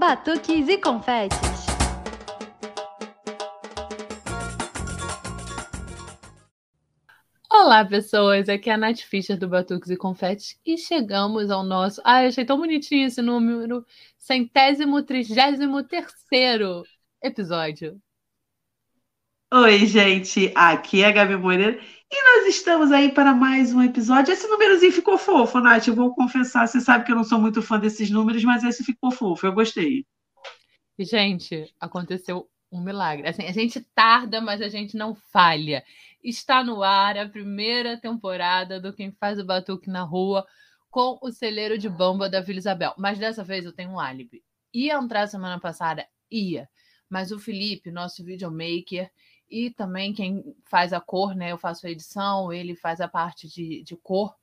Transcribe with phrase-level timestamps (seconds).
[0.00, 1.38] batuques e confetes.
[7.52, 8.48] Olá, pessoas!
[8.48, 12.00] Aqui é a Nath Fischer do Batuques e Confetes e chegamos ao nosso.
[12.02, 13.84] Ai, achei tão bonitinho esse número.
[14.16, 16.82] Centésimo, trigésimo terceiro
[17.22, 18.00] episódio.
[19.52, 20.52] Oi, gente!
[20.54, 21.76] Aqui é a Gabi Moreira
[22.08, 24.32] e nós estamos aí para mais um episódio.
[24.32, 25.88] Esse númerozinho ficou fofo, Nath.
[25.88, 28.84] Eu vou confessar, você sabe que eu não sou muito fã desses números, mas esse
[28.84, 30.06] ficou fofo, eu gostei.
[30.96, 33.26] Gente, aconteceu um milagre.
[33.26, 35.82] Assim, a gente tarda, mas a gente não falha.
[36.22, 40.46] Está no ar a primeira temporada do Quem Faz o Batuque na Rua
[40.92, 42.94] com o celeiro de bamba da Vila Isabel.
[42.96, 44.44] Mas dessa vez eu tenho um álibi.
[44.72, 46.06] Ia entrar semana passada?
[46.30, 46.68] Ia.
[47.08, 49.10] Mas o Felipe, nosso videomaker,
[49.50, 51.52] e também quem faz a cor, né?
[51.52, 54.34] Eu faço a edição, ele faz a parte de, de cor.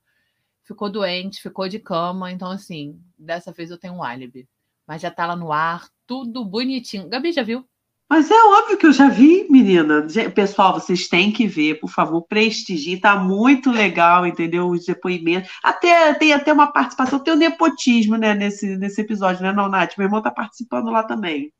[0.63, 2.31] Ficou doente, ficou de cama.
[2.31, 4.48] Então, assim, dessa vez eu tenho um álibi.
[4.85, 7.07] Mas já tá lá no ar, tudo bonitinho.
[7.07, 7.65] Gabi, já viu?
[8.09, 10.07] Mas é óbvio que eu já vi, menina.
[10.34, 13.01] Pessoal, vocês têm que ver, por favor, prestigie.
[13.01, 14.70] Tá muito legal, entendeu?
[14.70, 15.51] Os depoimentos.
[15.62, 19.67] Até tem até uma participação, tem o um nepotismo, né, nesse, nesse episódio, né, não,
[19.67, 19.98] Nath?
[19.98, 21.51] Meu irmão tá participando lá também.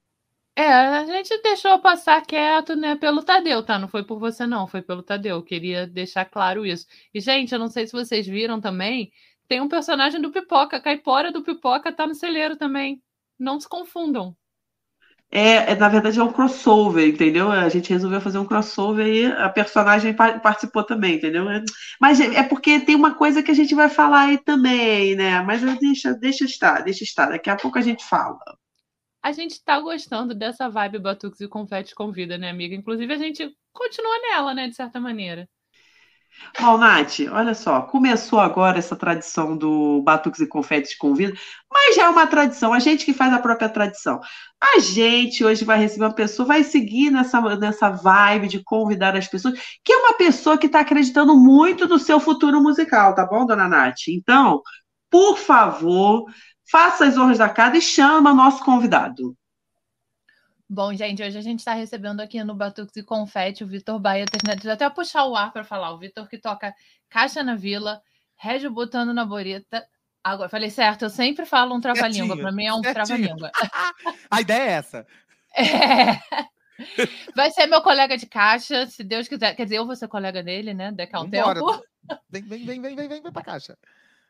[0.60, 3.78] É, a gente deixou passar quieto, né, pelo Tadeu, tá?
[3.78, 5.44] Não foi por você, não, foi pelo Tadeu.
[5.44, 6.88] Queria deixar claro isso.
[7.14, 9.12] E, gente, eu não sei se vocês viram também,
[9.48, 13.00] tem um personagem do Pipoca, a caipora do Pipoca tá no celeiro também.
[13.38, 14.36] Não se confundam.
[15.32, 17.52] É, é, na verdade, é um crossover, entendeu?
[17.52, 21.46] A gente resolveu fazer um crossover e a personagem participou também, entendeu?
[22.02, 25.40] Mas é, é porque tem uma coisa que a gente vai falar aí também, né?
[25.44, 27.28] Mas deixa, deixa estar, deixa estar.
[27.28, 28.40] Daqui a pouco a gente fala
[29.22, 32.76] a gente tá gostando dessa vibe Batuques e Confetes Convida, né, amiga?
[32.76, 35.48] Inclusive, a gente continua nela, né, de certa maneira.
[36.60, 41.34] Bom, Nath, olha só, começou agora essa tradição do Batuques e Confetes Convida,
[41.72, 44.20] mas já é uma tradição, a gente que faz a própria tradição.
[44.62, 49.28] A gente hoje vai receber uma pessoa, vai seguir nessa, nessa vibe de convidar as
[49.28, 53.46] pessoas, que é uma pessoa que está acreditando muito no seu futuro musical, tá bom,
[53.46, 54.08] dona Nath?
[54.10, 54.62] Então,
[55.10, 56.26] por favor,
[56.70, 59.36] faça as honras da casa e chama nosso convidado.
[60.70, 64.26] Bom, gente, hoje a gente está recebendo aqui no Batuques e Confete o Vitor Baia.
[64.26, 65.92] Deixa até puxar o ar para falar.
[65.94, 66.74] O Vitor que toca
[67.10, 68.02] Caixa na Vila,
[68.36, 69.88] Régio botando na Borita.
[70.22, 72.36] Agora, falei certo, eu sempre falo um trava-língua.
[72.36, 73.50] Para mim é um trava-língua.
[74.30, 75.08] a ideia é essa.
[75.56, 76.20] É.
[77.34, 79.56] Vai ser meu colega de caixa, se Deus quiser.
[79.56, 80.92] Quer dizer, eu vou ser colega dele, né?
[80.92, 81.62] Daqui a um Vambora.
[81.62, 81.84] tempo.
[82.30, 83.78] Vem, vem, vem, vem, vem, vem, vem pra caixa.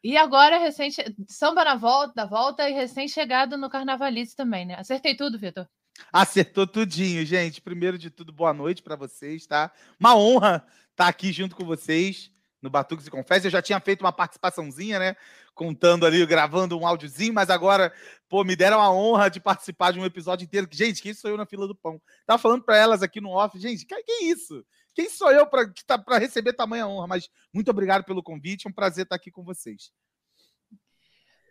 [0.03, 4.75] E agora, recente, samba na volta, da volta e recém-chegado no Carnavalice também, né?
[4.75, 5.67] Acertei tudo, Vitor?
[6.11, 7.61] Acertou tudinho, gente.
[7.61, 9.71] Primeiro de tudo, boa noite para vocês, tá?
[9.99, 12.31] Uma honra estar tá aqui junto com vocês
[12.61, 13.47] no Batuques e Confessa.
[13.47, 15.15] Eu já tinha feito uma participaçãozinha, né?
[15.53, 17.91] Contando ali, gravando um áudiozinho, mas agora,
[18.29, 20.67] pô, me deram a honra de participar de um episódio inteiro.
[20.71, 21.99] Gente, quem sou eu na fila do pão?
[22.25, 24.63] Tava falando para elas aqui no off, gente, que, que isso?
[24.97, 27.05] Quem sou eu para tá, receber tamanha honra?
[27.05, 29.91] Mas muito obrigado pelo convite, é um prazer estar aqui com vocês.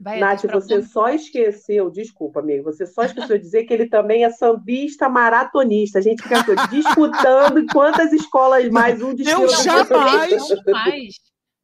[0.00, 4.24] Vai, Nath, você só esqueceu, desculpa, amigo, você só esqueceu de dizer que ele também
[4.24, 6.00] é sambista maratonista.
[6.00, 9.42] A gente fica disputando quantas escolas mais um desfila.
[9.42, 10.42] Eu jamais,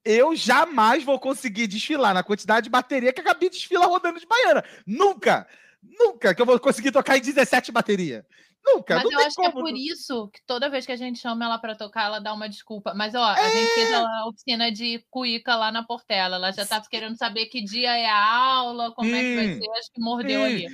[0.04, 4.26] eu jamais vou conseguir desfilar na quantidade de bateria que a Gabi desfila rodando de
[4.26, 4.62] baiana.
[4.86, 5.48] Nunca!
[5.82, 8.24] Nunca que eu vou conseguir tocar em 17 bateria.
[8.64, 8.96] Nunca.
[8.96, 9.50] Mas eu acho como.
[9.50, 12.20] que é por isso que toda vez que a gente chama ela para tocar, ela
[12.20, 12.94] dá uma desculpa.
[12.94, 13.40] Mas, ó, é...
[13.40, 16.36] a gente fez a oficina de cuíca lá na Portela.
[16.36, 19.54] Ela já tá querendo saber que dia é a aula, como hum, é que vai
[19.54, 19.70] ser.
[19.78, 20.44] Acho que mordeu hum.
[20.44, 20.66] ali.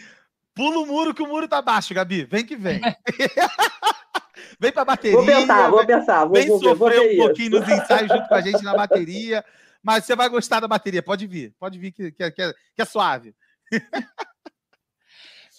[0.54, 2.24] Pula o muro que o muro tá baixo, Gabi.
[2.24, 2.80] Vem que vem.
[4.60, 5.16] vem pra bateria.
[5.16, 6.24] Vou pensar, vou pensar.
[6.24, 9.44] Vou, vem vou, sofrer vou um pouquinho nos ensaios junto com a gente na bateria.
[9.82, 11.02] Mas você vai gostar da bateria.
[11.02, 11.54] Pode vir.
[11.58, 13.34] Pode vir que, que, que, é, que é suave.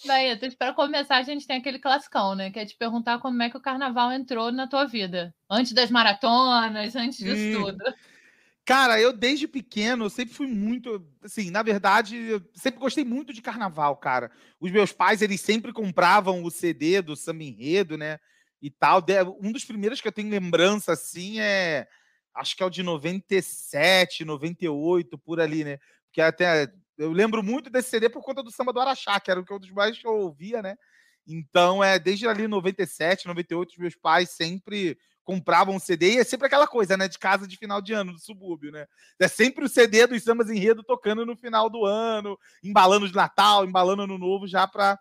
[0.06, 2.50] Baetas, para começar, a gente tem aquele classicão, né?
[2.50, 5.34] Que é te perguntar como é que o carnaval entrou na tua vida.
[5.48, 7.64] Antes das maratonas, antes disso hum.
[7.64, 7.94] tudo.
[8.64, 13.32] Cara, eu desde pequeno, eu sempre fui muito, assim, na verdade, eu sempre gostei muito
[13.32, 14.30] de carnaval, cara.
[14.60, 18.18] Os meus pais, eles sempre compravam o CD do Samba Enredo, né?
[18.62, 19.04] E tal.
[19.42, 21.88] Um dos primeiros que eu tenho lembrança, assim, é.
[22.32, 25.78] Acho que é o de 97, 98, por ali, né?
[26.06, 29.40] Porque até eu lembro muito desse CD por conta do samba do Araxá, que era
[29.40, 30.76] o que eu dos mais que eu ouvia, né?
[31.26, 36.46] Então, é desde ali 97, 98, os meus pais sempre compravam CD e é sempre
[36.46, 38.86] aquela coisa, né, de casa de final de ano, do subúrbio, né?
[39.18, 43.64] É sempre o CD dos sambas enredo tocando no final do ano, embalando de Natal,
[43.64, 44.98] embalando no novo já para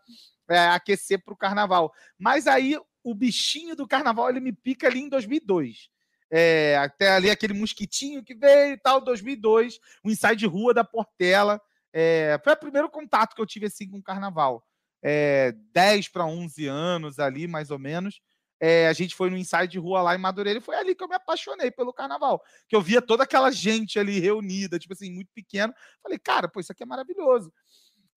[0.49, 1.91] é, aquecer para o carnaval.
[2.17, 5.89] Mas aí o bichinho do carnaval ele me pica ali em 2002.
[6.31, 10.73] É, até ali aquele mosquitinho que veio e tal, 2002, o um ensaio de rua
[10.73, 11.59] da Portela.
[11.93, 14.63] É, foi o primeiro contato que eu tive assim com o carnaval.
[15.01, 18.21] é, 10 para 11 anos ali, mais ou menos.
[18.61, 21.01] É, a gente foi no ensaio de rua lá em Madureira e foi ali que
[21.01, 22.43] eu me apaixonei pelo carnaval.
[22.67, 25.73] Que eu via toda aquela gente ali reunida, tipo assim, muito pequeno.
[26.03, 27.53] Falei, cara, pô, isso aqui é maravilhoso.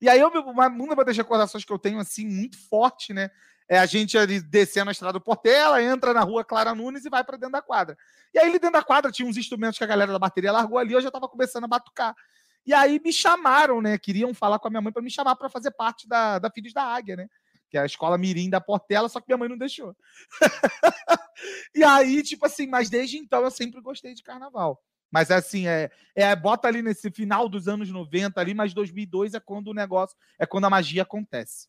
[0.00, 3.30] E aí, eu, uma, uma das recordações que eu tenho, assim, muito forte, né?
[3.68, 7.08] É a gente ali descendo a estrada do Portela, entra na rua Clara Nunes e
[7.08, 7.96] vai para dentro da quadra.
[8.34, 10.76] E aí, ali dentro da quadra, tinha uns instrumentos que a galera da bateria largou
[10.76, 12.16] ali, eu já estava começando a batucar.
[12.64, 13.98] E aí me chamaram, né?
[13.98, 16.72] Queriam falar com a minha mãe para me chamar para fazer parte da, da Filhos
[16.72, 17.28] da Águia, né?
[17.68, 19.96] Que é a escola Mirim da Portela, só que minha mãe não deixou.
[21.74, 24.80] e aí, tipo assim, mas desde então eu sempre gostei de carnaval.
[25.10, 29.40] Mas assim, é, é bota ali nesse final dos anos 90 ali, mas 2002 é
[29.40, 31.68] quando o negócio, é quando a magia acontece.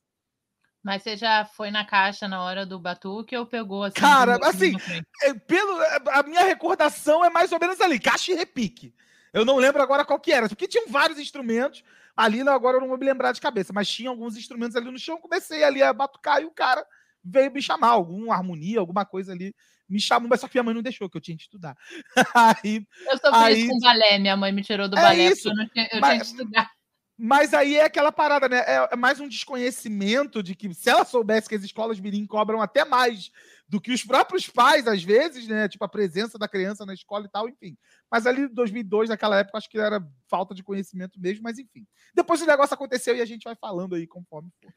[0.84, 4.00] Mas você já foi na caixa na hora do batuque ou pegou assim?
[4.00, 4.74] Cara, assim,
[5.22, 5.78] é, pelo,
[6.12, 8.94] a minha recordação é mais ou menos ali, caixa e repique.
[9.34, 11.84] Eu não lembro agora qual que era, porque tinham vários instrumentos.
[12.16, 15.00] Ali agora eu não vou me lembrar de cabeça, mas tinha alguns instrumentos ali no
[15.00, 15.20] chão.
[15.20, 16.86] Comecei ali a batucar e o cara
[17.24, 19.56] veio me chamar, alguma harmonia, alguma coisa ali.
[19.90, 21.76] Me chamou, mas só que minha mãe não deixou, que eu tinha que estudar.
[22.64, 25.70] aí, eu sou aí, com balé, minha mãe me tirou do é balé, isso, eu,
[25.70, 26.72] tinha, eu mas, tinha que estudar.
[27.18, 28.60] Mas aí é aquela parada, né?
[28.60, 32.62] É, é, mais um desconhecimento de que se ela soubesse que as escolas mirim cobram
[32.62, 33.32] até mais
[33.70, 35.70] do que os próprios pais, às vezes, né?
[35.70, 37.78] Tipo, a presença da criança na escola e tal, enfim.
[38.12, 41.86] Mas ali em 2002, naquela época, acho que era falta de conhecimento mesmo, mas enfim.
[42.16, 44.74] Depois o negócio aconteceu e a gente vai falando aí conforme for.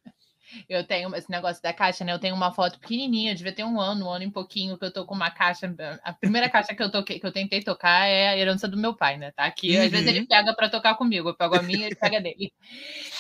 [0.69, 2.13] Eu tenho esse negócio da caixa, né?
[2.13, 4.93] Eu tenho uma foto pequenininha, devia ter um ano, um ano e pouquinho que eu
[4.93, 5.75] tô com uma caixa.
[6.05, 8.95] A primeira caixa que eu toquei, que eu tentei tocar é a herança do meu
[8.95, 9.31] pai, né?
[9.33, 9.77] Tá aqui.
[9.77, 9.85] Uhum.
[9.85, 10.27] Às vezes ele uhum.
[10.27, 12.53] pega para tocar comigo, eu pego a minha, ele pega dele.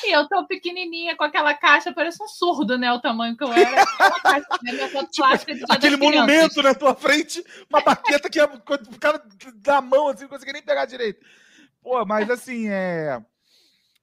[0.04, 2.92] E eu tô pequenininha com aquela caixa, parece um surdo, né?
[2.92, 3.86] O tamanho que eu era.
[4.22, 4.72] Caixa, né?
[5.54, 9.22] tipo, aquele monumento na tua frente, uma baqueta que o cara
[9.56, 11.24] dá a mão assim, não consegue nem pegar direito.
[11.82, 13.20] Pô, mas assim, é.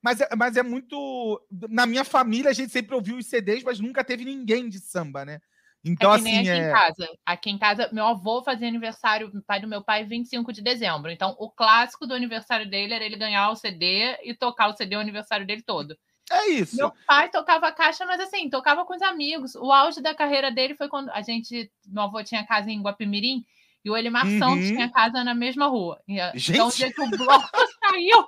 [0.04, 1.42] Mas, é, mas é muito.
[1.70, 5.24] Na minha família, a gente sempre ouviu os CDs, mas nunca teve ninguém de samba,
[5.24, 5.40] né?
[5.86, 6.38] Então, é assim.
[6.40, 6.58] Aqui é...
[6.58, 7.10] em casa.
[7.26, 11.10] Aqui em casa, meu avô fazia aniversário, pai do meu pai, 25 de dezembro.
[11.10, 14.98] Então, o clássico do aniversário dele era ele ganhar o CD e tocar o CD
[14.98, 15.98] o aniversário dele todo.
[16.32, 16.76] É isso.
[16.76, 19.56] Meu pai tocava caixa, mas assim, tocava com os amigos.
[19.56, 21.72] O auge da carreira dele foi quando a gente.
[21.88, 23.46] Meu avô tinha casa em Guapimirim
[23.84, 24.40] e o Elimar uhum.
[24.40, 26.02] Santos tinha casa na mesma rua.
[26.08, 26.54] Gente.
[26.54, 27.50] Então, o dia que o bloco
[27.84, 28.26] saiu,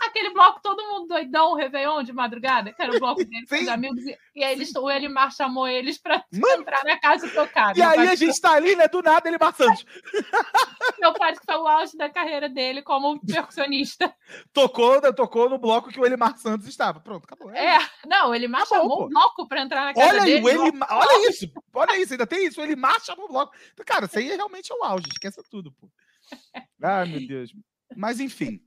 [0.00, 3.68] Aquele bloco, todo mundo doidão, Réveillon de madrugada, que era o bloco dele com os
[3.68, 4.04] amigos.
[4.04, 6.62] E, e aí eles, o Elimar chamou eles pra Mano.
[6.62, 7.76] entrar na casa e tocar.
[7.76, 8.88] E aí a gente tá ali, né?
[8.88, 9.84] Do nada, Elimar Santos.
[11.00, 14.14] Meu pai que foi o auge da carreira dele como percussionista.
[14.52, 17.00] Tocou, tocou no bloco que o Elimar Santos estava.
[17.00, 17.50] Pronto, acabou.
[17.52, 19.04] É, é não, o Elimar acabou, chamou pô.
[19.04, 20.36] o bloco pra entrar na casa olha dele.
[20.36, 22.60] Aí, o Elimar, olha isso, olha isso, ainda tem isso.
[22.60, 23.54] O Elimar chamou o bloco.
[23.86, 25.90] Cara, isso aí é realmente o auge, esqueça tudo, pô.
[26.82, 27.52] Ai, meu Deus.
[27.96, 28.60] Mas enfim.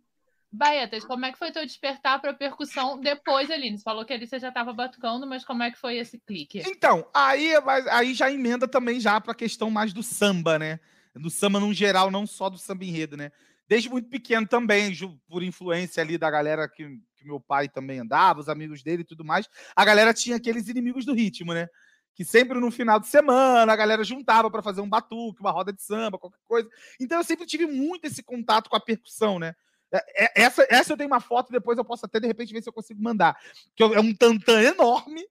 [0.55, 3.77] Baetas, como é que foi teu despertar para percussão depois, Aline?
[3.77, 6.63] Você falou que ali você já estava batucando, mas como é que foi esse clique?
[6.65, 7.51] Então, aí,
[7.91, 10.79] aí já emenda também já para a questão mais do samba, né?
[11.13, 13.31] Do samba no geral, não só do samba enredo, né?
[13.67, 14.93] Desde muito pequeno também,
[15.27, 19.05] por influência ali da galera que, que meu pai também andava, os amigos dele e
[19.05, 21.67] tudo mais, a galera tinha aqueles inimigos do ritmo, né?
[22.15, 25.73] que sempre no final de semana a galera juntava para fazer um batuque, uma roda
[25.73, 26.69] de samba, qualquer coisa.
[26.97, 29.53] Então eu sempre tive muito esse contato com a percussão, né?
[29.91, 32.61] É, é, essa, essa eu tenho uma foto, depois eu posso até de repente ver
[32.61, 33.37] se eu consigo mandar.
[33.75, 35.25] Que é um tantã enorme.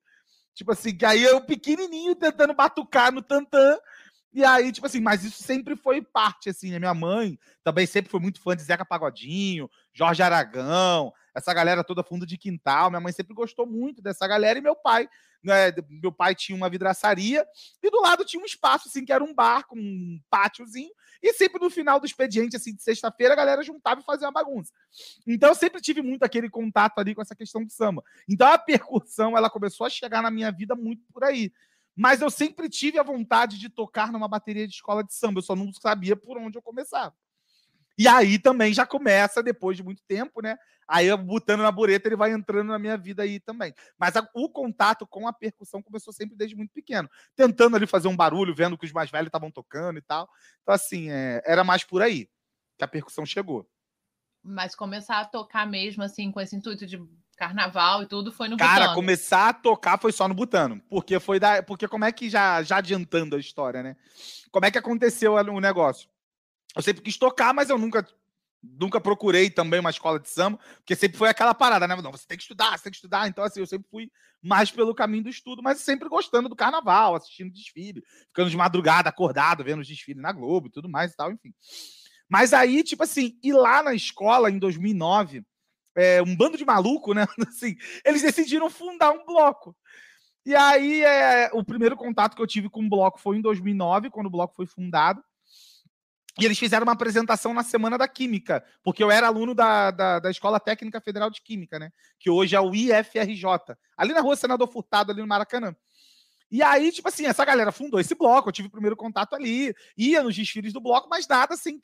[0.54, 3.79] Tipo assim, que aí eu pequenininho tentando batucar no tantã.
[4.32, 6.79] E aí, tipo assim, mas isso sempre foi parte, assim, né?
[6.79, 12.02] Minha mãe também sempre foi muito fã de Zeca Pagodinho, Jorge Aragão, essa galera toda
[12.02, 12.90] fundo de quintal.
[12.90, 15.08] Minha mãe sempre gostou muito dessa galera e meu pai
[15.44, 17.46] né, meu pai tinha uma vidraçaria
[17.82, 20.90] e do lado tinha um espaço assim que era um bar com um pátiozinho
[21.24, 24.32] e sempre no final do expediente assim de sexta-feira a galera juntava e fazia uma
[24.32, 24.70] bagunça.
[25.26, 28.04] Então eu sempre tive muito aquele contato ali com essa questão do samba.
[28.28, 31.50] Então a percussão ela começou a chegar na minha vida muito por aí.
[31.96, 35.43] Mas eu sempre tive a vontade de tocar numa bateria de escola de samba, eu
[35.43, 37.14] só não sabia por onde eu começava.
[37.96, 40.56] E aí também já começa, depois de muito tempo, né?
[40.86, 43.72] Aí eu botando na bureta, ele vai entrando na minha vida aí também.
[43.98, 47.08] Mas a, o contato com a percussão começou sempre desde muito pequeno.
[47.36, 50.29] Tentando ali fazer um barulho, vendo que os mais velhos estavam tocando e tal.
[50.63, 52.29] Então, assim, é, era mais por aí
[52.77, 53.67] que a percussão chegou.
[54.43, 57.01] Mas começar a tocar mesmo, assim, com esse intuito de
[57.36, 58.94] carnaval e tudo, foi no Cara, Butano.
[58.94, 60.81] começar a tocar foi só no Butano.
[60.89, 61.63] Porque foi da.
[61.63, 63.96] Porque como é que já, já adiantando a história, né?
[64.51, 66.08] Como é que aconteceu o negócio?
[66.74, 68.06] Eu sempre quis tocar, mas eu nunca
[68.81, 71.94] nunca procurei também uma escola de samba, porque sempre foi aquela parada, né?
[71.96, 73.28] Não, você tem que estudar, você tem que estudar.
[73.28, 74.10] Então, assim, eu sempre fui
[74.43, 79.08] mais pelo caminho do estudo, mas sempre gostando do carnaval, assistindo desfile, ficando de madrugada,
[79.08, 81.52] acordado, vendo os desfiles na Globo e tudo mais e tal, enfim.
[82.28, 85.44] Mas aí, tipo assim, ir lá na escola em 2009,
[85.96, 87.26] é, um bando de maluco, né?
[87.48, 89.76] Assim, eles decidiram fundar um bloco.
[90.44, 94.10] E aí, é, o primeiro contato que eu tive com o bloco foi em 2009,
[94.10, 95.22] quando o bloco foi fundado.
[96.38, 100.19] E eles fizeram uma apresentação na Semana da Química, porque eu era aluno da, da,
[100.19, 101.93] da, Escola Técnica Federal de Química, né?
[102.19, 103.44] Que hoje é o IFRJ,
[103.96, 105.74] ali na rua Senador Furtado, ali no Maracanã.
[106.50, 109.74] E aí, tipo assim, essa galera fundou esse bloco, eu tive o primeiro contato ali,
[109.96, 111.81] ia nos desfiles do bloco, mas nada assim,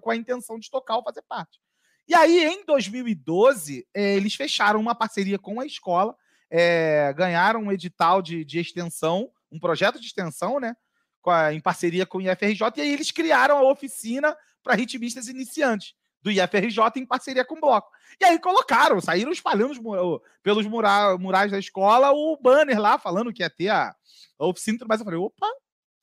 [0.00, 1.60] com a intenção de tocar ou fazer parte.
[2.06, 6.16] E aí, em 2012, eh, eles fecharam uma parceria com a escola,
[6.50, 10.76] eh, ganharam um edital de, de extensão, um projeto de extensão, né?
[11.30, 15.94] A, em parceria com o IFRJ, e aí eles criaram a oficina para ritmistas iniciantes
[16.22, 17.90] do IFRJ em parceria com o Bloco.
[18.20, 19.74] E aí colocaram, saíram espalhando
[20.42, 23.94] pelos mura, murais da escola o banner lá falando que ia ter a,
[24.38, 25.48] a oficina, mas eu falei, opa,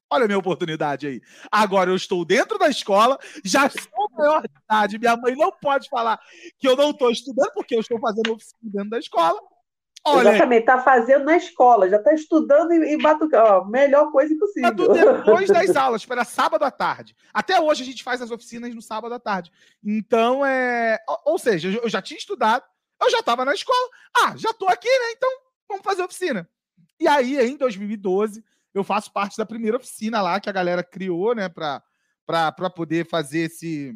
[0.09, 1.21] olha a minha oportunidade aí.
[1.51, 5.87] Agora eu estou dentro da escola, já sou maior de idade, minha mãe não pode
[5.87, 6.19] falar
[6.57, 9.39] que eu não estou estudando, porque eu estou fazendo oficina dentro da escola.
[10.05, 13.69] Olha, Exatamente, está fazendo na escola, já está estudando e, e batucando.
[13.69, 14.71] Melhor coisa possível.
[14.71, 17.15] depois das aulas, para sábado à tarde.
[17.33, 19.51] Até hoje a gente faz as oficinas no sábado à tarde.
[19.83, 20.97] Então, é.
[21.07, 22.63] Ou, ou seja, eu já tinha estudado,
[23.01, 23.89] eu já estava na escola.
[24.15, 25.11] Ah, já estou aqui, né?
[25.15, 25.29] Então,
[25.67, 26.49] vamos fazer oficina.
[26.99, 31.35] E aí, em 2012, eu faço parte da primeira oficina lá que a galera criou,
[31.35, 33.95] né, para poder fazer esse.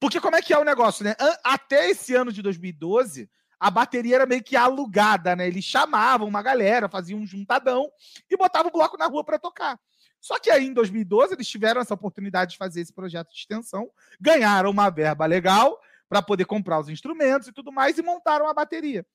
[0.00, 1.14] Porque como é que é o negócio, né?
[1.42, 5.46] Até esse ano de 2012 a bateria era meio que alugada, né?
[5.46, 7.90] Eles chamavam uma galera, faziam um juntadão
[8.30, 9.78] e botavam o bloco na rua para tocar.
[10.20, 13.88] Só que aí, em 2012, eles tiveram essa oportunidade de fazer esse projeto de extensão,
[14.20, 18.54] ganharam uma verba legal para poder comprar os instrumentos e tudo mais e montaram a
[18.54, 19.06] bateria.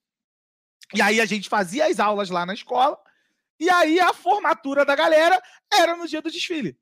[0.93, 2.97] E aí a gente fazia as aulas lá na escola,
[3.59, 6.77] e aí a formatura da galera era no dia do desfile.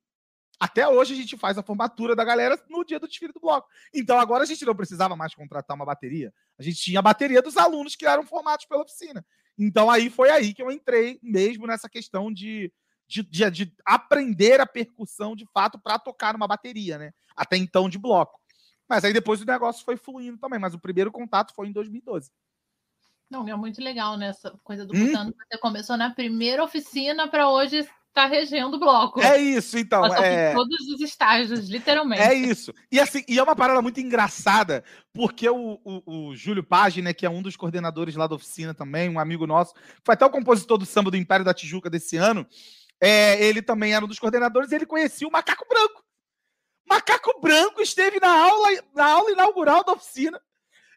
[0.60, 3.66] Até hoje a gente faz a formatura da galera no dia do desfile do bloco.
[3.94, 6.30] Então agora a gente não precisava mais contratar uma bateria.
[6.58, 9.24] A gente tinha a bateria dos alunos que eram formados pela oficina.
[9.58, 12.70] Então aí foi aí que eu entrei mesmo nessa questão de,
[13.08, 17.12] de, de, de aprender a percussão de fato para tocar numa bateria, né?
[17.34, 18.38] Até então de bloco.
[18.86, 20.58] Mas aí depois o negócio foi fluindo também.
[20.58, 22.30] Mas o primeiro contato foi em 2012.
[23.30, 25.12] Não, é muito legal nessa coisa do hum?
[25.14, 29.20] Você começou na primeira oficina para hoje está regendo o bloco.
[29.20, 30.04] É isso, então.
[30.06, 30.52] É...
[30.52, 32.20] todos os estágios, literalmente.
[32.20, 32.74] É isso.
[32.90, 37.14] E assim, e é uma parada muito engraçada, porque o, o, o Júlio Page, né,
[37.14, 39.74] que é um dos coordenadores lá da oficina também, um amigo nosso,
[40.04, 42.46] foi até o compositor do samba do Império da Tijuca desse ano.
[43.00, 46.04] É, ele também era um dos coordenadores e ele conhecia o Macaco Branco.
[46.88, 50.40] Macaco Branco esteve na aula, na aula inaugural da oficina.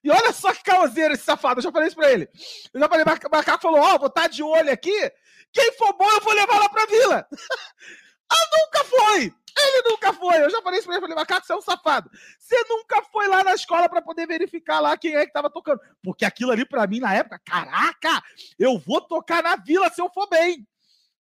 [0.03, 1.59] E olha só que causeiro esse safado.
[1.59, 2.27] Eu já falei isso pra ele.
[2.73, 5.11] Eu já falei, o macaco falou: Ó, oh, vou estar tá de olho aqui
[5.53, 7.27] quem for bom, eu vou levar lá pra vila.
[8.31, 9.33] ah, nunca foi!
[9.55, 10.43] Ele nunca foi.
[10.43, 11.01] Eu já falei isso pra ele.
[11.01, 12.09] Falei, macaco, você é um safado.
[12.39, 15.79] Você nunca foi lá na escola para poder verificar lá quem é que tava tocando.
[16.01, 18.21] Porque aquilo ali, para mim, na época, caraca,
[18.57, 20.67] eu vou tocar na vila se eu for bem.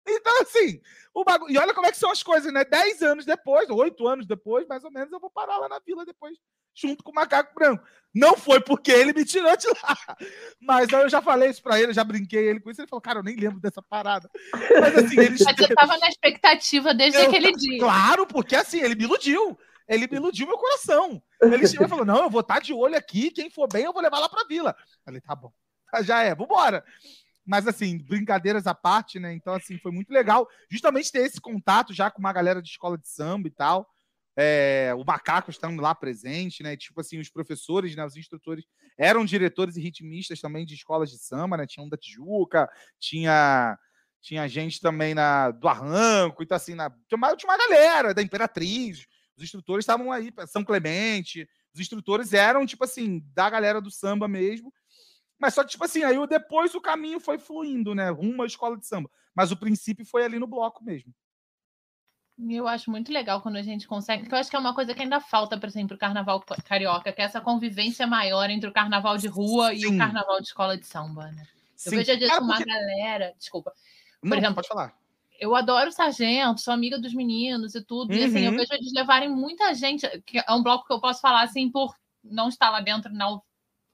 [0.07, 0.81] Então, assim,
[1.13, 1.53] o bagulho.
[1.53, 2.63] E olha como é que são as coisas, né?
[2.65, 6.05] Dez anos depois, oito anos depois, mais ou menos, eu vou parar lá na vila
[6.05, 6.37] depois
[6.75, 7.83] junto com o macaco branco.
[8.13, 9.97] Não foi porque ele me tirou de lá.
[10.59, 12.81] Mas eu já falei isso pra ele, já brinquei ele com isso.
[12.81, 14.29] Ele falou, cara, eu nem lembro dessa parada.
[14.53, 15.37] Mas assim, ele.
[15.43, 17.79] Mas você tava na expectativa desde eu, aquele dia.
[17.79, 19.57] Claro, porque assim, ele me iludiu.
[19.87, 21.21] Ele me iludiu meu coração.
[21.41, 23.31] Ele chegou e falou: não, eu vou estar tá de olho aqui.
[23.31, 24.75] Quem for bem, eu vou levar lá pra vila.
[24.77, 25.51] Eu falei, tá bom.
[26.03, 26.83] Já é, vambora.
[27.45, 29.33] Mas assim, brincadeiras à parte, né?
[29.33, 32.97] Então, assim, foi muito legal justamente ter esse contato já com uma galera de escola
[32.97, 33.87] de samba e tal
[34.35, 36.77] é, o macaco estando lá presente, né?
[36.77, 38.05] Tipo assim, os professores, né?
[38.05, 38.65] Os instrutores
[38.97, 41.67] eram diretores e ritmistas também de escolas de samba, né?
[41.67, 42.69] Tinha um da Tijuca,
[42.99, 43.77] tinha
[44.21, 48.21] tinha gente também na do Arranco, então assim, na, tinha, uma, tinha uma galera da
[48.21, 53.89] Imperatriz, os instrutores estavam aí, São Clemente, os instrutores eram, tipo assim, da galera do
[53.89, 54.71] samba mesmo,
[55.41, 58.77] mas só que, tipo assim, aí depois o caminho foi fluindo, né, rumo à escola
[58.77, 61.11] de samba, mas o princípio foi ali no bloco mesmo.
[62.49, 64.93] Eu acho muito legal quando a gente consegue, porque eu acho que é uma coisa
[64.93, 68.73] que ainda falta, por exemplo, o carnaval carioca, que é essa convivência maior entre o
[68.73, 69.81] carnaval de rua Sim.
[69.81, 71.47] e o carnaval de escola de samba, né?
[71.85, 72.71] Eu vejo disso Cara, uma porque...
[72.71, 73.71] galera, desculpa.
[74.21, 74.95] Por Não, exemplo, pode falar.
[75.39, 78.11] Eu adoro o Sargento, sou amiga dos meninos e tudo.
[78.11, 78.19] Uhum.
[78.19, 78.57] E assim, eu uhum.
[78.57, 81.95] vejo eles levarem muita gente, que é um bloco que eu posso falar assim, por
[82.23, 83.41] não estar lá dentro não,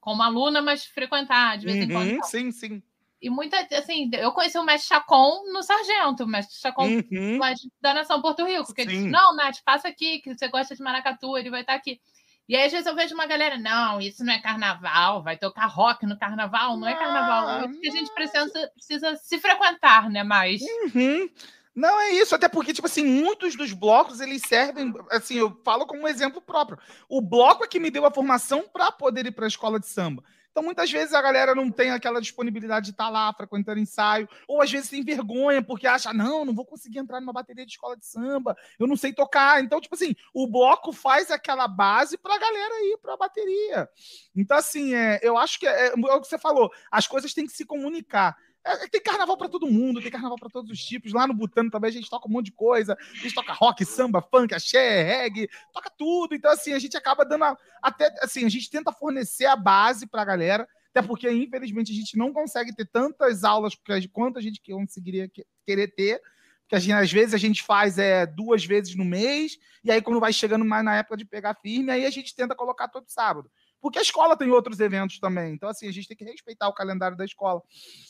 [0.07, 2.11] como aluna, mas frequentar de vez em quando.
[2.11, 2.81] Uhum, sim, sim.
[3.21, 7.37] E muita, assim, eu conheci o mestre Chacon no Sargento, o mestre Chacon uhum.
[7.81, 10.81] da Nação Porto Rico, que ele disse, não, Nath, passa aqui, que você gosta de
[10.81, 11.99] maracatu, ele vai estar aqui.
[12.47, 15.65] E aí, às vezes, eu vejo uma galera, não, isso não é carnaval, vai tocar
[15.65, 17.63] rock no carnaval, não é carnaval.
[17.63, 20.61] É porque a gente precisa, precisa se frequentar, né, mais.
[20.61, 21.29] Uhum.
[21.77, 25.85] Não, é isso, até porque, tipo assim, muitos dos blocos, eles servem, assim, eu falo
[25.85, 26.79] como um exemplo próprio.
[27.07, 29.85] O bloco é que me deu a formação para poder ir para a escola de
[29.85, 30.23] samba.
[30.49, 34.27] Então, muitas vezes a galera não tem aquela disponibilidade de estar tá lá frequentando ensaio,
[34.47, 37.73] ou às vezes tem vergonha porque acha, não, não vou conseguir entrar numa bateria de
[37.73, 39.63] escola de samba, eu não sei tocar.
[39.63, 43.87] Então, tipo assim, o bloco faz aquela base para a galera ir para a bateria.
[44.35, 47.35] Então, assim, é, eu acho que é, é, é o que você falou, as coisas
[47.35, 48.35] têm que se comunicar.
[48.67, 51.13] É, tem carnaval para todo mundo, tem carnaval para todos os tipos.
[51.13, 52.97] Lá no Butano também a gente toca um monte de coisa.
[52.99, 56.35] A gente toca rock, samba, funk, axé, reggae, toca tudo.
[56.35, 57.45] Então, assim, a gente acaba dando.
[57.45, 60.67] A, até assim, a gente tenta fornecer a base para a galera.
[60.93, 63.73] Até porque, infelizmente, a gente não consegue ter tantas aulas
[64.11, 65.31] quanto a gente conseguiria
[65.65, 66.21] querer ter.
[66.67, 70.01] Porque a gente, às vezes a gente faz é, duas vezes no mês, e aí,
[70.01, 73.05] quando vai chegando mais na época de pegar firme, aí a gente tenta colocar todo
[73.07, 73.49] sábado.
[73.81, 75.53] Porque a escola tem outros eventos também.
[75.53, 77.61] Então, assim, a gente tem que respeitar o calendário da escola.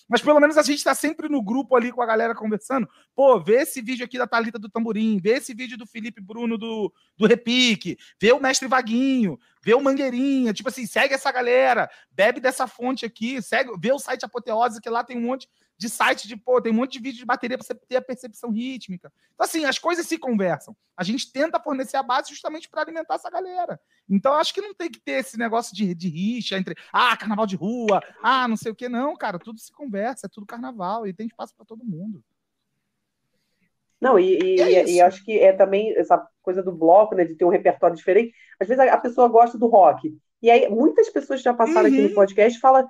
[0.08, 2.88] Mas pelo menos a gente está sempre no grupo ali com a galera conversando.
[3.16, 6.58] Pô, vê esse vídeo aqui da Talita do Tamborim, vê esse vídeo do Felipe Bruno
[6.58, 10.54] do, do Repique, vê o Mestre Vaguinho, vê o Mangueirinha.
[10.54, 14.90] Tipo assim, segue essa galera, bebe dessa fonte aqui, segue, vê o site Apoteose, que
[14.90, 17.58] lá tem um monte de site de, pô, tem um monte de vídeo de bateria
[17.58, 19.12] para você ter a percepção rítmica.
[19.34, 20.74] Então, assim, as coisas se conversam.
[20.96, 23.78] A gente tenta fornecer a base justamente para alimentar essa galera.
[24.10, 27.46] Então, acho que não tem que ter esse negócio de, de rixa entre, ah, carnaval
[27.46, 31.06] de rua, ah, não sei o que, não, cara, tudo se conversa, é tudo carnaval
[31.06, 32.24] e tem espaço para todo mundo.
[34.00, 37.36] Não, e, e, é e, acho que é também essa coisa do bloco, né, de
[37.36, 38.32] ter um repertório diferente.
[38.60, 40.16] Às vezes a, pessoa gosta do rock.
[40.42, 41.94] E aí, muitas pessoas já passaram uhum.
[41.94, 42.16] aqui no uhum.
[42.16, 42.88] podcast e falam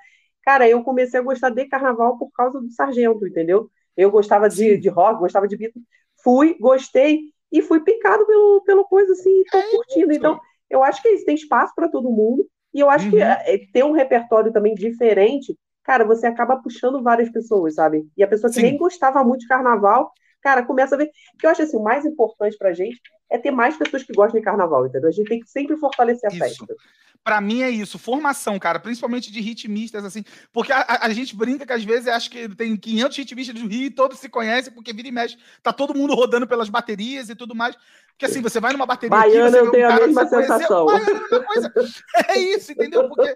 [0.47, 3.69] Cara, eu comecei a gostar de carnaval por causa do Sargento, entendeu?
[3.97, 5.83] Eu gostava de, de rock, gostava de Beatles.
[6.23, 7.19] Fui, gostei
[7.51, 10.11] e fui picado pelo, pelo coisa assim, e tô é curtindo.
[10.11, 10.19] Isso.
[10.19, 12.47] Então, eu acho que é isso, tem espaço para todo mundo.
[12.73, 13.11] E eu acho uhum.
[13.11, 18.07] que é, ter um repertório também diferente, cara, você acaba puxando várias pessoas, sabe?
[18.15, 18.67] E a pessoa que Sim.
[18.67, 20.13] nem gostava muito de carnaval,
[20.47, 21.11] cara, começa a ver.
[21.31, 24.39] Porque eu acho assim, o mais importante pra gente é ter mais pessoas que gostam
[24.39, 25.09] de carnaval, entendeu?
[25.09, 26.39] A gente tem que sempre fortalecer a isso.
[26.39, 26.75] festa
[27.23, 30.23] para mim é isso, formação, cara, principalmente de ritmistas, assim,
[30.53, 33.67] porque a, a, a gente brinca que às vezes acho que tem 500 ritmistas do
[33.67, 37.29] Rio e todos se conhecem, porque vira e mexe, tá todo mundo rodando pelas baterias
[37.29, 37.75] e tudo mais,
[38.11, 40.87] porque assim, você vai numa bateria Baiana, aqui, eu tenho um a mesma sensação.
[40.89, 43.09] É, é isso, entendeu?
[43.09, 43.35] Porque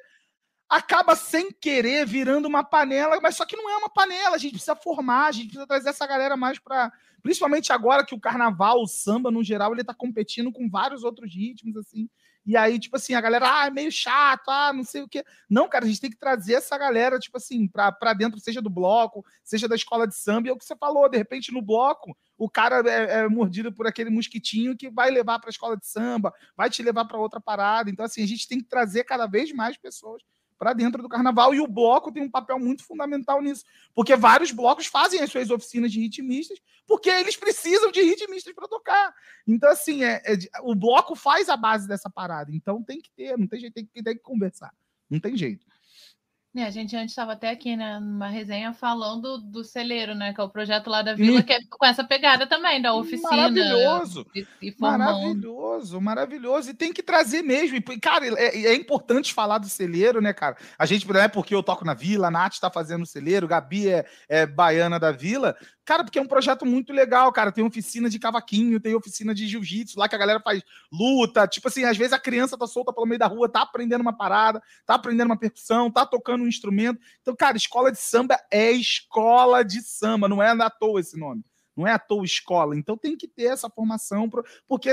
[0.71, 4.53] acaba sem querer virando uma panela, mas só que não é uma panela, a gente
[4.53, 6.89] precisa formar, a gente precisa trazer essa galera mais para,
[7.21, 11.35] principalmente agora que o carnaval, o samba no geral, ele tá competindo com vários outros
[11.35, 12.09] ritmos assim.
[12.45, 15.23] E aí, tipo assim, a galera, ah, é meio chato, ah, não sei o quê.
[15.49, 18.61] Não, cara, a gente tem que trazer essa galera, tipo assim, pra, pra dentro, seja
[18.61, 20.47] do bloco, seja da escola de samba.
[20.47, 23.71] E é o que você falou, de repente, no bloco, o cara é, é mordido
[23.71, 27.19] por aquele mosquitinho que vai levar para a escola de samba, vai te levar para
[27.19, 27.91] outra parada.
[27.91, 30.23] Então, assim, a gente tem que trazer cada vez mais pessoas
[30.61, 31.55] para dentro do carnaval.
[31.55, 35.49] E o bloco tem um papel muito fundamental nisso, porque vários blocos fazem as suas
[35.49, 39.11] oficinas de ritmistas, porque eles precisam de ritmistas para tocar.
[39.47, 42.51] Então, assim, é, é, o bloco faz a base dessa parada.
[42.53, 44.71] Então tem que ter, não tem jeito, tem que, tem que conversar.
[45.09, 45.65] Não tem jeito.
[46.53, 50.33] É, a gente antes estava até aqui né, numa resenha falando do celeiro, né?
[50.33, 53.29] Que é o projeto lá da Vila, que é com essa pegada também, da oficina.
[53.29, 54.27] Maravilhoso!
[54.35, 56.69] E, e maravilhoso, maravilhoso.
[56.69, 57.77] E tem que trazer mesmo.
[57.77, 60.57] E, cara, é, é, importante falar do celeiro, né, cara?
[60.77, 63.47] A gente, não é porque eu toco na Vila, a Nath está fazendo o celeiro,
[63.47, 65.55] Gabi é, é baiana da Vila.
[65.83, 67.51] Cara, porque é um projeto muito legal, cara.
[67.51, 70.61] Tem oficina de cavaquinho, tem oficina de jiu-jitsu lá que a galera faz
[70.91, 71.47] luta.
[71.47, 74.15] Tipo assim, às vezes a criança tá solta pelo meio da rua, tá aprendendo uma
[74.15, 76.99] parada, tá aprendendo uma percussão, tá tocando um instrumento.
[77.21, 81.43] Então, cara, escola de samba é escola de samba, não é à toa esse nome.
[81.75, 82.75] Não é à toa escola.
[82.75, 84.29] Então tem que ter essa formação,
[84.67, 84.89] porque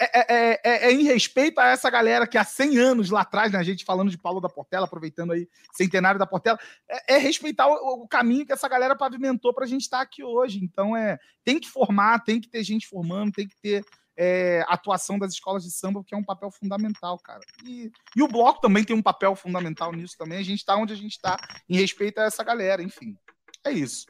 [0.00, 3.52] é, é, é, é, em respeito a essa galera que há 100 anos lá atrás,
[3.52, 7.18] né, a gente falando de Paulo da Portela, aproveitando aí centenário da Portela, é, é
[7.18, 10.58] respeitar o, o, caminho que essa galera pavimentou para a gente estar tá aqui hoje.
[10.62, 13.84] Então, é tem que formar, tem que ter gente formando, tem que ter
[14.16, 17.40] é, atuação das escolas de samba, que é um papel fundamental, cara.
[17.64, 20.38] E, e o bloco também tem um papel fundamental nisso também.
[20.38, 21.36] A gente está onde a gente está
[21.68, 23.16] em respeito a essa galera, enfim.
[23.64, 24.06] É isso.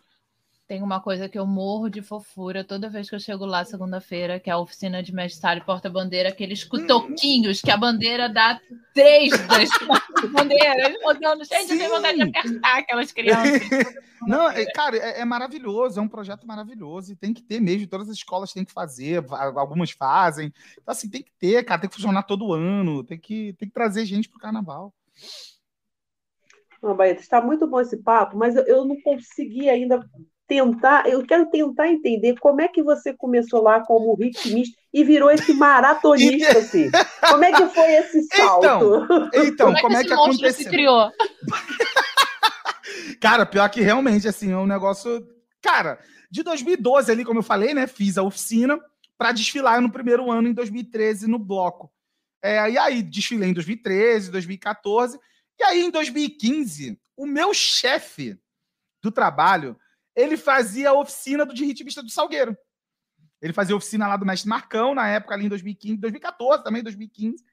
[0.72, 4.40] Tem uma coisa que eu morro de fofura toda vez que eu chego lá segunda-feira,
[4.40, 8.58] que é a oficina de mestre e porta-bandeira, aqueles cutoquinhos que a bandeira dá
[8.94, 9.68] três das
[10.32, 11.44] bandeiras, rodando.
[11.44, 11.72] Gente, Sim.
[11.74, 13.68] eu tenho vontade de apertar aquelas crianças.
[14.26, 17.86] Não, é, cara, é, é, maravilhoso, é um projeto maravilhoso e tem que ter mesmo,
[17.86, 20.50] todas as escolas têm que fazer, algumas fazem.
[20.80, 23.74] Então, assim, tem que ter, cara, tem que funcionar todo ano, tem que, tem que
[23.74, 24.90] trazer gente pro carnaval.
[26.82, 30.02] Não, Baeta, está muito bom esse papo, mas eu, eu não consegui ainda
[30.52, 35.30] tentar, eu quero tentar entender como é que você começou lá como ritmista e virou
[35.30, 36.90] esse maratonista, assim.
[37.26, 39.04] Como é que foi esse então, salto?
[39.32, 40.52] Então, então como, é que, como é que aconteceu?
[40.52, 41.10] Se criou?
[43.18, 45.26] Cara, pior que realmente, assim, é um negócio...
[45.62, 45.98] Cara,
[46.30, 48.78] de 2012 ali, como eu falei, né, fiz a oficina
[49.16, 51.90] para desfilar no primeiro ano, em 2013, no bloco.
[52.42, 55.18] É, e aí, desfilei em 2013, 2014,
[55.58, 58.36] E aí, em 2015, o meu chefe
[59.00, 59.76] do trabalho,
[60.14, 62.56] ele fazia a oficina do de ritmista do Salgueiro.
[63.40, 67.44] Ele fazia oficina lá do mestre Marcão, na época ali em 2015, 2014 também, 2015.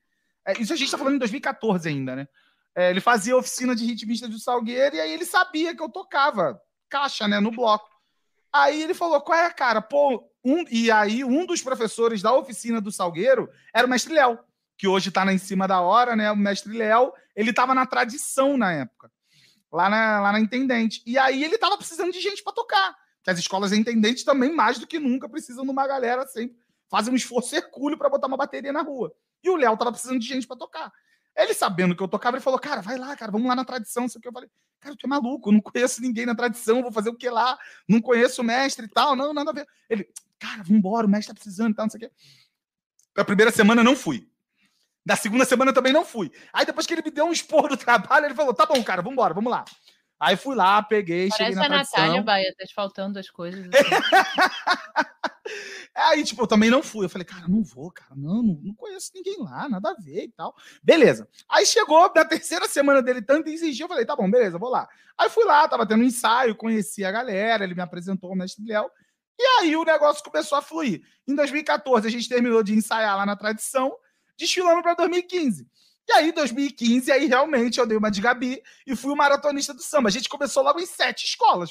[0.46, 2.28] É, isso a gente está falando em 2014 ainda, né?
[2.76, 6.62] É, ele fazia oficina de ritmista do Salgueiro e aí ele sabia que eu tocava
[6.88, 7.90] caixa, né, no bloco.
[8.54, 9.82] Aí ele falou: qual é, cara?
[9.82, 10.64] Pô, um...
[10.70, 14.40] e aí um dos professores da oficina do Salgueiro era o mestre Léo,
[14.78, 16.32] que hoje está em cima da hora, né?
[16.32, 19.12] O mestre Léo, ele estava na tradição na época,
[19.72, 21.02] lá na, lá na Intendente.
[21.06, 22.96] E aí ele estava precisando de gente para tocar.
[23.24, 26.58] Que as escolas intendentes também, mais do que nunca, precisam de uma galera sempre.
[26.90, 29.14] Fazem um esforço hercúleo para botar uma bateria na rua.
[29.44, 30.92] E o Léo estava precisando de gente para tocar.
[31.36, 34.06] Ele sabendo que eu tocava, ele falou: Cara, vai lá, cara, vamos lá na tradição.
[34.06, 34.28] Isso aqui.
[34.28, 37.30] Eu falei: Cara, tu é maluco, não conheço ninguém na tradição, vou fazer o que
[37.30, 37.58] lá?
[37.88, 39.68] Não conheço o mestre e tal, não, nada a ver.
[39.90, 40.08] Ele,
[40.40, 42.12] cara, vambora, o mestre tá precisando e tal, não sei o quê.
[43.16, 44.29] Na primeira semana não fui.
[45.06, 46.32] Da segunda semana também não fui.
[46.54, 49.02] Aí depois que ele me deu um expor do trabalho, ele falou: Tá bom, cara,
[49.02, 49.66] vambora, vamos lá.
[50.20, 52.02] Aí fui lá, peguei, Parece cheguei na a tradição.
[52.02, 53.70] Natália Baia, tá faltando as coisas.
[53.74, 55.10] Assim.
[55.96, 57.06] Aí, tipo, eu também não fui.
[57.06, 60.32] Eu falei, cara, não vou, cara, não, não, conheço ninguém lá, nada a ver e
[60.32, 60.54] tal.
[60.84, 61.28] Beleza.
[61.50, 64.88] Aí chegou na terceira semana dele, tanto insistir, eu falei, tá bom, beleza, vou lá.
[65.18, 68.66] Aí fui lá, tava tendo um ensaio, conheci a galera, ele me apresentou o mestre
[68.66, 68.90] Léo.
[69.38, 71.02] E aí o negócio começou a fluir.
[71.28, 73.96] Em 2014, a gente terminou de ensaiar lá na tradição,
[74.40, 75.68] desfilando para 2015.
[76.08, 79.74] E aí, em 2015, aí realmente eu dei uma de Gabi e fui o maratonista
[79.74, 80.10] do samba.
[80.10, 81.70] A gente começou logo em sete escolas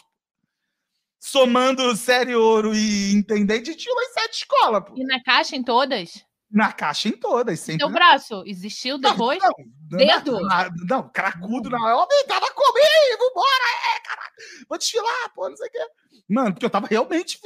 [1.19, 4.85] somando série ouro e intendente, a gente em sete escolas.
[4.85, 4.95] Pô.
[4.97, 6.25] E na caixa em todas?
[6.51, 7.85] Na caixa em todas, sempre.
[7.85, 9.39] Seu braço existiu depois?
[9.43, 9.51] Não,
[9.91, 10.41] não, Dedo?
[10.41, 12.09] Na, não, cracudo na hora.
[12.27, 14.33] Tava comigo, bora, é, caralho.
[14.69, 15.87] Vou desfilar, pô, não sei o quê.
[16.27, 17.39] Mano, porque eu tava realmente,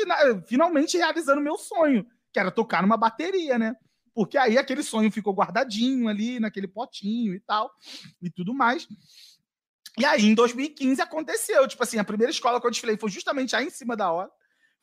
[0.46, 3.74] finalmente realizando meu sonho, que era tocar numa bateria, né?
[4.14, 7.70] Porque aí aquele sonho ficou guardadinho ali, naquele potinho e tal,
[8.20, 8.86] e tudo mais.
[9.98, 11.66] E aí, em 2015, aconteceu.
[11.68, 14.30] Tipo assim, a primeira escola que eu desfilei foi justamente aí em cima da hora.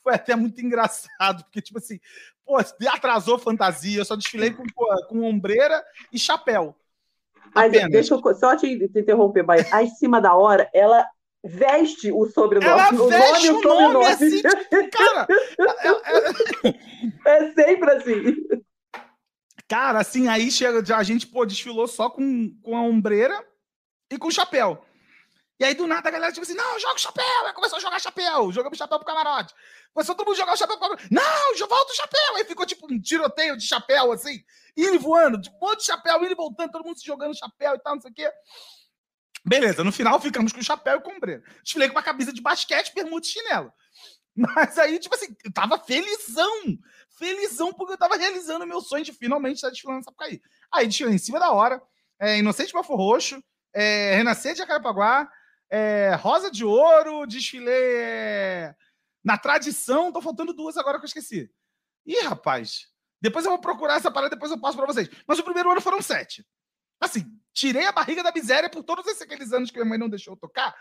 [0.03, 1.99] Foi até muito engraçado, porque, tipo assim,
[2.45, 4.63] pô, atrasou fantasia, eu só desfilei com,
[5.07, 6.75] com ombreira e chapéu.
[7.53, 9.65] Mas deixa eu só te, interromper, Bahia.
[9.71, 11.05] Aí em cima da hora, ela
[11.43, 12.71] veste o sobrenome.
[12.71, 15.27] Ela o veste nome, o nome, nome assim, tipo, cara.
[17.25, 17.45] é, é...
[17.45, 18.35] é sempre assim.
[19.69, 23.47] Cara, assim, aí chega, a gente, pô, desfilou só com, com a ombreira
[24.11, 24.83] e com o chapéu.
[25.59, 27.45] E aí, do nada, a galera, tipo assim, não, joga o chapéu.
[27.45, 28.51] Aí começou a jogar chapéu.
[28.51, 29.53] Jogamos chapéu pro camarote.
[29.93, 31.13] Começou todo mundo jogar o chapéu pro camarote.
[31.13, 32.35] Não, volta o chapéu.
[32.37, 34.41] Aí ficou tipo um tiroteio de chapéu, assim.
[34.75, 37.75] Indo voando, de um monte de chapéu, indo e voltando, todo mundo se jogando chapéu
[37.75, 38.31] e tal, não sei o quê.
[39.45, 41.43] Beleza, no final ficamos com o chapéu e com o ombreiro.
[41.61, 43.71] Desfilei com uma camisa de basquete, permuta e chinelo.
[44.35, 46.63] Mas aí, tipo assim, eu tava felizão.
[47.19, 50.41] Felizão, porque eu tava realizando meu sonho de finalmente estar desfilando essa Sapucaí.
[50.73, 51.81] Aí desfilei em cima da hora.
[52.17, 53.43] É, Inocente Bafo Roxo.
[53.73, 55.29] É, Renascer de Jacarepaguá
[55.69, 58.75] é, Rosa de Ouro, desfilei é,
[59.23, 60.11] na tradição.
[60.11, 61.49] Tô faltando duas agora que eu esqueci.
[62.05, 62.87] Ih, rapaz.
[63.21, 65.09] Depois eu vou procurar essa parada, depois eu passo para vocês.
[65.27, 66.45] Mas o primeiro ano foram sete.
[66.99, 70.09] Assim, tirei a barriga da miséria por todos esses, aqueles anos que minha mãe não
[70.09, 70.75] deixou eu tocar.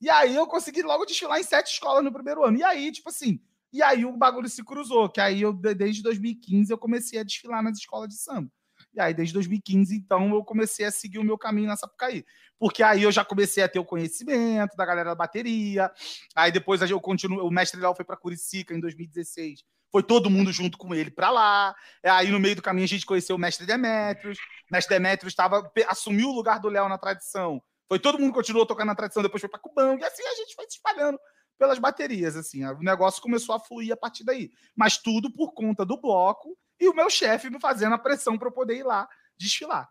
[0.00, 2.58] E aí eu consegui logo desfilar em sete escolas no primeiro ano.
[2.58, 3.40] E aí, tipo assim,
[3.72, 7.62] e aí o bagulho se cruzou, que aí eu, desde 2015, eu comecei a desfilar
[7.62, 8.50] nas escolas de samba.
[8.94, 12.24] E aí, desde 2015, então, eu comecei a seguir o meu caminho na Sapucaí.
[12.58, 15.90] Porque aí eu já comecei a ter o conhecimento da galera da bateria.
[16.34, 19.62] Aí depois eu continuo, o mestre Léo foi para Curicica em 2016.
[19.92, 21.74] Foi todo mundo junto com ele para lá.
[22.02, 24.38] Aí no meio do caminho a gente conheceu o mestre Demetrios.
[24.70, 27.62] O mestre Demetrios estava assumiu o lugar do Léo na tradição.
[27.88, 29.98] Foi todo mundo continuou tocando na tradição, depois foi para Cubão.
[29.98, 31.18] E assim a gente foi se espalhando
[31.58, 32.64] pelas baterias, assim.
[32.64, 34.50] O negócio começou a fluir a partir daí.
[34.74, 38.48] Mas tudo por conta do bloco e o meu chefe me fazendo a pressão para
[38.48, 39.88] eu poder ir lá desfilar.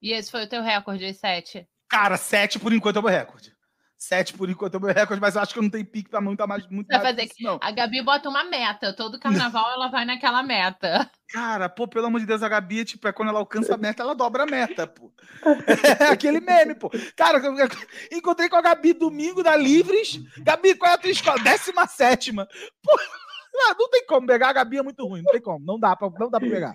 [0.00, 1.68] E esse foi o teu recorde, sete?
[1.88, 3.54] Cara, sete por enquanto é o meu recorde.
[4.02, 6.10] Sete por enquanto é o meu recorde, mas eu acho que eu não tenho pique
[6.10, 6.66] para muito mais.
[6.66, 7.60] Muito mais fazer isso, não.
[7.62, 8.92] A Gabi bota uma meta.
[8.92, 11.08] Todo carnaval ela vai naquela meta.
[11.30, 14.02] Cara, pô, pelo amor de Deus, a Gabi, tipo, é quando ela alcança a meta,
[14.02, 15.12] ela dobra a meta, pô.
[16.00, 16.90] É aquele meme, pô.
[17.16, 17.40] Cara,
[18.10, 20.18] encontrei com a Gabi domingo da Livres.
[20.38, 21.38] Gabi, qual é a tua escola?
[21.38, 22.48] Décima sétima.
[22.82, 22.98] Pô,
[23.68, 25.94] ah, não tem como pegar, a Gabi é muito ruim, não tem como, não dá
[25.94, 26.74] pra, não dá pra pegar.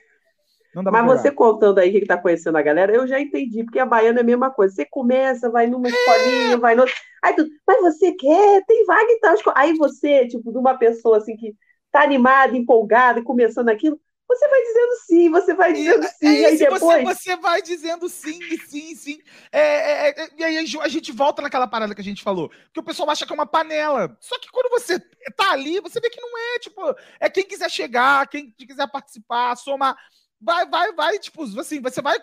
[0.83, 4.19] Mas você contando aí que está conhecendo a galera, eu já entendi, porque a baiana
[4.19, 4.73] é a mesma coisa.
[4.73, 6.57] Você começa, vai numa escolinha, é.
[6.57, 6.85] vai no.
[7.23, 8.63] Aí tu, mas você quer?
[8.65, 9.35] Tem vaga e tal.
[9.55, 11.55] Aí você, tipo, de uma pessoa assim que
[11.91, 16.41] tá animada, empolgada, começando aquilo, você vai dizendo sim, você vai dizendo é, sim, é,
[16.41, 16.81] e aí depois...
[16.81, 19.19] Você, você vai dizendo sim, sim, sim.
[19.51, 22.79] É, é, é, e aí a gente volta naquela parada que a gente falou, que
[22.79, 24.17] o pessoal acha que é uma panela.
[24.19, 24.99] Só que quando você
[25.35, 26.81] tá ali, você vê que não é, tipo,
[27.21, 29.95] é quem quiser chegar, quem quiser participar, somar,
[30.39, 32.17] vai, vai, vai, tipo, assim, você vai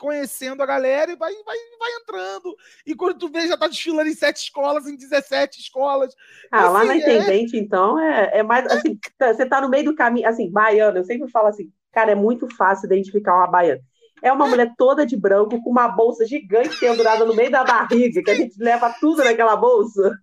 [0.00, 2.56] conhecendo a galera e vai, vai, vai entrando.
[2.86, 6.14] E quando tu vê, já tá desfilando em sete escolas, em 17 escolas.
[6.50, 7.60] Ah, assim, lá na é Intendente, é...
[7.60, 11.04] então, é, é mais assim, tá, você tá no meio do caminho, assim, baiano, eu
[11.04, 13.80] sempre falo assim, cara, é muito fácil identificar uma baiana.
[14.22, 18.22] É uma mulher toda de branco, com uma bolsa gigante pendurada no meio da barriga,
[18.22, 20.14] que a gente leva tudo naquela bolsa.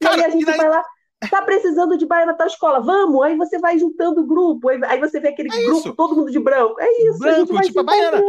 [0.00, 0.82] E aí a gente vai lá,
[1.28, 5.20] tá precisando de baiana da escola, vamos, aí você vai juntando o grupo, aí você
[5.20, 7.18] vê aquele é grupo, todo mundo de branco, é isso.
[7.18, 8.22] Branco, tipo a baiana.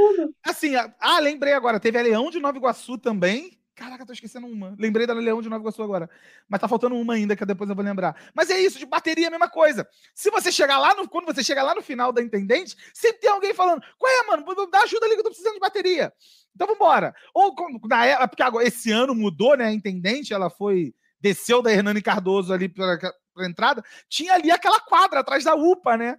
[0.46, 4.76] Assim, ah, lembrei agora, teve a Leão de Nova Iguaçu também, Caraca, tô esquecendo uma.
[4.78, 6.08] Lembrei da Leão de Nova Iguaçu agora.
[6.48, 8.16] Mas tá faltando uma ainda, que depois eu vou lembrar.
[8.34, 9.88] Mas é isso, de bateria é a mesma coisa.
[10.14, 13.32] Se você chegar lá, no, quando você chegar lá no final da Intendente, sempre tem
[13.32, 14.46] alguém falando: Qual é, mano?
[14.70, 16.14] Dá ajuda ali que eu tô precisando de bateria.
[16.54, 17.16] Então vambora.
[17.34, 17.56] Ou
[17.88, 19.66] na época, porque agora, esse ano mudou, né?
[19.66, 23.00] A Intendente, ela foi desceu da Hernani Cardoso ali para
[23.38, 26.18] a entrada, tinha ali aquela quadra atrás da UPA, né?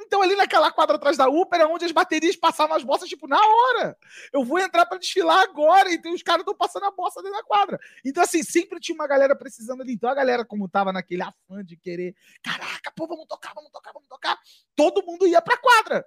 [0.00, 3.28] Então, ali naquela quadra atrás da UPA era onde as baterias passavam as bossas, tipo,
[3.28, 3.96] na hora.
[4.32, 7.44] Eu vou entrar para desfilar agora, então os caras estão passando a bossa dentro da
[7.44, 7.78] quadra.
[8.04, 9.92] Então, assim, sempre tinha uma galera precisando ali.
[9.92, 13.92] Então, a galera, como tava naquele afã de querer, caraca, pô, vamos tocar, vamos tocar,
[13.92, 14.36] vamos tocar,
[14.74, 16.04] todo mundo ia pra quadra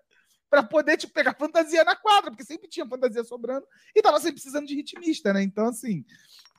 [0.50, 4.36] para poder tipo, pegar fantasia na quadra, porque sempre tinha fantasia sobrando e tava sempre
[4.36, 5.42] precisando de ritmista, né?
[5.42, 6.06] Então, assim,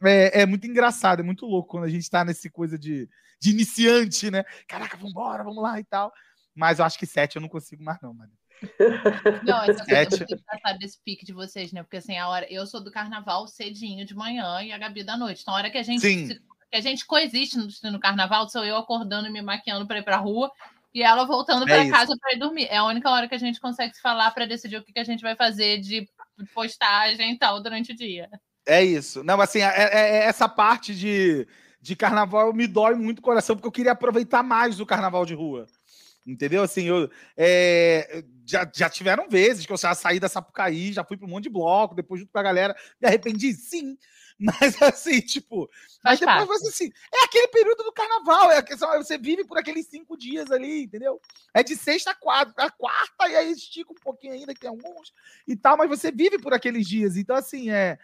[0.02, 3.08] é, é muito engraçado, é muito louco quando a gente tá nesse coisa de,
[3.40, 4.44] de iniciante, né?
[4.66, 6.12] Caraca, vambora, vamos lá e tal.
[6.54, 8.32] Mas eu acho que sete eu não consigo mais, não, mano.
[9.46, 11.84] Não, essa coisa muito engraçada desse pique de vocês, né?
[11.84, 12.44] Porque assim, a hora.
[12.52, 15.42] Eu sou do carnaval cedinho de manhã e a Gabi da noite.
[15.42, 18.64] Então, a hora que a gente, se, que a gente coexiste no, no carnaval, sou
[18.64, 20.50] eu acordando e me maquiando para ir pra rua
[20.94, 22.66] e ela voltando é para casa para ir dormir.
[22.70, 24.98] É a única hora que a gente consegue se falar para decidir o que, que
[24.98, 26.08] a gente vai fazer de
[26.54, 28.28] postagem e tal durante o dia.
[28.66, 29.24] É isso.
[29.24, 31.46] Não, assim, é, é, é essa parte de,
[31.80, 35.34] de carnaval me dói muito o coração, porque eu queria aproveitar mais o carnaval de
[35.34, 35.66] rua.
[36.26, 36.62] Entendeu?
[36.62, 37.10] Assim, eu.
[37.36, 41.30] É, já, já tiveram vezes que eu já saí da Sapucaí, já fui para um
[41.30, 42.76] monte de bloco, depois junto com a galera.
[43.00, 43.54] Me arrependi?
[43.54, 43.96] Sim.
[44.40, 45.68] Mas assim, tipo.
[46.02, 46.92] Mas depois você assim.
[47.12, 48.52] É aquele período do carnaval.
[48.52, 48.62] É,
[48.96, 51.20] você vive por aqueles cinco dias ali, entendeu?
[51.52, 54.70] É de sexta a quarta, a quarta, e aí estica um pouquinho ainda, que tem
[54.70, 55.12] alguns
[55.46, 57.16] e tal, mas você vive por aqueles dias.
[57.16, 57.98] Então, assim, é.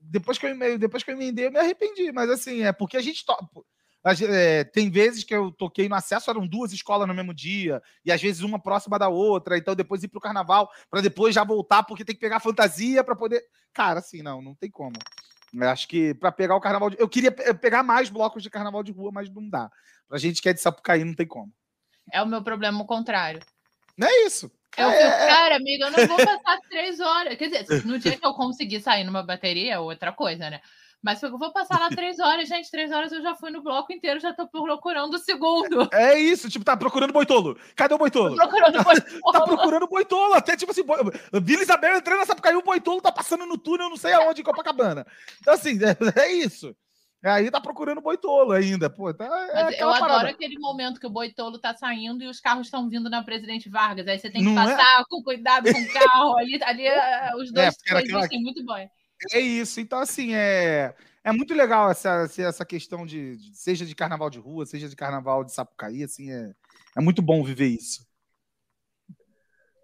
[0.00, 2.10] Depois que eu, depois que eu emendei, eu me arrependi.
[2.10, 3.24] Mas assim, é porque a gente.
[3.24, 3.34] To...
[4.28, 8.12] É, tem vezes que eu toquei no acesso, eram duas escolas no mesmo dia, e
[8.12, 11.82] às vezes uma próxima da outra, então depois ir pro carnaval, para depois já voltar,
[11.82, 13.42] porque tem que pegar fantasia para poder.
[13.72, 14.94] Cara, assim, não, não tem como.
[15.54, 16.96] Eu acho que para pegar o carnaval de...
[16.98, 19.70] Eu queria pegar mais blocos de carnaval de rua, mas não dá.
[20.08, 21.52] Pra gente que é de Sapucaí, não tem como.
[22.12, 23.40] É o meu problema o contrário.
[23.96, 24.50] Não é isso.
[24.76, 25.26] Eu é, fico, é...
[25.26, 27.36] cara, amiga, eu não vou passar três horas.
[27.36, 30.60] Quer dizer, no dia que eu conseguir sair numa bateria, é outra coisa, né?
[31.06, 32.68] Mas eu vou passar lá três horas, gente.
[32.68, 35.88] Três horas eu já fui no bloco inteiro, já tô procurando o segundo.
[35.94, 37.56] É isso, tipo, tá procurando boitolo.
[37.76, 38.36] Cadê o boitolo?
[38.36, 39.20] Tô procurando boitolo.
[39.32, 40.34] tá procurando boitolo.
[40.34, 40.94] Até tipo assim, bo...
[41.40, 44.44] Vila Isabel entrando nessa caiu o boitolo, tá passando no túnel, não sei aonde, em
[44.44, 45.06] Copacabana.
[45.40, 46.74] Então, assim, é, é isso.
[47.22, 49.14] Aí tá procurando boitolo ainda, pô.
[49.14, 50.30] Tá, é eu adoro parada.
[50.30, 54.08] aquele momento que o boitolo tá saindo e os carros estão vindo na Presidente Vargas.
[54.08, 54.74] Aí você tem que não é?
[54.74, 55.04] passar é?
[55.08, 56.36] com cuidado com o carro.
[56.36, 58.42] Ali, ali é, os dois é, coexistem aquela...
[58.42, 58.88] muito bom.
[59.32, 59.80] É isso.
[59.80, 64.38] Então, assim, é, é muito legal essa, essa questão de, de, seja de carnaval de
[64.38, 66.52] rua, seja de carnaval de Sapucaí, assim, é,
[66.96, 68.06] é muito bom viver isso.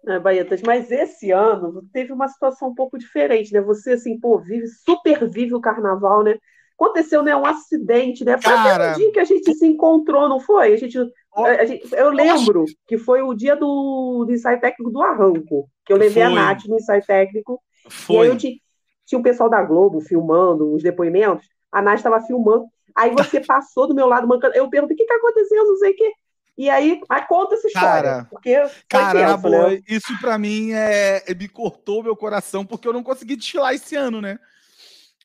[0.07, 3.61] É, Baetas, mas esse ano teve uma situação um pouco diferente, né?
[3.61, 6.37] Você, assim, pô, vive, super vive o carnaval, né?
[6.77, 8.33] Aconteceu, né, um acidente, né?
[8.41, 8.93] Foi Cara...
[8.93, 10.73] o dia que a gente se encontrou, não foi?
[10.73, 10.97] A gente,
[11.35, 15.93] a gente, eu lembro que foi o dia do, do ensaio técnico do Arranco, que
[15.93, 16.31] eu levei foi.
[16.31, 17.61] a Nath no ensaio técnico.
[17.89, 18.15] Foi.
[18.15, 18.61] E aí eu te,
[19.05, 23.87] tinha o pessoal da Globo filmando os depoimentos, a Nath estava filmando, aí você passou
[23.87, 26.13] do meu lado mancando, eu perguntei, o que está acontecendo, não sei o quê.
[26.55, 28.11] E aí, aí conta essa história.
[28.11, 28.55] Cara, porque
[28.87, 29.81] cara boa, né?
[29.87, 34.21] isso para mim é, me cortou meu coração, porque eu não consegui desfilar esse ano,
[34.21, 34.37] né?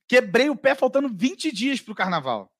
[0.08, 2.50] Quebrei o pé faltando 20 dias pro carnaval.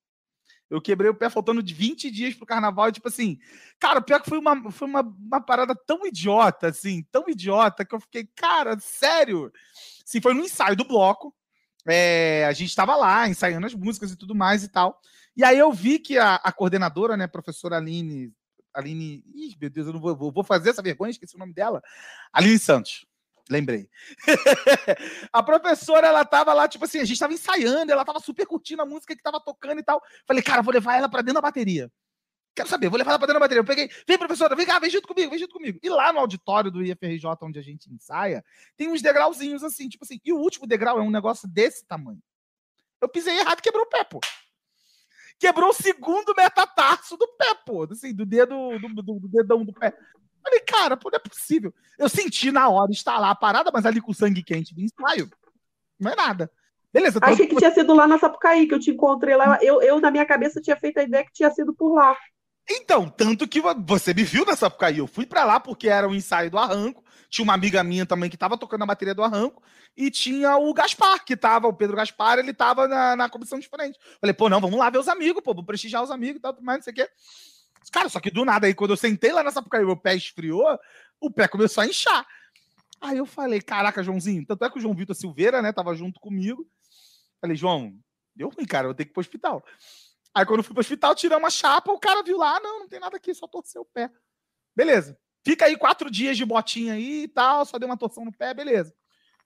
[0.70, 3.38] Eu quebrei o pé faltando de 20 dias pro carnaval, e tipo assim,
[3.78, 7.94] cara, pior que foi uma, foi uma, uma parada tão idiota, assim, tão idiota, que
[7.94, 9.50] eu fiquei, cara, sério?
[10.08, 11.34] Sim, foi no ensaio do bloco.
[11.86, 14.98] É, a gente estava lá ensaiando as músicas e tudo mais e tal.
[15.36, 18.32] E aí eu vi que a, a coordenadora, né, professora Aline.
[18.72, 19.22] Aline.
[19.34, 21.82] Ih, meu Deus, eu não vou, vou fazer essa vergonha, esqueci o nome dela.
[22.32, 23.04] Aline Santos.
[23.50, 23.86] Lembrei.
[25.30, 28.80] a professora, ela tava lá, tipo assim, a gente tava ensaiando, ela tava super curtindo
[28.80, 30.02] a música que tava tocando e tal.
[30.26, 31.92] Falei, cara, vou levar ela para dentro da bateria.
[32.58, 33.60] Quero saber, vou levar ela pra dentro da bateria.
[33.60, 35.78] Eu peguei, vem, professora, vem cá, vem junto comigo, vem junto comigo.
[35.80, 38.44] E lá no auditório do IFRJ, onde a gente ensaia,
[38.76, 40.20] tem uns degrauzinhos assim, tipo assim.
[40.24, 42.20] E o último degrau é um negócio desse tamanho.
[43.00, 44.18] Eu pisei errado e quebrou o pé, pô.
[45.38, 47.86] Quebrou o segundo metatarso do pé, pô.
[47.88, 49.96] Assim, do dedo, do, do, do dedão do pé.
[50.42, 51.72] Falei, cara, pô, não é possível.
[51.96, 55.30] Eu senti na hora lá a parada, mas ali com sangue quente de ensaio,
[55.96, 56.50] não é nada.
[56.92, 57.20] Beleza.
[57.22, 59.60] Achei que tinha sido lá na Sapucaí, que eu te encontrei lá.
[59.62, 62.16] Eu, eu, na minha cabeça, tinha feito a ideia que tinha sido por lá.
[62.70, 64.98] Então, tanto que você me viu na Sapucaí.
[64.98, 67.02] Eu fui para lá porque era um ensaio do arranco.
[67.30, 69.62] Tinha uma amiga minha também que estava tocando a bateria do arranco.
[69.96, 73.68] E tinha o Gaspar, que estava, o Pedro Gaspar, ele estava na, na comissão de
[73.68, 73.98] frente.
[74.20, 76.56] Falei, pô, não, vamos lá ver os amigos, pô, vou prestigiar os amigos e tal,
[76.60, 77.08] mais, não sei o quê.
[77.90, 80.78] Cara, só que do nada aí, quando eu sentei lá na Sapucaí, meu pé esfriou,
[81.20, 82.26] o pé começou a inchar.
[83.00, 86.20] Aí eu falei, caraca, Joãozinho, tanto é que o João Vitor Silveira, né, tava junto
[86.20, 86.68] comigo.
[87.40, 87.92] Falei, João,
[88.34, 89.64] deu ruim, cara, eu vou ter que ir pro hospital.
[90.34, 93.00] Aí quando fui pro hospital, tiramos uma chapa, o cara viu lá, não, não tem
[93.00, 94.10] nada aqui, só torceu o pé.
[94.74, 95.18] Beleza.
[95.44, 98.52] Fica aí quatro dias de botinha aí e tal, só deu uma torção no pé,
[98.52, 98.94] beleza.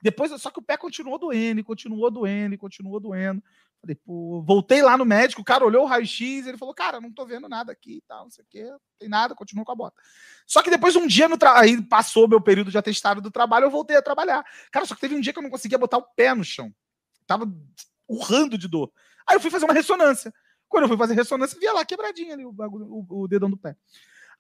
[0.03, 3.43] Depois, só que o pé continuou doendo, continuou doendo, continuou doendo.
[3.81, 7.13] Falei, pô, voltei lá no médico, o cara olhou o raio-x, ele falou, cara, não
[7.13, 9.73] tô vendo nada aqui e tal, não sei o quê, não tem nada, continuou com
[9.73, 10.01] a bota.
[10.47, 11.59] Só que depois um dia, no tra...
[11.59, 14.45] aí passou meu período de atestado do trabalho, eu voltei a trabalhar.
[14.71, 16.73] Cara, só que teve um dia que eu não conseguia botar o pé no chão.
[17.27, 17.45] Tava
[18.09, 18.93] urrando de dor.
[19.27, 20.33] Aí eu fui fazer uma ressonância.
[20.73, 23.77] Quando eu fui fazer ressonância, via lá quebradinha ali o, o, o dedão do pé.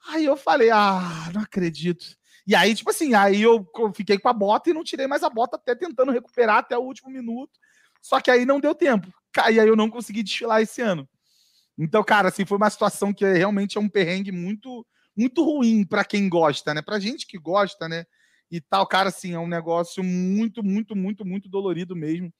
[0.08, 2.16] Aí eu falei, ah, não acredito.
[2.46, 5.28] E aí, tipo assim, aí eu fiquei com a bota e não tirei mais a
[5.28, 7.52] bota, até tentando recuperar até o último minuto.
[8.00, 9.12] Só que aí não deu tempo.
[9.50, 11.06] E aí eu não consegui desfilar esse ano.
[11.76, 16.02] Então, cara, assim, foi uma situação que realmente é um perrengue muito, muito ruim para
[16.02, 16.80] quem gosta, né?
[16.80, 18.06] Pra gente que gosta, né?
[18.50, 22.32] E tal, cara, assim, é um negócio muito, muito, muito, muito dolorido mesmo.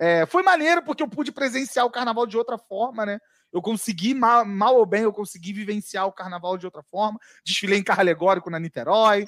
[0.00, 3.20] É, foi maneiro porque eu pude presenciar o carnaval de outra forma, né?
[3.52, 7.18] Eu consegui, mal, mal, ou bem, eu consegui vivenciar o carnaval de outra forma.
[7.44, 9.26] Desfilei em carro alegórico na Niterói,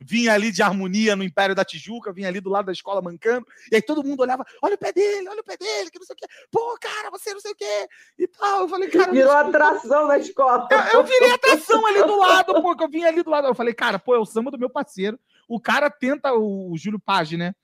[0.00, 3.46] vim ali de harmonia no Império da Tijuca, vim ali do lado da escola mancando,
[3.70, 6.06] e aí todo mundo olhava: olha o pé dele, olha o pé dele, que não
[6.06, 6.26] sei o quê.
[6.50, 7.88] Pô, cara, você não sei o quê.
[8.18, 8.62] E tal.
[8.62, 9.12] Eu falei, cara.
[9.12, 10.68] Virou atração na escola.
[10.70, 13.46] Eu, eu virei atração ali do lado, pô, que eu vim ali do lado.
[13.46, 15.18] Eu falei, cara, pô, é o samba do meu parceiro.
[15.48, 17.54] O cara tenta, o, o Júlio Page, né?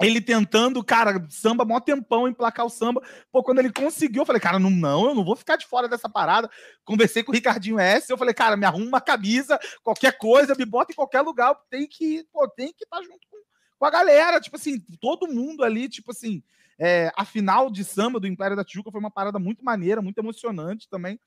[0.00, 3.02] Ele tentando, cara, samba, mó tempão, emplacar o samba.
[3.32, 5.88] Pô, quando ele conseguiu, eu falei, cara, não, não, eu não vou ficar de fora
[5.88, 6.50] dessa parada.
[6.84, 10.66] Conversei com o Ricardinho S, eu falei, cara, me arruma uma camisa, qualquer coisa, me
[10.66, 13.38] bota em qualquer lugar, tem que, pô, tem que estar tá junto com,
[13.78, 14.40] com a galera.
[14.40, 16.42] Tipo assim, todo mundo ali, tipo assim,
[16.78, 20.18] é, a final de samba do Império da Tijuca foi uma parada muito maneira, muito
[20.18, 21.18] emocionante também.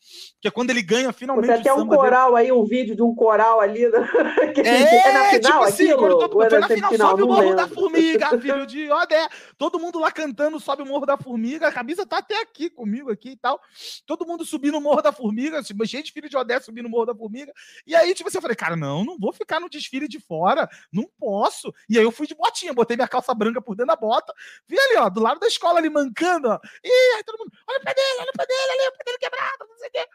[0.41, 1.63] Que é quando ele ganha finalmente.
[1.63, 2.47] Tem um coral dele.
[2.47, 3.87] aí, um vídeo de um coral ali.
[3.87, 3.99] Né?
[4.53, 7.41] Que é, é na final tipo assim, todo, foi na final, final sobe o Morro
[7.41, 7.55] lembro.
[7.55, 9.27] da Formiga, filho de Odé.
[9.57, 11.67] Todo mundo lá cantando, sobe o Morro da Formiga.
[11.67, 13.59] A camisa tá até aqui comigo aqui e tal.
[14.05, 17.05] Todo mundo subindo o Morro da Formiga, tipo, gente, filho de Odé subindo o Morro
[17.05, 17.53] da Formiga.
[17.85, 20.67] E aí, tipo assim, eu falei, cara, não, não vou ficar no desfile de fora,
[20.91, 21.73] não posso.
[21.87, 24.33] E aí eu fui de botinha, botei minha calça branca por dentro da bota,
[24.67, 26.59] vi ali, ó, do lado da escola ali mancando, ó.
[26.83, 29.03] E aí todo mundo, olha o pé dele, olha o pé dele, ali, o pé
[29.05, 30.07] dele quebrado, não sei o quê.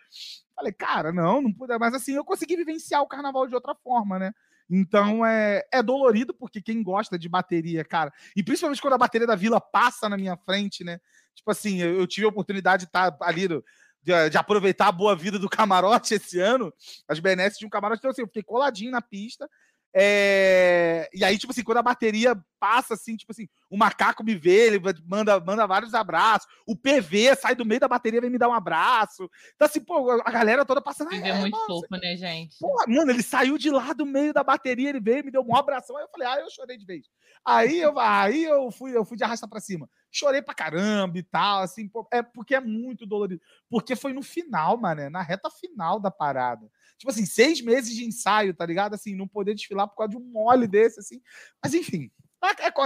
[0.55, 1.77] Falei, cara, não, não pude.
[1.79, 4.33] Mas assim, eu consegui vivenciar o carnaval de outra forma, né?
[4.71, 9.27] Então é, é dolorido, porque quem gosta de bateria, cara, e principalmente quando a bateria
[9.27, 11.01] da vila passa na minha frente, né?
[11.35, 15.17] Tipo assim, eu, eu tive a oportunidade de estar ali de, de, aproveitar a boa
[15.17, 16.73] vida do camarote esse ano,
[17.09, 17.99] as benesses de um camarote.
[17.99, 19.49] Então, assim, eu fiquei coladinho na pista
[19.95, 21.09] é...
[21.15, 24.67] E aí, tipo assim, quando a bateria passa, assim, tipo assim, o macaco me vê,
[24.67, 26.49] ele manda, manda vários abraços.
[26.67, 29.31] O PV sai do meio da bateria vem me dar um abraço.
[29.55, 31.11] Então, assim, pô, a galera toda passando.
[31.11, 32.57] PV é muito fofo, né, gente?
[32.59, 35.55] Pô, mano, ele saiu de lá do meio da bateria, ele veio, me deu um
[35.55, 35.97] abração.
[35.97, 37.07] Aí eu falei, ah, eu chorei de vez.
[37.45, 39.89] Aí eu, aí eu fui, eu fui de arrasta pra cima.
[40.11, 43.41] Chorei pra caramba e tal, assim, pô, é porque é muito dolorido.
[43.69, 48.05] Porque foi no final, mano, na reta final da parada tipo assim, seis meses de
[48.05, 48.95] ensaio, tá ligado?
[48.95, 51.21] Assim, não poder desfilar por causa de um mole desse, assim.
[51.63, 52.11] Mas enfim,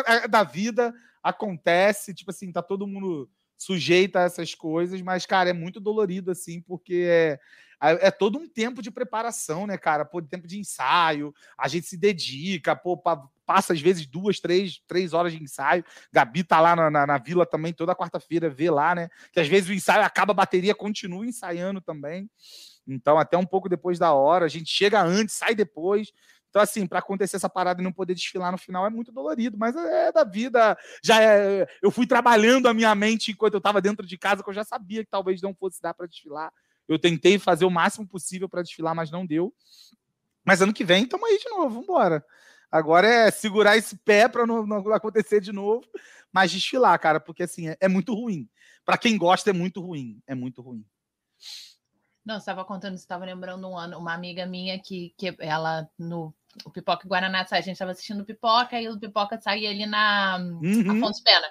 [0.06, 5.50] é, da vida, acontece, tipo assim, tá todo mundo sujeito a essas coisas, mas, cara,
[5.50, 7.40] é muito dolorido, assim, porque é,
[7.80, 10.04] é, é todo um tempo de preparação, né, cara?
[10.04, 12.96] Pô, tempo de ensaio, a gente se dedica, pô,
[13.44, 15.84] passa às vezes duas, três, três horas de ensaio.
[16.12, 19.08] Gabi tá lá na, na, na vila também toda quarta-feira, vê lá, né?
[19.32, 22.30] Que às vezes o ensaio acaba, a bateria continua ensaiando também.
[22.88, 26.10] Então, até um pouco depois da hora, a gente chega antes, sai depois.
[26.48, 29.58] Então, assim, para acontecer essa parada e não poder desfilar no final é muito dolorido,
[29.58, 30.76] mas é da vida.
[31.04, 34.48] Já é, eu fui trabalhando a minha mente enquanto eu estava dentro de casa, que
[34.48, 36.50] eu já sabia que talvez não fosse dar para desfilar.
[36.88, 39.54] Eu tentei fazer o máximo possível para desfilar, mas não deu.
[40.42, 42.24] Mas ano que vem, estamos aí de novo, vamos embora.
[42.70, 45.86] Agora é segurar esse pé para não, não, acontecer de novo,
[46.32, 48.48] mas desfilar, cara, porque assim é, é muito ruim.
[48.84, 50.18] Para quem gosta, é muito ruim.
[50.26, 50.82] É muito ruim.
[52.28, 56.34] Não, você estava contando, estava lembrando um ano, uma amiga minha que, que ela no
[56.62, 60.98] o Pipoca Guaraná, a gente estava assistindo Pipoca e o Pipoca saía ali na uhum.
[60.98, 61.46] Afonso Pena.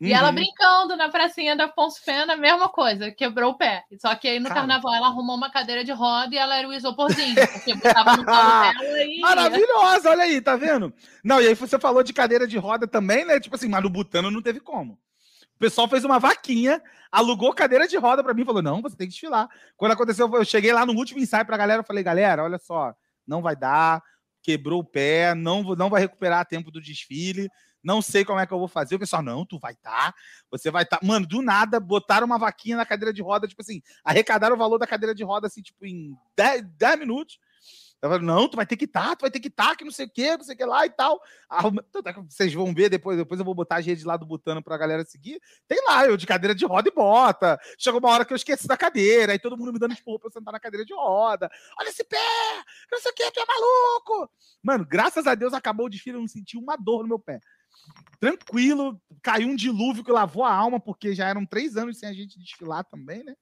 [0.00, 0.34] E ela uhum.
[0.34, 3.84] brincando na pracinha da Afonso Pena, mesma coisa, quebrou o pé.
[4.00, 4.60] Só que aí no Cara.
[4.60, 8.24] carnaval ela arrumou uma cadeira de roda e ela era o isoporzinho, porque botava no
[8.24, 8.24] colo
[8.72, 9.20] dela e.
[9.20, 10.90] Maravilhosa, olha aí, tá vendo?
[11.22, 13.38] Não, e aí você falou de cadeira de roda também, né?
[13.38, 14.98] Tipo assim, mas no Butano não teve como.
[15.54, 19.06] O pessoal fez uma vaquinha, alugou cadeira de roda para mim, falou: não, você tem
[19.06, 19.48] que desfilar.
[19.76, 22.94] Quando aconteceu, eu cheguei lá no último ensaio pra galera, falei, galera, olha só,
[23.26, 24.02] não vai dar,
[24.42, 27.48] quebrou o pé, não, não vai recuperar a tempo do desfile
[27.84, 28.96] não sei como é que eu vou fazer.
[28.96, 30.18] O pessoal, não, tu vai estar, tá,
[30.50, 30.98] você vai estar.
[30.98, 31.06] Tá.
[31.06, 34.78] Mano, do nada, botaram uma vaquinha na cadeira de roda, tipo assim, arrecadaram o valor
[34.78, 37.38] da cadeira de roda, assim, tipo, em 10, 10 minutos.
[38.04, 39.82] Eu falei, não, tu vai ter que estar, tá, tu vai ter que estar, que
[39.82, 41.18] não sei o que, não sei o que lá e tal.
[42.28, 45.02] Vocês vão ver depois, depois eu vou botar as redes lá do Butano pra galera
[45.06, 45.40] seguir.
[45.66, 47.58] Tem lá, eu de cadeira de roda e bota.
[47.78, 50.28] Chegou uma hora que eu esqueci da cadeira, aí todo mundo me dando esporro pra
[50.28, 51.50] eu sentar na cadeira de roda.
[51.80, 52.18] Olha esse pé,
[52.92, 54.30] não sei o que, tu é maluco.
[54.62, 57.40] Mano, graças a Deus acabou o desfile, eu não senti uma dor no meu pé
[58.20, 62.12] tranquilo, caiu um dilúvio que lavou a alma, porque já eram três anos sem a
[62.12, 63.34] gente desfilar também, né?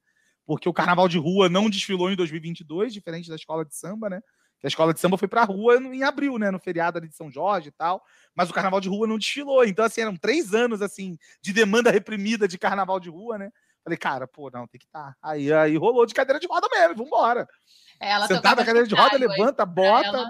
[0.45, 4.21] Porque o carnaval de rua não desfilou em 2022, diferente da escola de samba, né?
[4.63, 6.49] A escola de samba foi pra rua em abril, né?
[6.49, 8.01] No feriado ali de São Jorge e tal.
[8.33, 9.65] Mas o carnaval de rua não desfilou.
[9.65, 13.51] Então, assim, eram três anos, assim, de demanda reprimida de carnaval de rua, né?
[13.83, 15.11] Falei, cara, pô, não, tem que estar.
[15.11, 15.15] Tá.
[15.21, 17.45] Aí, aí rolou de cadeira de roda mesmo, vambora.
[17.99, 20.07] É, ela Sentada na cadeira de roda, levanta, bota.
[20.07, 20.29] Ela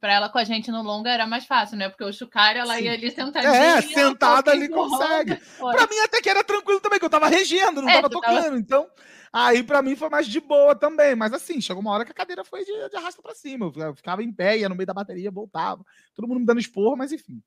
[0.00, 1.88] para ela com a gente no longa era mais fácil, né?
[1.88, 2.84] Porque o Chucari, ela Sim.
[2.84, 3.52] ia ali sentadinha.
[3.52, 5.36] É, sentada ali consegue.
[5.60, 8.42] Para mim até que era tranquilo também, que eu tava regendo, não é, tava tocando.
[8.42, 8.56] Tava...
[8.56, 8.88] Então,
[9.30, 11.14] aí para mim foi mais de boa também.
[11.14, 13.70] Mas assim, chegou uma hora que a cadeira foi de, de arrasta para cima.
[13.76, 15.84] Eu ficava em pé, ia no meio da bateria, voltava.
[16.14, 17.42] Todo mundo me dando esporro, mas enfim.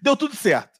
[0.00, 0.78] Deu tudo certo.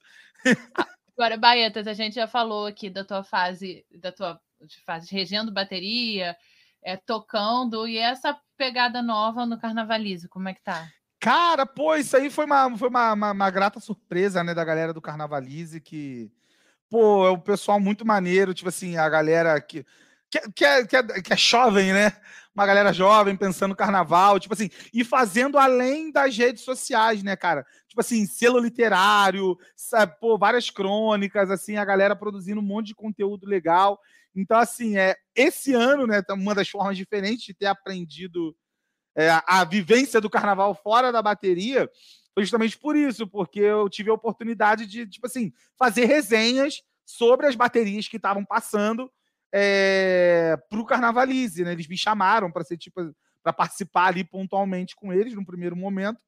[1.16, 4.41] Agora, Baetas, a gente já falou aqui da tua fase, da tua
[4.87, 6.37] fase regendo bateria,
[6.81, 10.89] é, tocando, e essa pegada nova no Carnavalize, como é que tá?
[11.21, 14.93] Cara, pô, isso aí foi uma, foi uma, uma, uma, grata surpresa, né, da galera
[14.93, 16.31] do Carnavalize, que,
[16.89, 19.85] pô, é um pessoal muito maneiro, tipo assim, a galera que,
[20.31, 22.12] que, que, é, que, é, que é jovem, né?
[22.55, 27.37] Uma galera jovem pensando no carnaval, tipo assim, e fazendo além das redes sociais, né,
[27.37, 27.64] cara?
[27.89, 32.95] Tipo assim, selo literário, sabe, pô, várias crônicas, assim, a galera produzindo um monte de
[32.95, 33.99] conteúdo legal.
[34.35, 38.55] Então, assim, é, esse ano, né, tá uma das formas diferentes de ter aprendido
[39.19, 41.91] é, a vivência do carnaval fora da bateria
[42.33, 47.49] foi justamente por isso, porque eu tive a oportunidade de, tipo assim, fazer resenhas sobre
[47.49, 49.11] as baterias que estavam passando
[49.53, 51.73] é, para o Carnavalize, né?
[51.73, 53.12] Eles me chamaram para ser tipo
[53.43, 56.21] para participar ali pontualmente com eles no primeiro momento.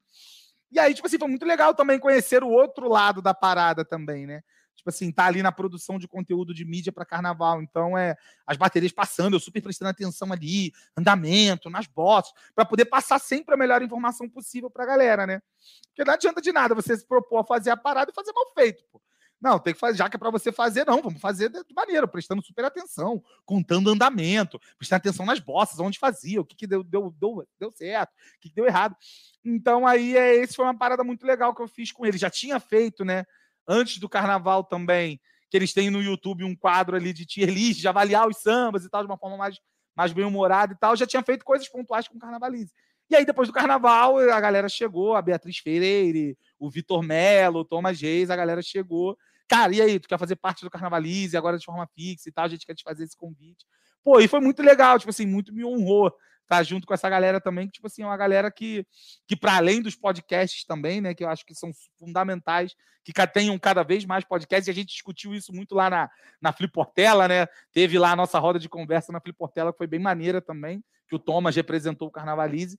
[0.72, 4.26] E aí, tipo assim, foi muito legal também conhecer o outro lado da parada também,
[4.26, 4.42] né?
[4.80, 7.62] Tipo assim, tá ali na produção de conteúdo de mídia para carnaval.
[7.62, 8.16] Então, é
[8.46, 13.54] as baterias passando, eu super prestando atenção ali, andamento, nas botas, para poder passar sempre
[13.54, 15.42] a melhor informação possível para a galera, né?
[15.88, 18.52] Porque não adianta de nada você se propor a fazer a parada e fazer mal
[18.54, 19.00] feito, pô.
[19.40, 22.06] Não, tem que fazer, já que é para você fazer, não, vamos fazer de maneira,
[22.06, 26.84] prestando super atenção, contando andamento, prestando atenção nas bossas, onde fazia, o que, que deu,
[26.84, 28.94] deu, deu, deu certo, o que, que deu errado.
[29.42, 32.18] Então, aí, é, esse foi uma parada muito legal que eu fiz com ele.
[32.18, 33.24] Já tinha feito, né?
[33.66, 37.80] Antes do carnaval também, que eles têm no YouTube um quadro ali de tier list,
[37.80, 39.58] de avaliar os sambas e tal, de uma forma mais,
[39.96, 40.94] mais bem-humorada e tal.
[40.96, 42.72] Já tinha feito coisas pontuais com o Carnavalize.
[43.10, 47.64] E aí, depois do carnaval, a galera chegou, a Beatriz Freire, o Vitor Melo, o
[47.64, 49.18] Thomas Reis, a galera chegou.
[49.48, 52.44] Cara, e aí, tu quer fazer parte do Carnavalize agora de forma fixa e tal?
[52.44, 53.66] A gente quer te fazer esse convite.
[54.04, 56.14] Pô, e foi muito legal, tipo assim, muito me honrou
[56.50, 58.84] tá junto com essa galera também, que, tipo assim, é uma galera que,
[59.24, 62.74] que para além dos podcasts também, né, que eu acho que são fundamentais,
[63.04, 66.10] que tenham cada vez mais podcasts, e a gente discutiu isso muito lá na,
[66.42, 70.00] na Fliportela, né, teve lá a nossa roda de conversa na Fliportela, que foi bem
[70.00, 72.76] maneira também, que o Thomas representou o Carnavalize,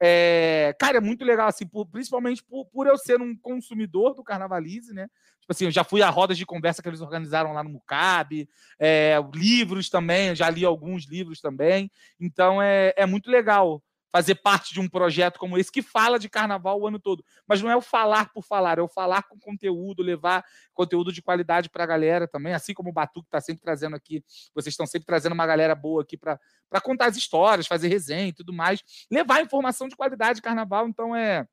[0.00, 4.22] é, cara, é muito legal, assim, por, principalmente por, por eu ser um consumidor do
[4.22, 5.08] Carnavalize, né?
[5.40, 8.48] Tipo assim, eu já fui a rodas de conversa que eles organizaram lá no Mucab,
[8.80, 11.90] é, livros também, já li alguns livros também.
[12.18, 13.82] Então é, é muito legal
[14.16, 17.22] fazer parte de um projeto como esse que fala de carnaval o ano todo.
[17.46, 20.42] Mas não é o falar por falar, é o falar com conteúdo, levar
[20.72, 24.24] conteúdo de qualidade para a galera também, assim como o Batuque está sempre trazendo aqui,
[24.54, 26.40] vocês estão sempre trazendo uma galera boa aqui para
[26.82, 31.14] contar as histórias, fazer resenha e tudo mais, levar informação de qualidade de carnaval, então
[31.14, 31.46] é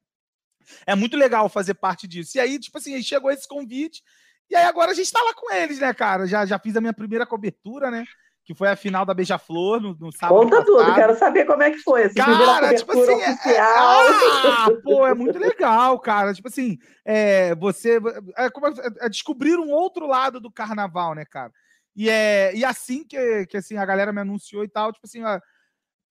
[0.87, 2.37] é muito legal fazer parte disso.
[2.37, 4.01] E aí, tipo assim, chegou esse convite,
[4.49, 6.25] e aí agora a gente está lá com eles, né, cara?
[6.25, 8.05] Já, já fiz a minha primeira cobertura, né?
[8.45, 10.41] Que foi a final da Beija-Flor no, no sábado.
[10.41, 10.65] Conta passado.
[10.65, 12.03] tudo, quero saber como é que foi.
[12.03, 14.03] Essa cara, tipo assim, é, oficial.
[14.03, 14.11] É,
[14.49, 16.33] ah, pô, é muito legal, cara.
[16.33, 17.99] Tipo assim, é, você
[18.35, 21.51] é, como, é, é descobrir um outro lado do carnaval, né, cara?
[21.95, 25.23] E, é, e assim que, que assim, a galera me anunciou e tal, tipo assim,
[25.23, 25.39] ó,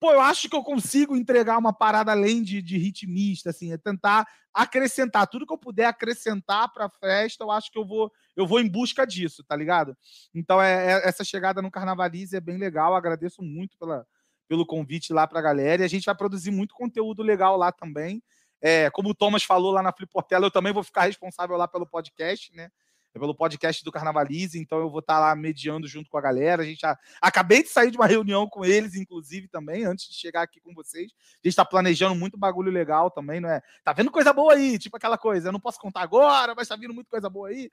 [0.03, 3.77] pô, eu acho que eu consigo entregar uma parada além de, de ritmista, assim, é
[3.77, 8.11] tentar acrescentar tudo que eu puder acrescentar para a festa, eu acho que eu vou
[8.35, 9.95] eu vou em busca disso, tá ligado?
[10.35, 14.05] Então é, é essa chegada no Carnavalize é bem legal, agradeço muito pela,
[14.45, 17.71] pelo convite lá para a galera e a gente vai produzir muito conteúdo legal lá
[17.71, 18.21] também.
[18.61, 21.87] É, como o Thomas falou lá na Fliportela, eu também vou ficar responsável lá pelo
[21.87, 22.69] podcast, né?
[23.15, 26.21] É pelo podcast do Carnavalize, então eu vou estar tá lá mediando junto com a
[26.21, 26.63] galera.
[26.63, 30.15] A gente já acabei de sair de uma reunião com eles, inclusive, também, antes de
[30.15, 31.11] chegar aqui com vocês.
[31.11, 33.61] A gente está planejando muito bagulho legal também, não é?
[33.83, 35.49] Tá vendo coisa boa aí, tipo aquela coisa.
[35.49, 37.69] Eu não posso contar agora, mas tá vindo muita coisa boa aí.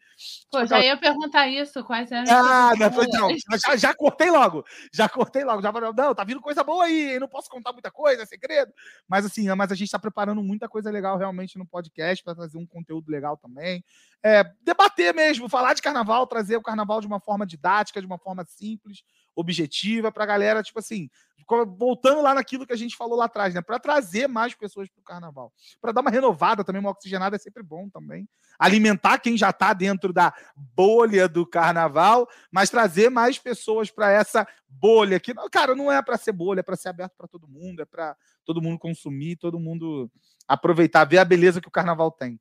[0.51, 0.85] Pô, tipo, já aquela...
[0.85, 2.31] ia perguntar isso, quais eram.
[2.31, 2.91] Ah, não,
[3.31, 4.63] não, já, já cortei logo.
[4.93, 5.63] Já cortei logo.
[5.63, 8.27] Já falei, não, tá vindo coisa boa aí, eu não posso contar muita coisa, é
[8.27, 8.73] segredo.
[9.09, 12.59] Mas assim, mas a gente está preparando muita coisa legal realmente no podcast para trazer
[12.59, 13.83] um conteúdo legal também
[14.23, 18.19] é, debater mesmo, falar de carnaval, trazer o carnaval de uma forma didática, de uma
[18.19, 19.03] forma simples,
[19.35, 21.09] objetiva, para a galera, tipo assim,
[21.77, 23.61] voltando lá naquilo que a gente falou lá atrás, né?
[23.61, 25.53] Para trazer mais pessoas para o carnaval.
[25.81, 28.29] Para dar uma renovada também, uma oxigenada é sempre bom também.
[28.59, 34.47] Alimentar quem já está dentro da bolha do carnaval, mas trazer mais pessoas para essa
[34.69, 37.83] bolha que, cara, não é para ser bolha, é para ser aberto para todo mundo,
[37.83, 40.11] é para todo mundo consumir, todo mundo
[40.47, 42.39] aproveitar, ver a beleza que o carnaval tem.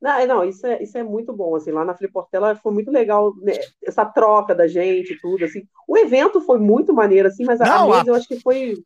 [0.00, 2.90] Não, é, não, isso é, isso é muito bom, assim, lá na Fliportela foi muito
[2.90, 5.66] legal, né, essa troca da gente, tudo, assim.
[5.88, 8.12] O evento foi muito maneiro, assim, mas a, não, a mesa a...
[8.12, 8.76] eu acho que foi,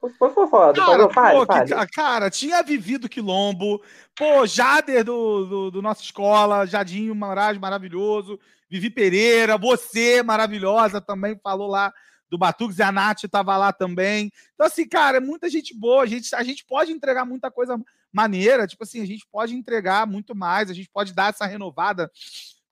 [0.00, 0.80] foi, foi foda.
[0.80, 3.82] Cara, pô, que, cara, tinha vivido quilombo,
[4.16, 8.38] pô, Jader do, do, do nossa escola, Jadinho Moraes, maravilhoso,
[8.70, 11.92] Vivi Pereira, você, maravilhosa, também falou lá
[12.30, 14.30] do Batuques e a Nath estava lá também.
[14.54, 17.76] Então, assim, cara, é muita gente boa, a gente, a gente pode entregar muita coisa
[18.12, 22.10] maneira, tipo assim, a gente pode entregar muito mais, a gente pode dar essa renovada.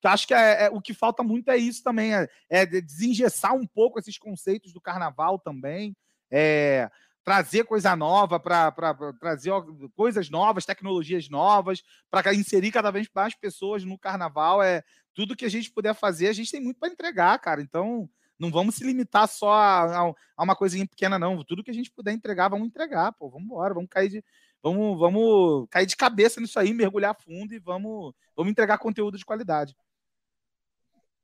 [0.02, 3.54] Eu acho que é, é, o que falta muito é isso também, é, é desengessar
[3.54, 5.96] um pouco esses conceitos do carnaval também,
[6.30, 6.88] é,
[7.24, 8.72] trazer coisa nova para
[9.20, 9.52] trazer
[9.94, 14.62] coisas novas, tecnologias novas, para inserir cada vez mais pessoas no carnaval.
[14.62, 14.82] É
[15.12, 17.60] tudo que a gente puder fazer, a gente tem muito para entregar, cara.
[17.60, 18.08] Então,
[18.38, 21.42] não vamos se limitar só a, a, uma coisinha pequena, não.
[21.42, 23.28] Tudo que a gente puder entregar, vamos entregar, pô.
[23.28, 24.24] Vamos embora, vamos cair de,
[24.62, 29.24] Vamos, vamos cair de cabeça nisso aí, mergulhar fundo e vamos, vamos entregar conteúdo de
[29.24, 29.76] qualidade.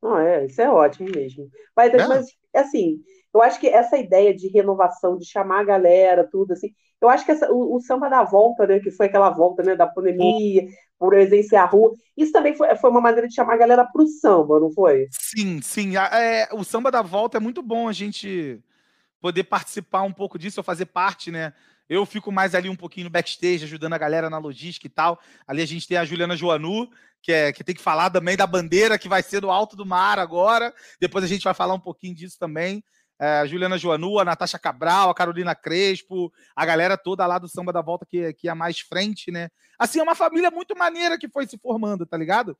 [0.03, 1.49] Não, é, isso é ótimo mesmo.
[1.75, 2.07] Mas, é.
[2.07, 3.03] mas, assim,
[3.35, 6.69] eu acho que essa ideia de renovação, de chamar a galera, tudo assim,
[7.01, 9.75] eu acho que essa, o, o samba da volta, né, que foi aquela volta né,
[9.75, 10.69] da pandemia,
[10.99, 14.03] por exemplo, a rua, isso também foi, foi uma maneira de chamar a galera para
[14.03, 15.09] o samba, não foi?
[15.11, 15.97] Sim, sim.
[15.97, 18.63] É, o samba da volta é muito bom a gente
[19.21, 21.53] poder participar um pouco disso, ou fazer parte, né?
[21.89, 25.21] Eu fico mais ali um pouquinho no backstage, ajudando a galera na logística e tal.
[25.47, 26.89] Ali a gente tem a Juliana Joanu,
[27.23, 29.85] que, é, que tem que falar também da bandeira que vai ser no alto do
[29.85, 30.73] mar agora.
[31.01, 32.83] Depois a gente vai falar um pouquinho disso também.
[33.21, 37.49] É, a Juliana Joanu, a Natasha Cabral, a Carolina Crespo, a galera toda lá do
[37.49, 39.49] Samba da Volta que, que é mais frente, né?
[39.79, 42.57] Assim, é uma família muito maneira que foi se formando, tá ligado?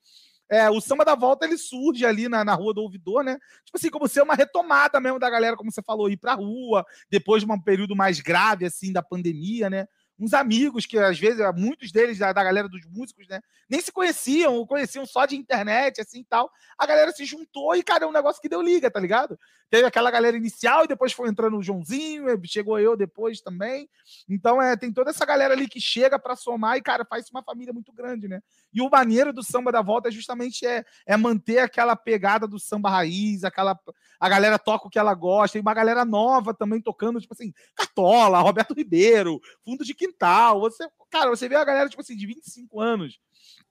[0.51, 3.39] É, o samba da volta ele surge ali na, na rua do ouvidor, né?
[3.65, 6.85] Tipo assim, como ser uma retomada mesmo da galera, como você falou, ir pra rua,
[7.11, 9.87] depois de um período mais grave, assim, da pandemia, né?
[10.19, 13.91] uns amigos que às vezes, muitos deles da, da, galera dos músicos, né, nem se
[13.91, 16.51] conheciam, ou conheciam só de internet, assim e tal.
[16.79, 19.39] A galera se juntou e, cara, é um negócio que deu liga, tá ligado?
[19.69, 23.89] Teve aquela galera inicial e depois foi entrando o Joãozinho, chegou eu depois também.
[24.29, 27.43] Então, é, tem toda essa galera ali que chega para somar e, cara, faz uma
[27.43, 28.41] família muito grande, né?
[28.75, 32.59] E o maneiro do samba da volta é justamente é, é manter aquela pegada do
[32.59, 33.79] samba raiz, aquela
[34.19, 37.53] a galera toca o que ela gosta, e uma galera nova também tocando, tipo assim,
[37.75, 40.61] Cartola, Roberto Ribeiro, Fundo de quintal.
[40.61, 43.21] Você, cara, você vê a galera, tipo assim, de 25 anos,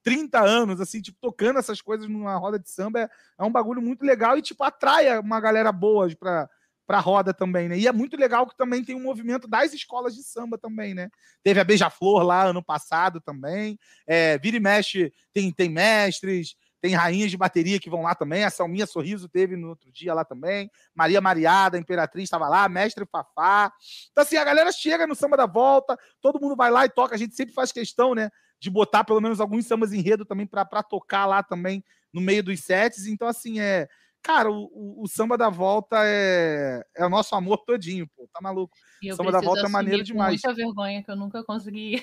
[0.03, 3.01] 30 anos, assim, tipo, tocando essas coisas numa roda de samba.
[3.01, 6.49] É, é um bagulho muito legal e, tipo, atrai uma galera boa pra,
[6.85, 7.77] pra roda também, né?
[7.77, 11.09] E é muito legal que também tem um movimento das escolas de samba também, né?
[11.41, 13.77] Teve a Beija-Flor lá ano passado também.
[14.05, 18.43] É, vira e mexe, tem, tem mestres, tem rainhas de bateria que vão lá também.
[18.43, 20.69] A Salminha Sorriso teve no outro dia lá também.
[20.93, 22.67] Maria Mariada, Imperatriz, estava lá.
[22.67, 23.71] Mestre Fafá.
[24.11, 27.15] Então, assim, a galera chega no samba da volta, todo mundo vai lá e toca.
[27.15, 28.29] A gente sempre faz questão, né?
[28.59, 31.81] De botar pelo menos alguns sambas enredo também para tocar lá também
[32.11, 33.07] no meio dos sets.
[33.07, 33.87] Então, assim, é.
[34.23, 38.27] Cara, o, o, o samba da volta é, é o nosso amor todinho, pô.
[38.33, 38.75] Tá maluco?
[39.03, 40.41] O samba da volta é maneiro demais.
[40.41, 42.01] Muita vergonha que eu nunca consegui.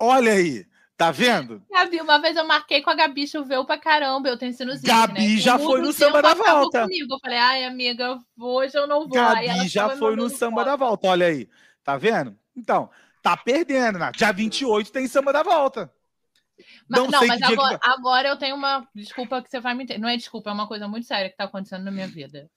[0.00, 0.64] Olha aí.
[0.96, 1.60] Tá vendo?
[1.68, 5.34] Gabi, uma vez eu marquei com a Gabi, choveu pra caramba, eu tenho sinusite, Gabi
[5.34, 5.40] né?
[5.40, 6.82] já foi no samba da volta.
[6.82, 7.14] Comigo.
[7.14, 9.08] Eu falei, ai, amiga, hoje eu não vou.
[9.08, 11.48] Gabi já foi no samba da volta, olha aí.
[11.82, 12.38] Tá vendo?
[12.56, 12.88] Então,
[13.20, 14.12] tá perdendo, né?
[14.14, 15.92] Dia 28 tem samba da volta.
[16.88, 17.88] Não, não mas agora, que...
[17.88, 20.00] agora eu tenho uma desculpa que você vai me entender.
[20.00, 22.50] Não é desculpa, é uma coisa muito séria que tá acontecendo na minha vida.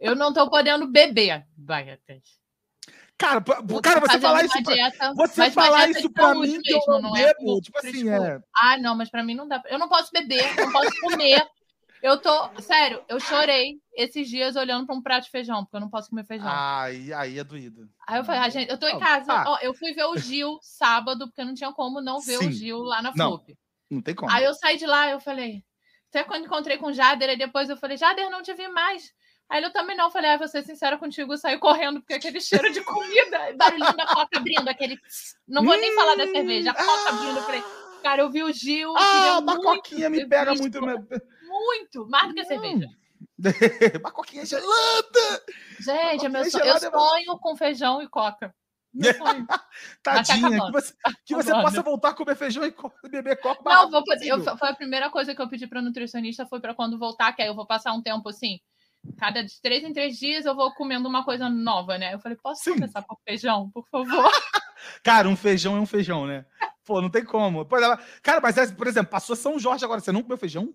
[0.00, 2.22] Eu não tô podendo beber, Baiatas.
[3.16, 4.62] Cara, cara você falar isso.
[4.62, 7.78] Dieta, pra, você falar isso pra mim que eu não, não é bebo, é, tipo
[7.78, 8.40] assim, é.
[8.56, 9.62] Ah, não, mas pra mim não dá.
[9.66, 11.46] Eu não posso beber, não posso comer.
[12.04, 12.50] Eu tô.
[12.60, 16.10] Sério, eu chorei esses dias olhando pra um prato de feijão, porque eu não posso
[16.10, 16.50] comer feijão.
[16.50, 17.88] Ai, aí é doído.
[18.06, 19.24] Aí eu falei, ah, gente, eu tô em casa.
[19.24, 19.44] Tá.
[19.48, 22.48] Ó, eu fui ver o Gil sábado, porque não tinha como não ver Sim.
[22.48, 23.10] o Gil lá na.
[23.16, 23.42] Não,
[23.90, 24.30] não tem como.
[24.30, 25.64] Aí eu saí de lá, eu falei.
[26.10, 29.10] Até quando encontrei com o Jader, aí depois eu falei, Jader, não te vi mais.
[29.48, 30.10] Aí ele também não.
[30.10, 33.96] Falei, ah, vou ser sincera contigo, eu saí correndo, porque aquele cheiro de comida, barulhinho
[33.96, 35.00] da coca abrindo, aquele.
[35.48, 37.38] Não vou nem falar da cerveja, a coca abrindo.
[37.38, 37.64] Eu falei,
[38.02, 38.94] cara, eu vi o Gil.
[38.94, 40.78] Ah, uma coquinha me pega muito.
[41.54, 42.88] Muito, mais do que a cerveja.
[44.00, 45.44] uma coquinha gelada!
[45.80, 46.64] Gente, é meu sonho.
[46.64, 48.54] Eu sonho com feijão e coca.
[50.04, 50.94] Tadinha, que você,
[51.26, 52.74] que você possa voltar a comer feijão e
[53.08, 53.60] beber coca.
[53.64, 56.74] Não, vou poder, eu, foi a primeira coisa que eu pedi para nutricionista foi para
[56.74, 58.60] quando voltar, que aí eu vou passar um tempo assim
[59.18, 62.14] cada de três em três dias eu vou comendo uma coisa nova, né?
[62.14, 62.74] Eu falei, posso Sim.
[62.74, 64.06] começar por feijão, por favor?
[65.02, 66.44] Cara, um feijão é um feijão, né?
[66.84, 67.66] Pô, não tem como.
[68.22, 70.74] Cara, mas, é, por exemplo, passou São Jorge agora, você não comeu feijão?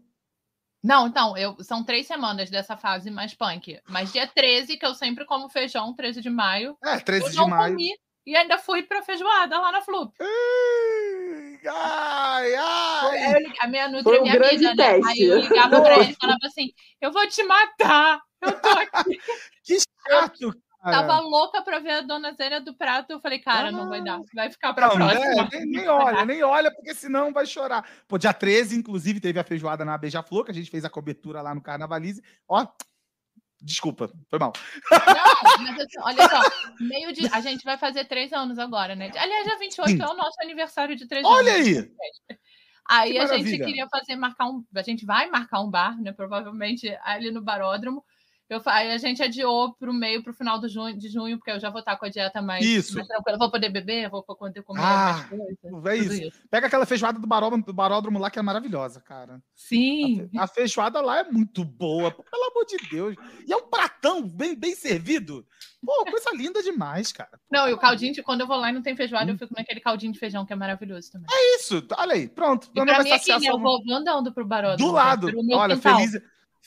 [0.83, 3.79] Não, então, eu, são três semanas dessa fase mais punk.
[3.87, 6.77] Mas dia 13, que eu sempre como feijão, 13 de maio.
[6.83, 7.73] É, 13 eu de maio.
[7.73, 7.89] Comi
[8.25, 10.13] e ainda fui pra feijoada lá na Flup.
[11.67, 13.43] Ai, ai.
[13.43, 15.01] Eu, a minha Nutri é minha amiga, né?
[15.05, 16.69] Aí eu ligava pra ele e falava assim:
[17.01, 18.21] eu vou te matar.
[18.41, 19.19] Eu tô aqui.
[19.65, 20.53] que chato,
[20.91, 23.11] Tava louca pra ver a dona Zélia do prato.
[23.11, 24.19] Eu falei, cara, ah, não vai dar.
[24.33, 25.49] Vai ficar pra não, próxima.
[25.51, 27.87] É, nem, nem olha, nem olha, porque senão vai chorar.
[28.07, 31.41] Pô, dia 13, inclusive, teve a feijoada na Beija-Flor, que a gente fez a cobertura
[31.41, 32.21] lá no Carnavalize.
[32.47, 32.65] Ó,
[33.61, 34.53] Desculpa, foi mal.
[34.89, 36.41] Não, mas assim, olha só,
[36.79, 37.27] meio de.
[37.27, 39.11] A gente vai fazer três anos agora, né?
[39.17, 40.01] Aliás, dia 28 Sim.
[40.01, 41.67] é o nosso aniversário de três olha anos.
[41.67, 41.91] Olha aí!
[42.89, 43.49] Aí que a maravilha.
[43.49, 44.63] gente queria fazer, marcar um.
[44.73, 46.13] A gente vai marcar um bar, né?
[46.13, 48.03] Provavelmente ali no baródromo.
[48.49, 51.37] Eu, aí a gente adiou para o meio, para o final do junho, de junho,
[51.37, 52.95] porque eu já vou estar com a dieta mais, isso.
[52.95, 53.37] mais tranquila.
[53.37, 55.85] Vou poder beber, vou poder comer ah, coisas.
[55.85, 56.23] É isso.
[56.23, 56.41] isso.
[56.49, 59.39] Pega aquela feijoada do baródromo, do baródromo lá, que é maravilhosa, cara.
[59.53, 60.27] Sim.
[60.35, 63.15] A, a, feijoada lá é muito boa, pelo amor de Deus.
[63.47, 65.45] E é um pratão bem, bem servido.
[65.85, 67.39] Pô, coisa linda demais, cara.
[67.51, 69.35] Não, e o caldinho, de, quando eu vou lá e não tem feijoada, hum.
[69.35, 71.27] eu fico naquele caldinho de feijão, que é maravilhoso também.
[71.31, 72.67] É isso, olha aí, pronto.
[72.73, 74.89] E pra mim aqui, né, eu vou andando pro baródromo.
[74.89, 75.97] Do lado, olha, quintal.
[75.97, 76.19] feliz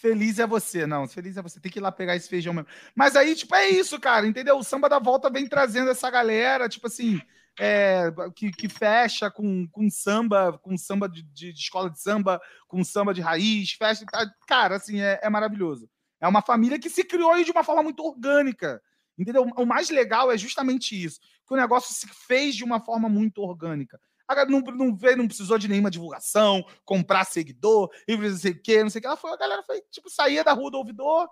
[0.03, 0.85] Feliz é você.
[0.85, 1.61] Não, feliz é você.
[1.61, 2.69] Tem que ir lá pegar esse feijão mesmo.
[2.93, 4.27] Mas aí, tipo, é isso, cara.
[4.27, 4.59] Entendeu?
[4.59, 7.21] O samba da volta vem trazendo essa galera, tipo assim,
[7.57, 12.41] é, que, que fecha com, com samba, com samba de, de, de, escola de samba,
[12.67, 14.05] com samba de raiz, fecha.
[14.49, 15.89] Cara, assim, é, é maravilhoso.
[16.21, 18.83] É uma família que se criou de uma forma muito orgânica.
[19.17, 19.47] Entendeu?
[19.57, 21.21] O mais legal é justamente isso.
[21.47, 24.01] Que o negócio se fez de uma forma muito orgânica.
[24.49, 28.83] Não, não, veio, não precisou de nenhuma divulgação, comprar seguidor, e não sei o que,
[28.83, 29.07] não sei o que.
[29.07, 31.29] Ela foi, a galera foi, tipo, saía da rua do ouvidor.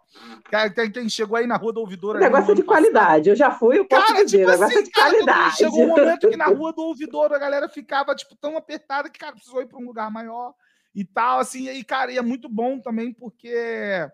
[0.74, 2.16] Quem, quem chegou aí na rua do ouvidor.
[2.16, 4.90] O negócio de qualidade, eu já fui, eu posso cara, dizer, tipo negócio assim, de
[4.90, 5.56] cara, qualidade.
[5.56, 9.18] Chegou um momento que na rua do ouvidor a galera ficava, tipo, tão apertada que,
[9.18, 10.52] cara, precisou ir para um lugar maior
[10.94, 11.68] e tal, assim.
[11.68, 14.10] E, cara, e é muito bom também porque é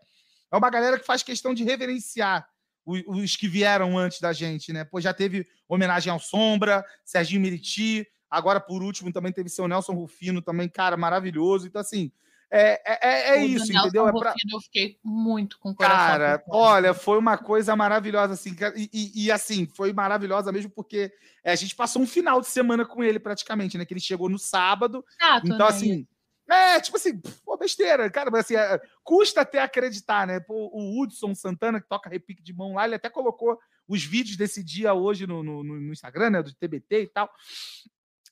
[0.52, 2.46] uma galera que faz questão de reverenciar
[2.86, 4.84] os, que vieram antes da gente, né?
[4.84, 8.06] Pô, já teve homenagem ao Sombra, Serginho Meriti,
[8.36, 11.66] Agora, por último, também teve seu Nelson Rufino, também, cara, maravilhoso.
[11.66, 12.12] Então, assim,
[12.50, 14.04] é, é, é, é isso, Nelson entendeu?
[14.04, 14.34] Rufino, é pra...
[14.52, 15.96] Eu fiquei muito com o coração.
[15.96, 21.10] Cara, olha, foi uma coisa maravilhosa, assim, e, e, e, assim, foi maravilhosa mesmo, porque
[21.42, 23.86] é, a gente passou um final de semana com ele praticamente, né?
[23.86, 25.02] Que ele chegou no sábado.
[25.54, 25.64] então, né?
[25.64, 26.06] assim.
[26.48, 30.38] É, tipo assim, pô, besteira, cara, mas assim, é, custa até acreditar, né?
[30.38, 33.58] Pô, o Hudson Santana, que toca repique de mão lá, ele até colocou
[33.88, 36.42] os vídeos desse dia hoje no, no, no Instagram, né?
[36.42, 37.28] Do TBT e tal.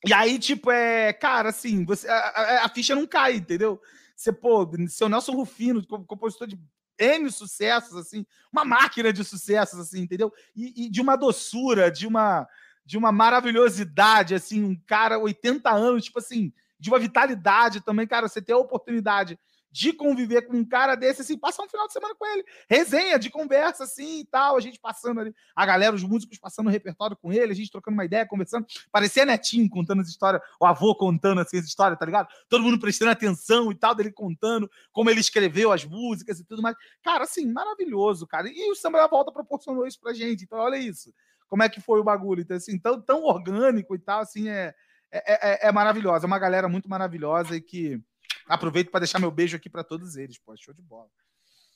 [0.07, 1.13] E aí, tipo, é.
[1.13, 3.81] Cara, assim, você, a, a, a ficha não cai, entendeu?
[4.15, 6.59] Você, pô, seu Nelson Rufino, compositor de
[6.99, 10.33] N sucessos, assim, uma máquina de sucessos, assim, entendeu?
[10.55, 12.47] E, e, de uma doçura, de uma,
[12.85, 18.29] de uma maravilhosidade, assim, um cara, 80 anos, tipo assim, de uma vitalidade também, cara,
[18.29, 19.39] você ter a oportunidade
[19.75, 22.45] de conviver com um cara desse, assim, passar um final de semana com ele.
[22.71, 26.69] Resenha de conversa, assim e tal, a gente passando ali, a galera, os músicos passando
[26.69, 28.65] o repertório com ele, a gente trocando uma ideia, conversando.
[28.93, 32.29] Parecia netinho contando essa história, o avô contando assim, essa história, tá ligado?
[32.49, 36.63] Todo mundo prestando atenção e tal, dele contando como ele escreveu as músicas e tudo
[36.63, 36.77] mais.
[37.03, 38.49] Cara, assim, maravilhoso, cara.
[38.49, 40.45] E o Samba da Volta proporcionou isso pra gente.
[40.45, 41.13] Então, olha isso.
[41.49, 42.43] Como é que foi o bagulho?
[42.43, 44.73] Então, assim, tão, tão orgânico e tal, assim, é,
[45.11, 46.27] é, é, é maravilhosa.
[46.27, 48.01] É uma galera muito maravilhosa e que
[48.47, 51.09] Aproveito para deixar meu beijo aqui para todos eles, pô, show de bola.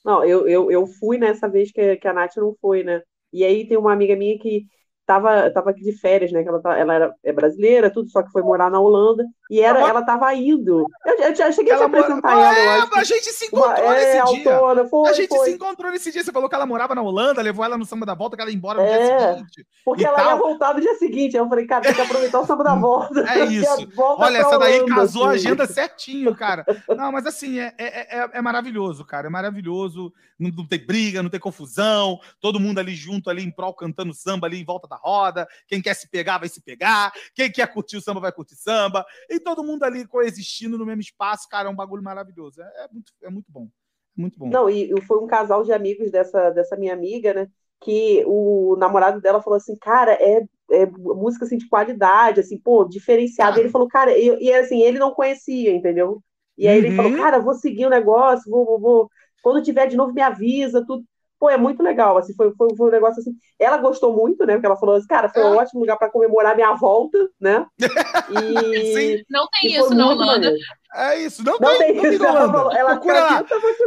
[0.05, 3.03] Não, eu, eu, eu fui nessa vez que, que a Nath não foi, né?
[3.33, 4.67] E aí tem uma amiga minha que
[5.09, 6.43] tava, tava aqui de férias, né?
[6.43, 9.25] Que ela, tá, ela era é brasileira, tudo, só que foi morar na Holanda.
[9.51, 10.85] E era, ela tava indo.
[11.07, 12.59] Eu, eu já cheguei ela a te apresentar mora...
[12.59, 12.99] ela, eu acho.
[12.99, 14.91] A gente se encontrou uma, é, nesse autona, dia.
[14.91, 15.45] Foi, a gente foi.
[15.47, 16.23] se encontrou nesse dia.
[16.23, 18.51] Você falou que ela morava na Holanda, levou ela no samba da volta, que ela
[18.51, 19.67] ia embora no é, dia seguinte.
[19.83, 20.29] Porque ela tal.
[20.29, 21.39] ia voltar no dia seguinte.
[21.39, 23.21] Aí eu falei, cara, tem que aproveitar o samba da volta.
[23.21, 23.89] É isso.
[23.97, 25.31] Olha, essa daí Holanda, casou assim.
[25.31, 26.67] a agenda certinho, cara.
[26.95, 29.29] Não, mas assim, é, é, é, é maravilhoso, cara.
[29.29, 30.13] É maravilhoso.
[30.39, 32.21] Não, não tem briga, não tem confusão.
[32.41, 35.47] Todo mundo ali junto, ali em prol, cantando samba ali em volta da roda.
[35.67, 37.13] Quem quer se pegar, vai se pegar.
[37.35, 39.05] Quem quer curtir o samba, vai curtir samba.
[39.29, 42.61] E todo mundo ali coexistindo no mesmo espaço, cara, é um bagulho maravilhoso.
[42.61, 43.69] É, é muito, é muito bom.
[44.17, 44.49] Muito bom.
[44.49, 47.49] Não, e foi um casal de amigos dessa, dessa minha amiga, né?
[47.81, 52.85] Que o namorado dela falou assim, cara, é, é música assim, de qualidade, assim, pô,
[52.85, 53.57] diferenciado.
[53.57, 53.61] Ah.
[53.61, 56.21] Ele falou, cara, e, e assim, ele não conhecia, entendeu?
[56.57, 56.87] E aí uhum.
[56.87, 60.21] ele falou, cara, vou seguir o negócio, vou, vou, vou, quando tiver de novo me
[60.21, 61.05] avisa, tudo.
[61.39, 63.33] Pô, é muito legal, assim, foi, foi, foi um negócio assim.
[63.59, 64.55] Ela gostou muito, né?
[64.55, 65.57] Porque ela falou assim, cara, foi um é.
[65.59, 67.65] ótimo lugar para comemorar minha volta, né?
[68.29, 69.25] E, Sim.
[69.31, 70.53] Não tem isso na Holanda.
[70.95, 72.25] É isso, não, não tem, tem isso.
[72.25, 73.45] Ela, ela procura lá.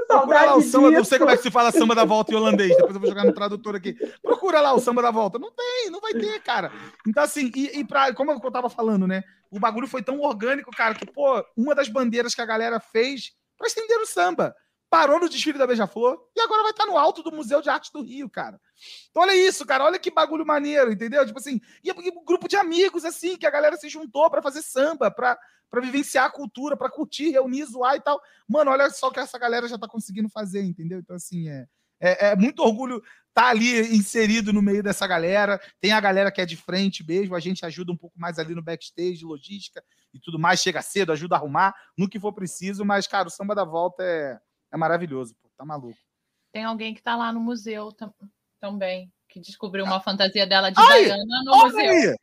[0.08, 0.98] Procura lá o samba, disso.
[0.98, 3.10] não sei como é que se fala samba da volta em holandês, depois eu vou
[3.10, 3.96] jogar no tradutor aqui.
[4.22, 5.38] Procura lá o samba da volta.
[5.38, 6.72] Não tem, não vai ter, cara.
[7.08, 9.24] Então, assim, e, e pra, como eu tava falando, né?
[9.52, 13.32] O bagulho foi tão orgânico, cara, que, pô, uma das bandeiras que a galera fez
[13.58, 14.56] para estender o samba
[14.92, 17.94] parou no desfile da Beija-Flor e agora vai estar no alto do Museu de Arte
[17.94, 18.60] do Rio, cara.
[19.10, 21.26] Então olha isso, cara, olha que bagulho maneiro, entendeu?
[21.26, 24.42] Tipo assim, e, e um grupo de amigos, assim, que a galera se juntou para
[24.42, 25.40] fazer samba, para
[25.70, 28.22] para vivenciar a cultura, para curtir, reunir, zoar e tal.
[28.46, 31.00] Mano, olha só o que essa galera já tá conseguindo fazer, entendeu?
[31.00, 31.66] Então, assim, é,
[31.98, 35.62] é, é muito orgulho estar tá ali inserido no meio dessa galera.
[35.80, 38.54] Tem a galera que é de frente mesmo, a gente ajuda um pouco mais ali
[38.54, 39.82] no backstage, logística
[40.14, 43.32] e tudo mais, chega cedo, ajuda a arrumar no que for preciso, mas, cara, o
[43.32, 44.38] samba da volta é,
[44.72, 45.98] é maravilhoso, pô, tá maluco.
[46.52, 48.14] Tem alguém que tá lá no museu tam
[48.60, 50.02] também, que descobriu uma ah.
[50.02, 51.80] fantasia dela de Ai, Diana no museu.
[51.80, 52.16] Aí.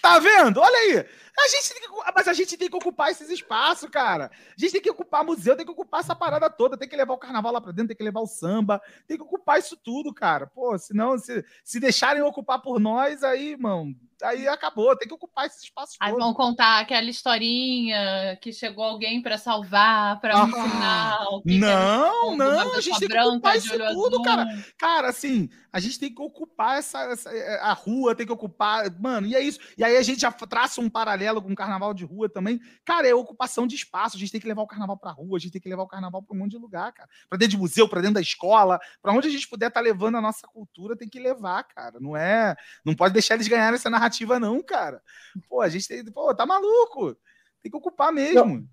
[0.00, 0.60] Tá vendo?
[0.60, 1.06] Olha aí.
[1.38, 4.30] A gente que, mas a gente tem que ocupar esses espaços, cara.
[4.56, 7.12] A gente tem que ocupar museu, tem que ocupar essa parada toda, tem que levar
[7.12, 10.14] o carnaval lá pra dentro, tem que levar o samba, tem que ocupar isso tudo,
[10.14, 10.46] cara.
[10.46, 13.92] Pô, senão, se, se deixarem ocupar por nós, aí, irmão,
[14.22, 15.96] aí acabou, tem que ocupar esses espaços.
[16.00, 21.24] Aí vão contar aquela historinha que chegou alguém para salvar, para ah, ensinar.
[21.44, 24.22] não, não, a gente tem que ocupar isso tudo, azul.
[24.22, 24.64] cara.
[24.78, 28.88] Cara, assim, a gente tem que ocupar essa, essa, é, a rua, tem que ocupar,
[29.00, 29.58] mano, e é isso.
[29.76, 32.60] E aí a gente já traça um paralelo com o carnaval de rua também.
[32.84, 35.40] Cara, é ocupação de espaço, a gente tem que levar o carnaval pra rua, a
[35.40, 37.08] gente tem que levar o carnaval para um monte de lugar, cara.
[37.28, 39.84] Para dentro de museu, para dentro da escola, para onde a gente puder estar tá
[39.84, 41.98] levando a nossa cultura, tem que levar, cara.
[41.98, 42.54] Não é,
[42.84, 45.00] não pode deixar eles ganharem essa narrativa narrativa, não, cara.
[45.48, 46.04] Pô, a gente tem.
[46.04, 47.16] Pô, tá maluco.
[47.62, 48.66] Tem que ocupar mesmo.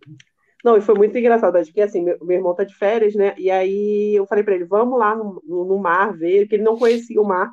[0.64, 0.78] Não.
[0.78, 3.34] E foi muito engraçado, acho que assim, meu, meu, irmão tá de férias, né?
[3.38, 6.64] E aí eu falei para ele, vamos lá no, no, no, mar ver, porque ele
[6.64, 7.52] não conhecia o mar.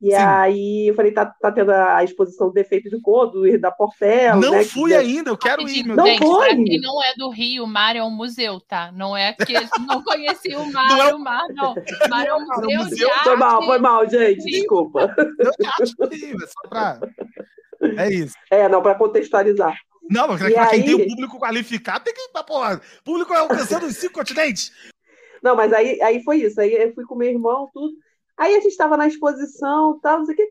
[0.00, 0.16] E Sim.
[0.16, 4.40] aí eu falei, tá, tá tendo a exposição do defeito de cor, do da Portela.
[4.40, 4.96] Não né, fui que...
[4.96, 6.54] ainda, eu quero ir, meu Não gente, foi.
[6.54, 8.92] quem não é do Rio, o mar é um museu, tá?
[8.92, 11.14] Não é que não conhecia o mar, não é...
[11.14, 11.72] o mar, não.
[11.72, 15.12] O mar é um museu, é um museu Foi mal, foi mal, gente, desculpa.
[15.40, 17.00] é só pra...
[17.96, 18.34] É isso.
[18.50, 19.76] É, não, para contextualizar.
[20.08, 22.80] Não, mas para quem tem o público qualificado, tem que ir pra porra.
[23.04, 24.72] Público é alcançando os cinco continentes.
[25.42, 26.60] Não, mas aí, aí foi isso.
[26.60, 27.92] Aí eu fui com meu irmão, tudo.
[28.38, 30.48] Aí a gente estava na exposição, tal, não sei o quê.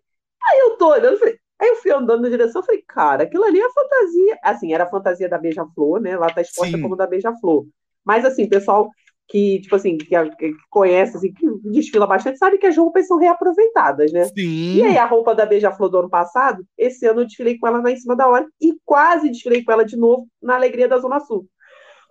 [0.50, 3.60] Aí eu tô olhando, falei, aí eu fui andando na direção, falei, cara, aquilo ali
[3.60, 4.40] é fantasia.
[4.44, 6.18] Assim, era a fantasia da Beija-Flor, né?
[6.18, 6.82] Lá tá exposta Sim.
[6.82, 7.66] como da Beija-Flor.
[8.06, 8.90] Mas assim, pessoal
[9.28, 13.18] que, tipo assim, que, que, conhece, assim, que desfila bastante, sabe que as roupas são
[13.18, 14.26] reaproveitadas, né?
[14.26, 14.76] Sim.
[14.76, 17.82] E aí, a roupa da Beija-Flor do ano passado, esse ano eu desfilei com ela
[17.82, 20.98] lá em cima da hora e quase desfilei com ela de novo na Alegria da
[20.98, 21.46] Zona Sul.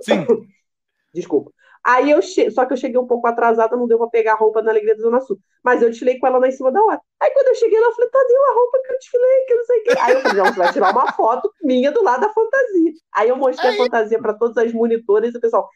[0.00, 0.26] Sim.
[1.14, 1.50] Desculpa.
[1.86, 2.50] Aí eu che...
[2.50, 4.96] só que eu cheguei um pouco atrasada, não deu pra pegar a roupa na Alegria
[4.96, 5.38] da Zona Sul.
[5.62, 7.00] Mas eu desfilei com ela lá em cima da hora.
[7.20, 9.64] Aí quando eu cheguei lá, eu falei, Tadeu, a roupa que eu desfilei, que não
[9.64, 9.94] sei o quê.
[10.00, 12.92] Aí eu falei, não, você vai tirar uma foto minha do lado da fantasia.
[13.14, 13.76] Aí eu mostrei Aí...
[13.76, 15.68] a fantasia para todas as monitoras e o pessoal,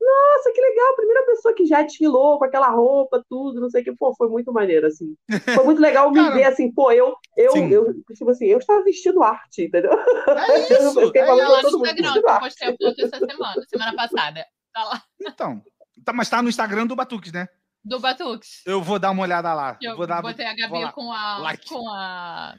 [0.00, 3.84] nossa, que legal, primeira pessoa que já desfilou com aquela roupa, tudo, não sei o
[3.84, 5.14] que, pô, foi muito maneiro, assim.
[5.54, 9.22] Foi muito legal me ver, assim, pô, eu, eu, eu, tipo assim, eu estava vestindo
[9.22, 9.92] arte, entendeu?
[9.92, 13.62] É isso, eu fiquei falando é todo mundo Instagram, eu postei a foto essa semana,
[13.68, 15.02] semana passada, tá lá.
[15.20, 15.62] Então,
[16.04, 17.48] tá, mas tá no Instagram do Batuques, né?
[17.84, 18.62] Do Batuques.
[18.66, 19.78] Eu vou dar uma olhada lá.
[19.80, 21.68] Eu vou dar, botei a Gabi com a, like.
[21.68, 22.54] com a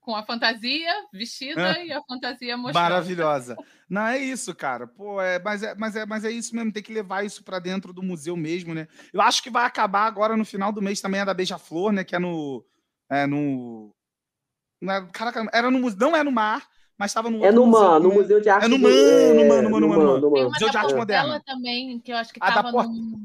[0.00, 2.88] com a fantasia vestida e a fantasia mostrada.
[2.88, 3.56] Maravilhosa.
[3.88, 4.86] Não, é isso, cara.
[4.86, 7.58] Pô, é, mas, é, mas, é, mas é isso mesmo, tem que levar isso para
[7.58, 8.88] dentro do museu mesmo, né?
[9.12, 12.02] Eu acho que vai acabar agora no final do mês também a da Beija-Flor, né?
[12.02, 12.64] Que é no.
[13.08, 13.94] É no.
[14.80, 16.66] Não é, caraca, era no, não é no mar,
[17.00, 19.62] mas estava no É no MAN, no Museu de Arte É no MAN, no MAN,
[19.62, 20.20] no MAN, no MAN.
[20.20, 21.42] No Museu de Arte Moderna.
[21.46, 23.18] também, que eu acho que estava no,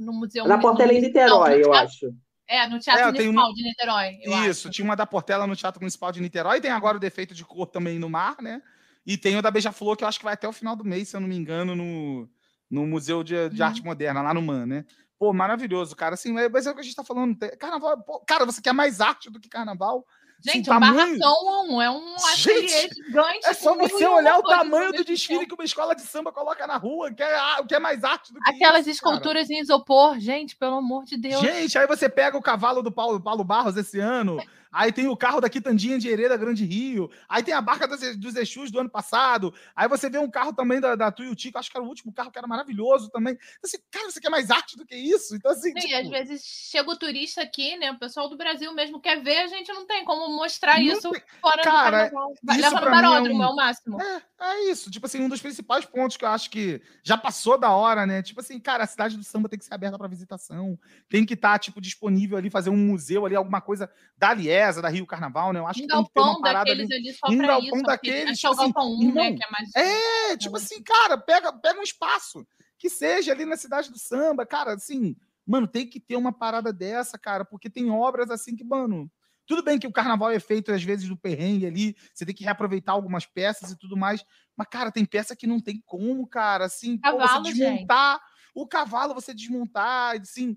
[0.00, 0.44] no Museu...
[0.48, 2.12] Na Portela em Niterói, eu acho.
[2.48, 3.54] É, no Teatro é, Municipal uma...
[3.54, 4.18] de Niterói.
[4.48, 4.70] Isso, acho.
[4.70, 7.68] tinha uma da Portela no Teatro Municipal de Niterói, tem agora o Defeito de Cor
[7.68, 8.60] também no Mar, né?
[9.06, 11.08] E tem o da Beija-Flor, que eu acho que vai até o final do mês,
[11.08, 12.28] se eu não me engano, no,
[12.68, 13.68] no Museu de, de uhum.
[13.68, 14.84] Arte Moderna, lá no MAN, né?
[15.16, 16.14] Pô, maravilhoso, cara.
[16.14, 17.38] Assim, mas é o que a gente tá falando.
[17.58, 20.04] Carnaval, pô, cara, você quer mais arte do que carnaval?
[20.40, 23.40] Gente, um barracão é um ateliê gigante.
[23.44, 26.76] É só você olhar o tamanho do desfile que uma escola de samba coloca na
[26.76, 27.36] rua, que é,
[27.66, 29.58] que é mais arte do que Aquelas isso, esculturas cara.
[29.58, 31.40] em isopor, gente, pelo amor de Deus.
[31.40, 34.40] Gente, aí você pega o cavalo do Paulo, Paulo Barros esse ano,
[34.72, 37.10] Aí tem o carro da Quitandinha de Hereda Grande Rio.
[37.28, 39.54] Aí tem a barca dos, dos Exus do ano passado.
[39.74, 42.12] Aí você vê um carro também da, da Tuiuti, que acho que era o último
[42.12, 43.34] carro, que era maravilhoso também.
[43.34, 45.34] Então, assim, cara, você quer mais arte do que isso?
[45.36, 45.72] Então, assim.
[45.72, 45.94] Sim, tipo...
[45.96, 47.90] às vezes chega o turista aqui, né?
[47.92, 51.10] O pessoal do Brasil mesmo quer ver, a gente não tem como mostrar não isso
[51.10, 51.22] tem...
[51.40, 52.34] fora cara, do carnaval.
[52.42, 53.48] Vai levar no paródromo, é, um...
[53.48, 54.02] é o máximo.
[54.02, 54.90] É, é isso.
[54.90, 58.22] Tipo assim, um dos principais pontos que eu acho que já passou da hora, né?
[58.22, 60.78] Tipo assim, cara, a cidade do samba tem que ser aberta para visitação.
[61.08, 64.82] Tem que estar, tá, tipo, disponível ali, fazer um museu ali, alguma coisa da Liesa,
[64.82, 65.60] da Rio Carnaval né?
[65.60, 66.82] Eu acho um que tem que ter uma parada ali.
[66.82, 68.38] ali só um galpão isso, daqueles.
[68.38, 69.74] Tipo, assim, um, né, que é, mais...
[69.74, 72.46] é, tipo assim, cara, pega, pega um espaço
[72.78, 76.72] que seja ali na cidade do samba, cara, assim, mano, tem que ter uma parada
[76.72, 79.10] dessa, cara, porque tem obras assim que, mano,
[79.46, 82.44] tudo bem que o carnaval é feito às vezes do perrengue ali, você tem que
[82.44, 84.24] reaproveitar algumas peças e tudo mais,
[84.56, 88.37] mas cara, tem peça que não tem como, cara, assim, Cavalo, pô, você desmontar gente.
[88.62, 90.56] O cavalo, você desmontar, assim,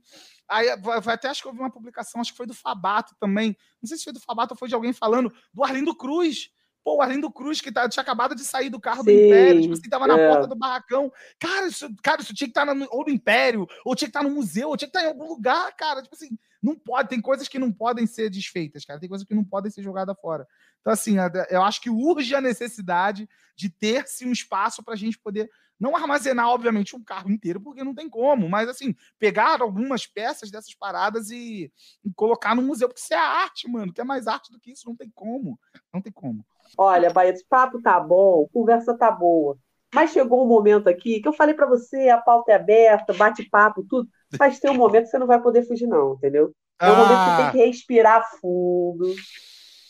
[0.51, 0.67] Aí
[1.07, 3.55] até acho que eu vi uma publicação, acho que foi do Fabato também.
[3.81, 6.49] Não sei se foi do Fabato ou foi de alguém falando do Arlindo Cruz.
[6.83, 9.61] Pô, o Arlindo Cruz, que tá, tinha acabado de sair do carro Sim, do Império,
[9.61, 10.27] tipo assim, tava na é.
[10.27, 11.09] porta do barracão.
[11.39, 14.09] Cara isso, cara, isso tinha que estar tá no, ou no Império, ou tinha que
[14.09, 16.01] estar tá no museu, ou tinha que estar tá em algum lugar, cara.
[16.01, 18.99] Tipo assim, não pode, tem coisas que não podem ser desfeitas, cara.
[18.99, 20.45] Tem coisas que não podem ser jogadas fora.
[20.81, 21.15] Então, assim,
[21.49, 25.49] eu acho que urge a necessidade de ter-se um espaço para a gente poder
[25.81, 30.51] não armazenar, obviamente, um carro inteiro, porque não tem como, mas assim, pegar algumas peças
[30.51, 31.71] dessas paradas e,
[32.05, 33.91] e colocar no museu, porque isso é arte, mano.
[33.91, 35.59] Que é mais arte do que isso, não tem como.
[35.91, 36.45] Não tem como.
[36.77, 39.57] Olha, Baeta, o papo tá bom, conversa tá boa.
[39.93, 43.83] Mas chegou um momento aqui que eu falei para você, a pauta é aberta, bate-papo,
[43.89, 44.07] tudo.
[44.39, 46.53] Mas tem um momento que você não vai poder fugir, não, entendeu?
[46.79, 46.95] É um ah.
[46.95, 47.51] momento que você tem ah.
[47.51, 49.13] que respirar fundo.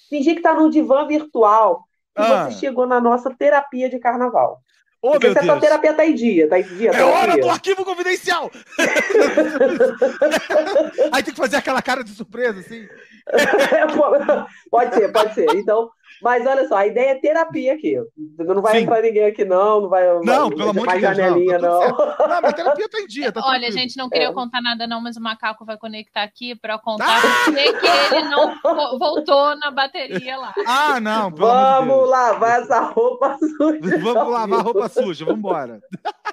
[0.09, 1.83] Fingir que tá no divã virtual
[2.17, 2.49] e ah.
[2.49, 4.61] você chegou na nossa terapia de carnaval.
[5.01, 5.59] Ô, Porque meu Deus.
[5.59, 6.91] terapia tá em dia, tá em dia.
[6.91, 7.41] Tá é hora dia.
[7.41, 8.51] do arquivo confidencial!
[11.11, 12.87] Aí tem que fazer aquela cara de surpresa, assim.
[14.69, 15.49] pode ser, pode ser.
[15.55, 15.89] Então,
[16.21, 17.97] mas olha só, a ideia é terapia aqui.
[18.37, 18.83] Não vai Sim.
[18.83, 19.81] entrar ninguém aqui, não.
[19.81, 20.05] Não vai.
[20.23, 21.17] Não, vai, pelo amor de Deus.
[21.17, 21.79] Janelinha, não.
[21.79, 21.97] Não.
[21.97, 23.31] não, mas terapia tá em dia.
[23.31, 24.33] Tá olha, gente, não queria é.
[24.33, 27.51] contar nada, não, mas o macaco vai conectar aqui para contar ah!
[27.51, 28.57] que ele não
[28.97, 30.53] voltou na bateria lá.
[30.65, 31.29] Ah, não.
[31.31, 33.97] Vamos de lavar essa roupa suja.
[33.99, 35.79] Vamos lavar roupa suja, vamos embora.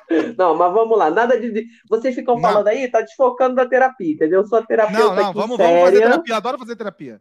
[0.38, 1.10] Não, mas vamos lá.
[1.10, 1.66] Nada de.
[1.88, 2.42] Vocês ficam não.
[2.42, 4.42] falando aí, tá desfocando da terapia, entendeu?
[4.46, 4.98] Sua terapia.
[4.98, 6.36] Não, não, vamos, vamos fazer terapia.
[6.36, 7.20] Adoro fazer terapia.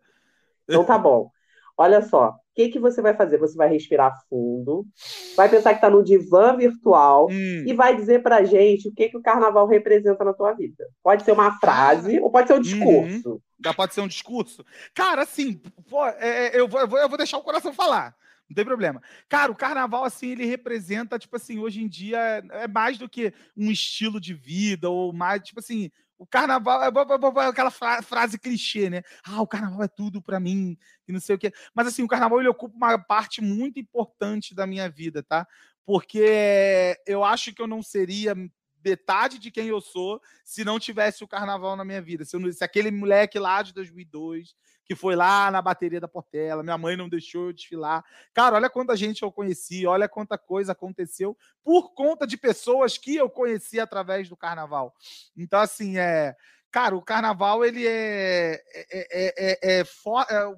[0.67, 1.29] Então tá bom.
[1.77, 3.37] Olha só, que, que você vai fazer?
[3.37, 4.83] Você vai respirar fundo,
[5.35, 7.63] vai pensar que está no divã virtual hum.
[7.67, 10.83] e vai dizer pra gente o que, que o carnaval representa na tua vida.
[11.03, 12.61] Pode ser uma frase ou pode ser um uhum.
[12.63, 13.29] discurso.
[13.33, 13.39] Uhum.
[13.63, 14.65] Já pode ser um discurso?
[14.95, 18.15] Cara, assim, pô, é, é eu, vou, eu, vou, eu vou deixar o coração falar.
[18.49, 19.03] Não tem problema.
[19.29, 22.17] Cara, o carnaval, assim, ele representa, tipo assim, hoje em dia
[22.51, 27.47] é mais do que um estilo de vida, ou mais, tipo assim, o carnaval é
[27.47, 29.01] aquela frase clichê, né?
[29.23, 31.53] Ah, o carnaval é tudo para mim e não sei o quê.
[31.73, 35.47] Mas assim, o carnaval ele ocupa uma parte muito importante da minha vida, tá?
[35.85, 38.35] Porque eu acho que eu não seria
[38.83, 42.25] metade de quem eu sou se não tivesse o carnaval na minha vida.
[42.25, 44.55] Se, eu, se aquele moleque lá de 2002
[44.87, 48.05] que foi lá na bateria da Portela, minha mãe não deixou eu desfilar.
[48.33, 53.17] Cara, olha quanta gente eu conheci, olha quanta coisa aconteceu por conta de pessoas que
[53.17, 54.95] eu conheci através do carnaval.
[55.35, 56.33] Então, assim, é.
[56.71, 58.61] Cara, o carnaval, ele é.
[58.73, 60.55] É, é, é, é, for, é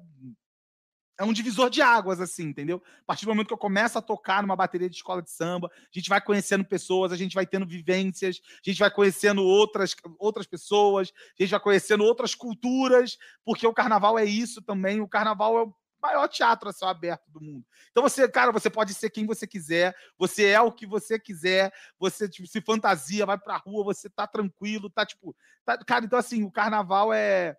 [1.20, 2.82] é um divisor de águas, assim, entendeu?
[3.02, 5.70] A partir do momento que eu começo a tocar numa bateria de escola de samba,
[5.70, 9.94] a gente vai conhecendo pessoas, a gente vai tendo vivências, a gente vai conhecendo outras,
[10.18, 15.02] outras pessoas, a gente vai conhecendo outras culturas, porque o carnaval é isso também.
[15.02, 17.66] O carnaval é o maior teatro a céu aberto do mundo.
[17.90, 21.70] Então você, cara, você pode ser quem você quiser, você é o que você quiser,
[21.98, 26.18] você tipo, se fantasia, vai pra rua, você tá tranquilo, tá tipo, tá, cara, então
[26.18, 27.58] assim, o carnaval é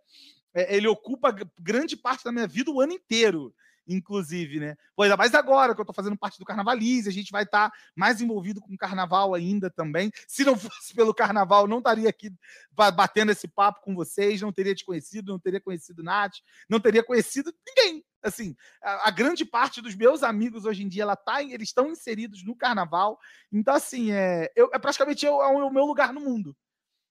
[0.53, 3.53] ele ocupa grande parte da minha vida o ano inteiro,
[3.87, 4.75] inclusive, né?
[4.95, 7.69] Pois ainda mais agora que eu tô fazendo parte do Carnavalize, a gente vai estar
[7.69, 10.11] tá mais envolvido com o carnaval ainda também.
[10.27, 12.31] Se não fosse pelo carnaval, não estaria aqui
[12.71, 16.35] batendo esse papo com vocês, não teria te conhecido, não teria conhecido Nath,
[16.69, 18.03] não teria conhecido ninguém.
[18.23, 21.89] Assim, a, a grande parte dos meus amigos hoje em dia, ela tá, eles estão
[21.89, 23.19] inseridos no carnaval.
[23.51, 26.55] Então, assim, é, eu, é praticamente eu, é o meu lugar no mundo.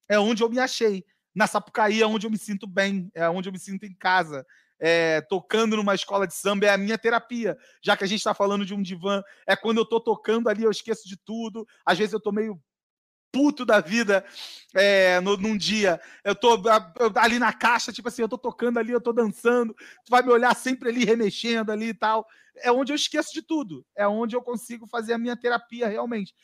[0.08, 3.48] É onde eu me achei na Sapucaí é onde eu me sinto bem, é onde
[3.48, 4.46] eu me sinto em casa.
[4.82, 7.56] É, tocando numa escola de samba é a minha terapia.
[7.82, 10.62] Já que a gente está falando de um divã, é quando eu estou tocando ali,
[10.62, 11.66] eu esqueço de tudo.
[11.84, 12.58] Às vezes eu estou meio
[13.32, 14.24] puto da vida
[14.74, 16.00] é, no, num dia.
[16.24, 16.60] Eu tô
[17.16, 19.74] ali na caixa, tipo assim, eu tô tocando ali, eu tô dançando,
[20.04, 22.26] tu vai me olhar sempre ali remexendo ali e tal.
[22.56, 23.86] É onde eu esqueço de tudo.
[23.96, 26.34] É onde eu consigo fazer a minha terapia realmente.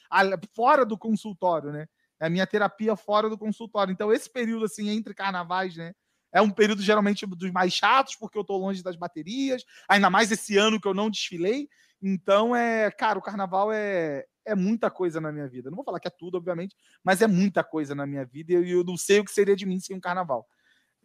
[0.55, 1.89] Fora do consultório, né?
[2.21, 3.93] É a minha terapia fora do consultório.
[3.93, 5.93] Então, esse período, assim, entre carnavais, né?
[6.33, 10.31] É um período geralmente dos mais chatos, porque eu tô longe das baterias, ainda mais
[10.31, 11.69] esse ano que eu não desfilei.
[12.03, 15.71] Então, é, cara, o carnaval é, é muita coisa na minha vida.
[15.71, 18.71] Não vou falar que é tudo, obviamente, mas é muita coisa na minha vida e
[18.71, 20.47] eu não sei o que seria de mim sem um carnaval.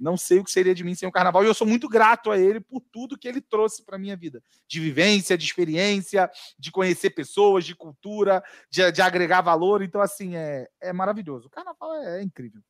[0.02, 2.32] Não sei o que seria de mim sem um carnaval e eu sou muito grato
[2.32, 6.72] a ele por tudo que ele trouxe para minha vida, de vivência, de experiência, de
[6.72, 9.84] conhecer pessoas, de cultura, de, de agregar valor.
[9.84, 11.48] Então assim é, é maravilhoso.
[11.48, 12.62] O carnaval é, é incrível.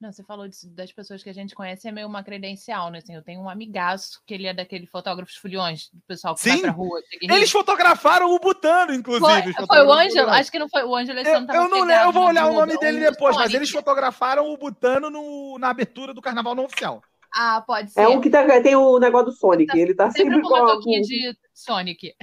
[0.00, 2.98] Não, você falou disso, das pessoas que a gente conhece, é meio uma credencial, né?
[2.98, 6.52] Assim, eu tenho um amigaço que ele é daquele fotógrafos foliões, do pessoal que Sim.
[6.52, 7.00] vai pra rua.
[7.20, 9.52] Eles fotografaram o Butano, inclusive.
[9.52, 10.30] Foi, foi o Ângelo?
[10.30, 11.18] Acho que não foi o Ângelo.
[11.20, 14.56] Eu, eu não lembro, eu vou olhar o nome dele depois, mas eles fotografaram o
[14.56, 17.02] Butano no, na abertura do carnaval não oficial.
[17.34, 18.00] Ah, pode ser.
[18.00, 20.66] É um que tá, tem o negócio do Sonic, ele tá sempre, sempre com uma
[20.66, 22.14] toquinha de Sonic.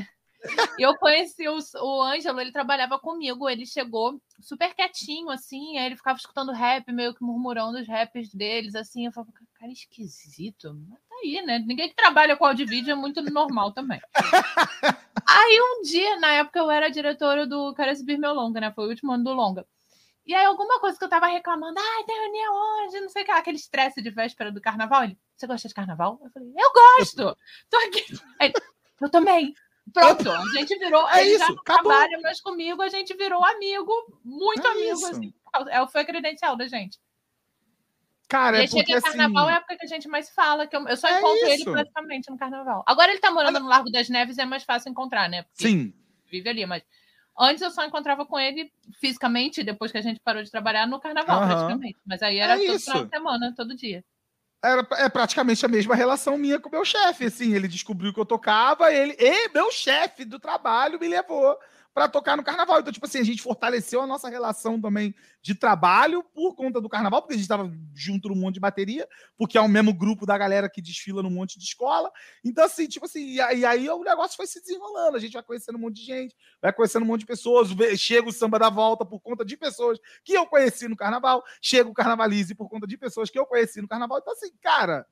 [0.77, 5.95] Eu conheci o, o Ângelo, ele trabalhava comigo, ele chegou super quietinho, assim, aí ele
[5.95, 10.99] ficava escutando rap, meio que murmurando os raps deles, assim, eu falava, cara, esquisito, mas
[10.99, 11.59] tá aí, né?
[11.59, 13.99] Ninguém que trabalha com áudio é muito normal também.
[15.27, 18.71] aí um dia, na época eu era diretora do Quero Subir Meu Longa, né?
[18.71, 19.65] Foi o último ano do Longa.
[20.27, 23.25] E aí, alguma coisa que eu tava reclamando, ai, tem reunião hoje, não sei o
[23.25, 25.05] que, aquele estresse de véspera do carnaval.
[25.05, 26.19] Ele, você gosta de carnaval?
[26.21, 27.37] Eu falei, eu gosto!
[27.69, 28.03] Tô aqui.
[28.37, 28.51] Aí,
[28.99, 29.53] eu também.
[29.93, 31.07] Pronto, a gente virou.
[31.09, 31.91] É isso, já não acabou.
[31.91, 35.07] trabalha mais comigo, a gente virou amigo, muito é amigo, isso.
[35.07, 35.33] assim.
[35.69, 36.99] É, foi a credencial da gente.
[38.27, 39.07] Cara, é porque, assim...
[39.07, 41.47] carnaval é a época que a gente mais fala, que eu, eu só é encontro
[41.47, 41.47] isso.
[41.47, 42.83] ele praticamente no carnaval.
[42.85, 45.43] Agora ele tá morando no Largo das Neves, é mais fácil encontrar, né?
[45.43, 45.93] Porque Sim.
[46.29, 46.83] Vive ali, mas
[47.39, 48.69] antes eu só encontrava com ele
[48.99, 51.47] fisicamente, depois que a gente parou de trabalhar no carnaval, uhum.
[51.47, 51.97] praticamente.
[52.05, 54.03] Mas aí era é todo final de semana, todo dia
[54.64, 57.26] era, é praticamente a mesma relação minha com o meu chefe.
[57.26, 61.58] Assim, ele descobriu que eu tocava, ele e meu chefe do trabalho me levou
[61.97, 62.79] para tocar no carnaval.
[62.79, 66.87] Então, tipo assim, a gente fortaleceu a nossa relação também de trabalho por conta do
[66.87, 70.23] carnaval, porque a gente estava junto num monte de bateria, porque é o mesmo grupo
[70.23, 72.11] da galera que desfila num monte de escola.
[72.45, 75.17] Então, assim, tipo assim, e aí o negócio foi se desenrolando.
[75.17, 77.69] A gente vai conhecendo um monte de gente, vai conhecendo um monte de pessoas.
[77.97, 81.43] Chega o samba da volta por conta de pessoas que eu conheci no carnaval.
[81.59, 84.19] Chega o carnavalize por conta de pessoas que eu conheci no carnaval.
[84.19, 85.03] Então, assim, cara,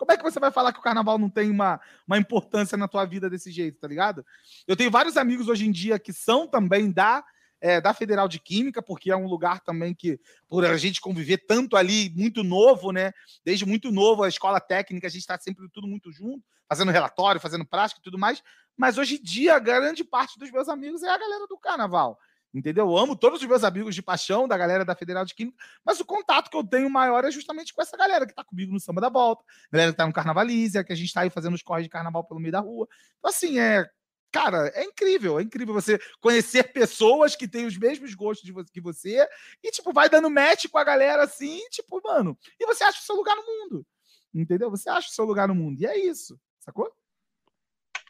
[0.00, 2.88] como é que você vai falar que o carnaval não tem uma, uma importância na
[2.88, 4.24] tua vida desse jeito, tá ligado?
[4.66, 7.22] Eu tenho vários amigos hoje em dia que são também da,
[7.60, 11.44] é, da Federal de Química, porque é um lugar também que, por a gente conviver
[11.46, 13.12] tanto ali, muito novo, né?
[13.44, 17.38] Desde muito novo, a escola técnica, a gente está sempre tudo muito junto, fazendo relatório,
[17.38, 18.42] fazendo prática e tudo mais.
[18.78, 22.18] Mas hoje em dia, grande parte dos meus amigos é a galera do carnaval
[22.52, 22.86] entendeu?
[22.86, 26.00] Eu amo todos os meus amigos de paixão, da galera da Federal de Química, mas
[26.00, 28.80] o contato que eu tenho maior é justamente com essa galera que tá comigo no
[28.80, 31.62] Samba da Volta, galera que tá no Carnavalizia, que a gente tá aí fazendo os
[31.62, 32.88] corres de carnaval pelo meio da rua.
[33.18, 33.88] Então, assim, é.
[34.32, 38.80] Cara, é incrível, é incrível você conhecer pessoas que têm os mesmos gostos você, que
[38.80, 39.28] você
[39.60, 43.02] e, tipo, vai dando match com a galera assim, tipo, mano, e você acha o
[43.02, 43.84] seu lugar no mundo,
[44.32, 44.70] entendeu?
[44.70, 46.94] Você acha o seu lugar no mundo, e é isso, sacou?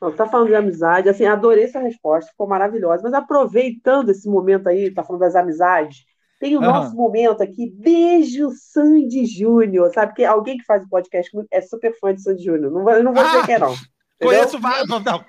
[0.00, 3.02] Você está falando de amizade, assim, adorei essa resposta, ficou maravilhosa.
[3.02, 6.04] Mas aproveitando esse momento aí, tá falando das amizades,
[6.38, 6.66] tem o uhum.
[6.66, 10.14] nosso momento aqui, beijo Sandy Júnior, sabe?
[10.14, 12.72] Que alguém que faz o podcast é super fã de Sandy Júnior.
[12.72, 13.74] Não vou, não vou dizer ah, que é, não.
[14.18, 14.88] Conheço vários.
[14.88, 15.22] Não, não.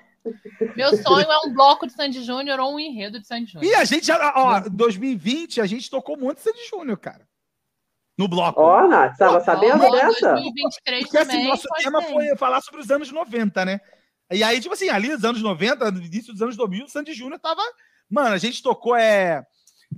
[0.74, 3.70] Meu sonho é um bloco de Sandy Júnior ou um enredo de Sandy Júnior.
[3.70, 7.26] E a gente já, ó, 2020, a gente tocou um monte de Sandy Júnior, cara.
[8.16, 8.60] No bloco.
[8.60, 10.32] Ó, Nath, estava sabendo dessa?
[10.32, 13.80] 2023 Porque assim, nosso tema foi falar sobre os anos 90, né?
[14.32, 17.12] E aí, tipo assim, ali nos anos 90, no início dos anos 2000, o Sandy
[17.12, 17.62] Júnior tava.
[18.10, 19.44] Mano, a gente tocou, é.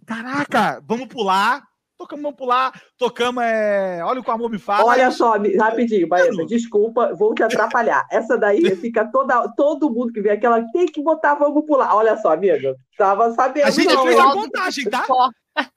[0.07, 1.63] Caraca, vamos pular.
[1.97, 2.83] Tocamos, vamos pular.
[2.99, 4.03] Tocamos, é.
[4.05, 4.85] Olha o que o amor me fala.
[4.85, 8.07] Olha só, rapidinho, Baeta, desculpa, vou te atrapalhar.
[8.11, 11.95] Essa daí fica toda, todo mundo que vê aquela tem que botar, vamos pular.
[11.95, 13.67] Olha só, amiga, tava sabendo.
[13.67, 15.07] A gente não, fez a contagem, tá?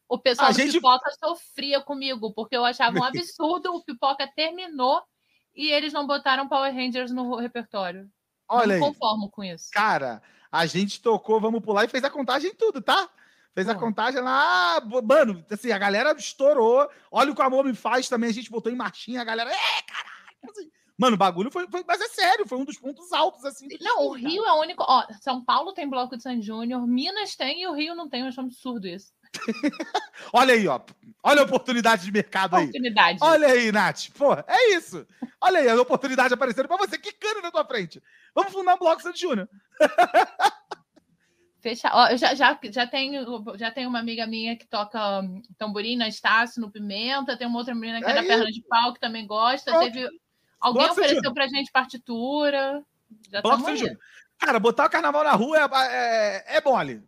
[0.10, 0.74] O pessoal a do gente...
[0.74, 3.76] Pipoca sofria comigo, porque eu achava um absurdo.
[3.76, 5.01] o Pipoca terminou
[5.55, 8.08] e eles não botaram Power Rangers no repertório.
[8.50, 8.80] Olha aí.
[8.80, 9.70] conformo com isso.
[9.72, 10.22] Cara,
[10.52, 13.10] a gente tocou, vamos pular e fez a contagem em tudo, tá?
[13.54, 16.88] Fez a contagem lá, mano, assim, a galera estourou.
[17.12, 19.50] Olha o que o amor me faz também, a gente botou em marchinha, a galera,
[19.50, 20.38] é, caralho!
[20.48, 23.68] Assim, mano, o bagulho foi, foi, mas é sério, foi um dos pontos altos, assim.
[23.82, 27.36] Não, o Rio é o único, ó, São Paulo tem bloco de San Júnior, Minas
[27.36, 29.12] tem e o Rio não tem, eu acho absurdo isso.
[30.34, 30.80] Olha aí, ó.
[31.23, 32.63] Olha a oportunidade de mercado aí.
[32.63, 33.19] Oportunidade.
[33.21, 34.09] Olha aí, Nath.
[34.17, 35.05] Pô, é isso.
[35.41, 38.01] Olha aí a oportunidade aparecendo pra você, quicando na tua frente.
[38.34, 39.49] Vamos fundar um bloco Santos Júnior.
[41.59, 41.89] Fecha.
[41.91, 45.97] Ó, eu já, já, já, tenho, já tenho uma amiga minha que toca hum, tamborim
[45.97, 47.38] na Estácio, no Pimenta.
[47.38, 49.78] Tem uma outra menina que é, é da perna de pau que também gosta.
[49.80, 50.07] Teve...
[50.59, 52.84] Alguém Bloco ofereceu pra gente partitura.
[53.30, 53.63] Já Bloco
[54.39, 57.03] Cara, botar o carnaval na rua é, é, é mole.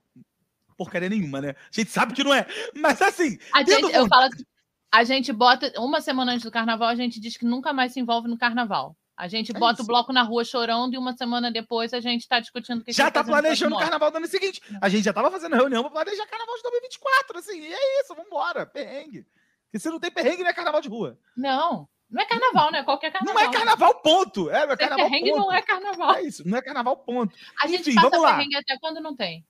[0.79, 1.49] Porcaria nenhuma, né?
[1.49, 2.47] A gente sabe que não é.
[2.73, 3.37] Mas assim.
[3.53, 4.45] A gente, eu falo assim,
[4.89, 5.73] a gente bota.
[5.77, 8.95] Uma semana antes do carnaval, a gente diz que nunca mais se envolve no carnaval.
[9.17, 9.83] A gente é bota isso.
[9.83, 12.93] o bloco na rua chorando e uma semana depois a gente está discutindo o que
[12.93, 14.61] Já está planejando o carnaval do ano seguinte.
[14.81, 17.59] A gente já estava fazendo reunião para planejar carnaval de 2024, assim.
[17.59, 18.65] E é isso, vamos embora.
[18.65, 19.27] Perrengue.
[19.65, 21.19] Porque se não tem perrengue, não é carnaval de rua.
[21.35, 21.89] Não.
[22.09, 22.83] Não é carnaval, né?
[22.83, 23.43] Qualquer carnaval.
[23.43, 24.49] Não é carnaval, ponto.
[24.49, 25.41] É, não é carnaval, perrengue ponto.
[25.41, 26.15] não é carnaval.
[26.15, 27.35] É isso, não é carnaval, ponto.
[27.61, 28.35] A gente Enfim, passa vamos lá.
[28.35, 29.45] perrengue até quando não tem.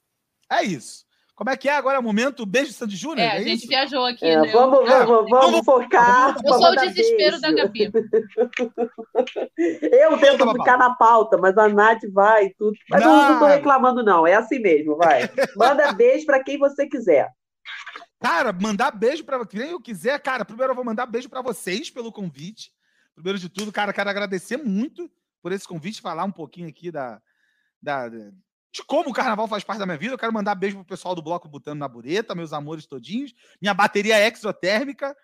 [0.52, 1.06] É isso.
[1.40, 2.46] Como é que é agora o momento?
[2.46, 3.26] Beijo, Sandy Júnior?
[3.26, 3.68] É, é, a gente isso?
[3.70, 4.26] viajou aqui.
[4.26, 4.52] É, né?
[4.52, 6.36] Vamos, vamos, vamos, vamos focar.
[6.44, 7.40] Eu sou o desespero beijo.
[7.40, 7.90] da Gabi.
[9.58, 12.78] Eu tento ficar na pauta, mas a Nath vai tudo.
[12.90, 14.28] Mas não, não, não tô reclamando, não.
[14.28, 15.30] É assim mesmo, vai.
[15.56, 17.30] Manda beijo para quem você quiser.
[18.20, 20.20] Cara, mandar beijo para quem eu quiser.
[20.20, 22.70] Cara, primeiro eu vou mandar beijo para vocês pelo convite.
[23.16, 25.10] Primeiro de tudo, cara, quero agradecer muito
[25.42, 27.22] por esse convite, falar um pouquinho aqui da,
[27.82, 28.10] da,
[28.72, 30.14] de como o carnaval faz parte da minha vida.
[30.14, 33.34] Eu quero mandar beijo pro pessoal do Bloco Botando na Bureta, meus amores todinhos.
[33.62, 35.16] Minha bateria exotérmica.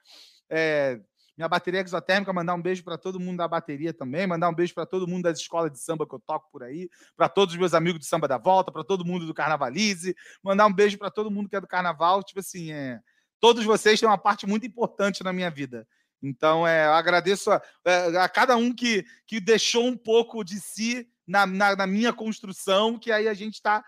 [0.50, 1.00] É,
[1.38, 4.74] minha bateria exotérmica, mandar um beijo para todo mundo da bateria também, mandar um beijo
[4.74, 7.60] para todo mundo das escolas de samba que eu toco por aí, para todos os
[7.60, 11.12] meus amigos do Samba da Volta, para todo mundo do Carnavalize, mandar um beijo para
[11.12, 13.02] todo mundo que é do Carnaval, tipo assim, é,
[13.40, 15.86] todos vocês têm uma parte muito importante na minha vida.
[16.24, 20.60] Então, é, eu agradeço a, é, a cada um que, que deixou um pouco de
[20.62, 23.84] si na, na, na minha construção, que aí a gente está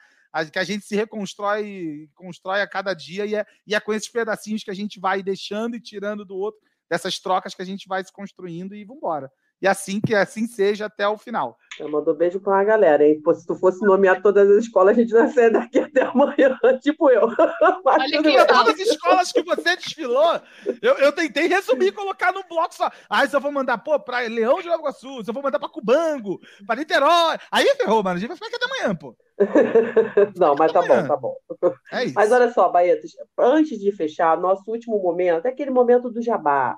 [0.52, 4.10] que a gente se reconstrói constrói a cada dia e é, e é com esses
[4.10, 7.88] pedacinhos que a gente vai deixando e tirando do outro, dessas trocas que a gente
[7.88, 9.32] vai se construindo e vamos embora.
[9.62, 11.58] E assim que assim seja até o final.
[11.80, 13.22] Eu mandou beijo para a galera, hein?
[13.22, 16.02] Pô, se tu fosse nomear todas as escolas, a gente não ia sair daqui até
[16.04, 17.28] amanhã, tipo eu.
[17.86, 20.40] Olha aqui, todas as escolas que você desfilou,
[20.82, 22.90] eu, eu tentei resumir e colocar num bloco só.
[23.10, 25.70] Aí se eu vou mandar, pô, para Leão de Nova Sul, eu vou mandar para
[25.70, 27.38] Cubango, para Niterói.
[27.52, 28.18] Aí ferrou, mano.
[28.18, 29.16] A gente vai ficar aqui até amanhã, pô.
[30.36, 31.36] não, mas tá bom, tá bom.
[31.92, 32.16] É isso.
[32.16, 36.78] Mas olha só, Baetas, antes de fechar, nosso último momento é aquele momento do jabá.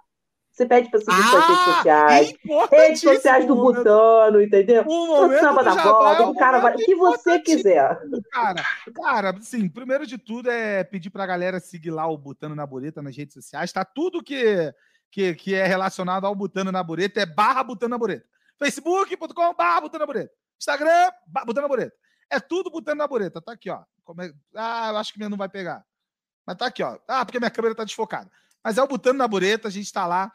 [0.60, 2.34] Você pede para seguir ah, suas redes sociais.
[2.70, 4.84] Redes sociais do Butano, entendeu?
[4.86, 6.74] O samba da volta, o cara vai.
[6.74, 7.98] O que você quiser.
[8.30, 12.56] Cara, cara, sim, primeiro de tudo é pedir para a galera seguir lá o Butano
[12.56, 13.72] na Bureta nas redes sociais.
[13.72, 14.74] Tá tudo que,
[15.10, 18.26] que, que é relacionado ao Butano na Bureta é barra Butano na Bureta.
[18.58, 20.34] Facebook.com barra Butano na Bureta.
[20.60, 21.10] Instagram,
[21.46, 21.96] Butano na Bureta.
[22.30, 23.40] É tudo Butano na Bureta.
[23.42, 23.80] Tá aqui, ó.
[24.20, 24.34] É...
[24.54, 25.86] Ah, eu acho que minha não vai pegar.
[26.46, 27.00] Mas tá aqui, ó.
[27.08, 28.30] Ah, porque minha câmera tá desfocada.
[28.64, 30.32] Mas é o Butano na Bureta, a gente está lá.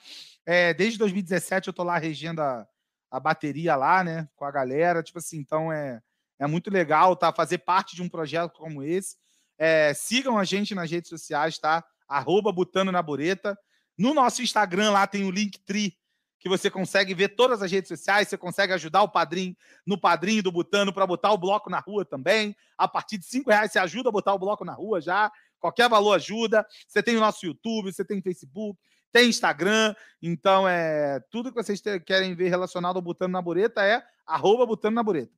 [0.47, 2.67] É, desde 2017 eu estou lá regendo a,
[3.11, 4.29] a bateria lá, né?
[4.35, 5.03] Com a galera.
[5.03, 6.01] Tipo assim, então é,
[6.39, 7.33] é muito legal tá?
[7.33, 9.17] fazer parte de um projeto como esse.
[9.59, 11.85] É, sigam a gente nas redes sociais, tá?
[12.09, 13.57] Arroba Butano na Bureta.
[13.97, 15.97] No nosso Instagram lá tem o Linktree,
[16.39, 19.57] que você consegue ver todas as redes sociais, você consegue ajudar o padrinho
[19.87, 22.55] no padrinho do Butano para botar o bloco na rua também.
[22.77, 25.31] A partir de cinco reais você ajuda a botar o bloco na rua já.
[25.59, 26.67] Qualquer valor ajuda.
[26.87, 28.79] Você tem o nosso YouTube, você tem Facebook,
[29.13, 29.95] tem Instagram.
[30.21, 34.97] Então, é tudo que vocês querem ver relacionado ao Butano na Bureta é arroba Butano
[34.97, 35.33] na Bureta.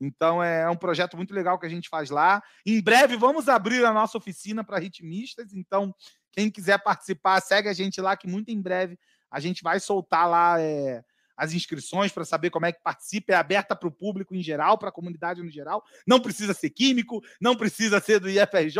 [0.00, 2.42] Então, é, é um projeto muito legal que a gente faz lá.
[2.66, 5.52] Em breve, vamos abrir a nossa oficina para ritmistas.
[5.52, 5.94] Então,
[6.32, 8.98] quem quiser participar, segue a gente lá, que muito em breve
[9.30, 11.02] a gente vai soltar lá é,
[11.36, 14.78] as inscrições para saber como é que participa, é aberta para o público em geral,
[14.78, 15.82] para a comunidade no geral.
[16.06, 18.78] Não precisa ser químico, não precisa ser do IFRJ,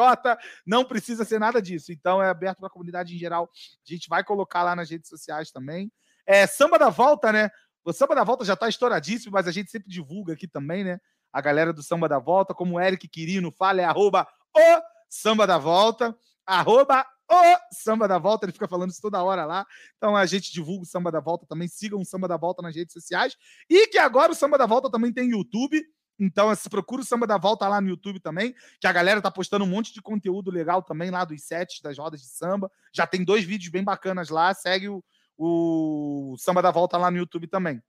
[0.67, 1.93] não precisa ser nada disso.
[1.93, 3.51] Então é aberto para a comunidade em geral.
[3.87, 5.91] A gente vai colocar lá nas redes sociais também.
[6.27, 7.51] É, samba da volta, né?
[7.85, 11.01] O samba da volta já está estouradíssimo, mas a gente sempre divulga aqui também, né?
[11.33, 15.47] A galera do samba da volta, como o Eric Quirino fala, é arroba o samba
[15.47, 16.17] da volta,
[16.47, 19.67] arroba o Samba da Volta, ele fica falando isso toda hora lá.
[19.97, 22.75] Então a gente divulga o Samba da Volta também, sigam o Samba da Volta nas
[22.75, 23.37] redes sociais.
[23.69, 25.83] E que agora o Samba da Volta também tem YouTube.
[26.19, 29.31] Então, se procura o Samba da Volta lá no YouTube também, que a galera tá
[29.31, 32.71] postando um monte de conteúdo legal também lá dos sets, das rodas de samba.
[32.95, 34.55] Já tem dois vídeos bem bacanas lá.
[34.55, 35.03] Segue o,
[35.37, 37.83] o Samba da Volta lá no YouTube também.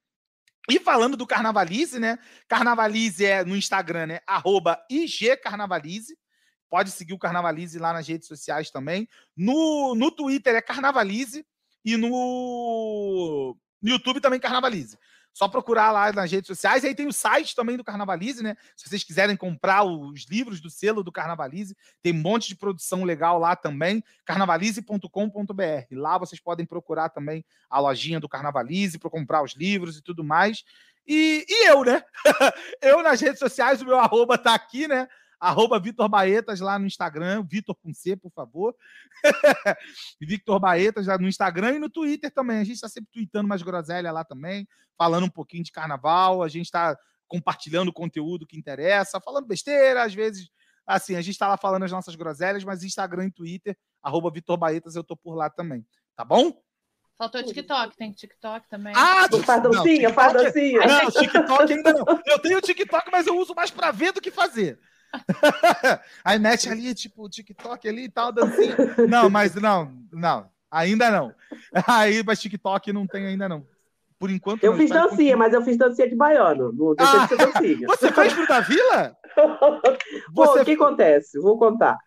[0.69, 2.17] E falando do Carnavalize, né?
[2.47, 4.19] Carnavalize é no Instagram, né?
[4.25, 6.17] Arroba IGCarnavalize.
[6.73, 9.07] Pode seguir o Carnavalize lá nas redes sociais também.
[9.37, 11.45] No, no Twitter é Carnavalize
[11.85, 14.97] e no, YouTube também Carnavalize.
[15.31, 16.83] Só procurar lá nas redes sociais.
[16.83, 18.55] E aí tem o site também do Carnavalize, né?
[18.75, 23.03] Se vocês quiserem comprar os livros do selo do Carnavalize, tem um monte de produção
[23.03, 24.03] legal lá também.
[24.25, 25.85] carnavalize.com.br.
[25.91, 30.23] Lá vocês podem procurar também a lojinha do Carnavalize para comprar os livros e tudo
[30.23, 30.63] mais.
[31.05, 32.03] E, e eu, né?
[32.81, 35.07] eu nas redes sociais, o meu arroba tá aqui, né?
[35.43, 38.73] Arroba Vitor Baetas lá no Instagram, Vitor com C, por favor.
[40.21, 42.59] Victor Baetas lá no Instagram e no Twitter também.
[42.59, 44.65] A gente está sempre tweetando mais groselha lá também,
[44.97, 46.41] falando um pouquinho de carnaval.
[46.41, 46.97] A gente está
[47.27, 50.49] compartilhando conteúdo que interessa, falando besteira, às vezes.
[50.87, 54.57] Assim, a gente está lá falando as nossas groselhas, mas Instagram e Twitter, arroba Vitor
[54.57, 55.85] Baetas, eu tô por lá também.
[56.15, 56.53] Tá bom?
[57.17, 58.93] Faltou TikTok, tem TikTok também.
[58.95, 60.79] Ah, faz dancinha, faz dancinha.
[60.85, 62.05] Não, TikTok ainda não.
[62.25, 64.79] Eu tenho TikTok, mas eu uso mais para ver do que fazer.
[66.23, 68.75] Aí mete ali, tipo, TikTok ali e tal, dancinha.
[69.07, 71.33] Não, mas não, não, ainda não.
[71.87, 73.65] Aí, mas TikTok não tem ainda não.
[74.19, 74.63] Por enquanto.
[74.63, 76.71] Eu não, fiz dancinha, mas eu fiz dancinha de baiano.
[76.71, 77.87] Não ah, de dancinha.
[77.89, 79.17] Você fez pro da Vila?
[80.33, 80.61] Você...
[80.61, 81.39] o que acontece?
[81.39, 81.97] Vou contar.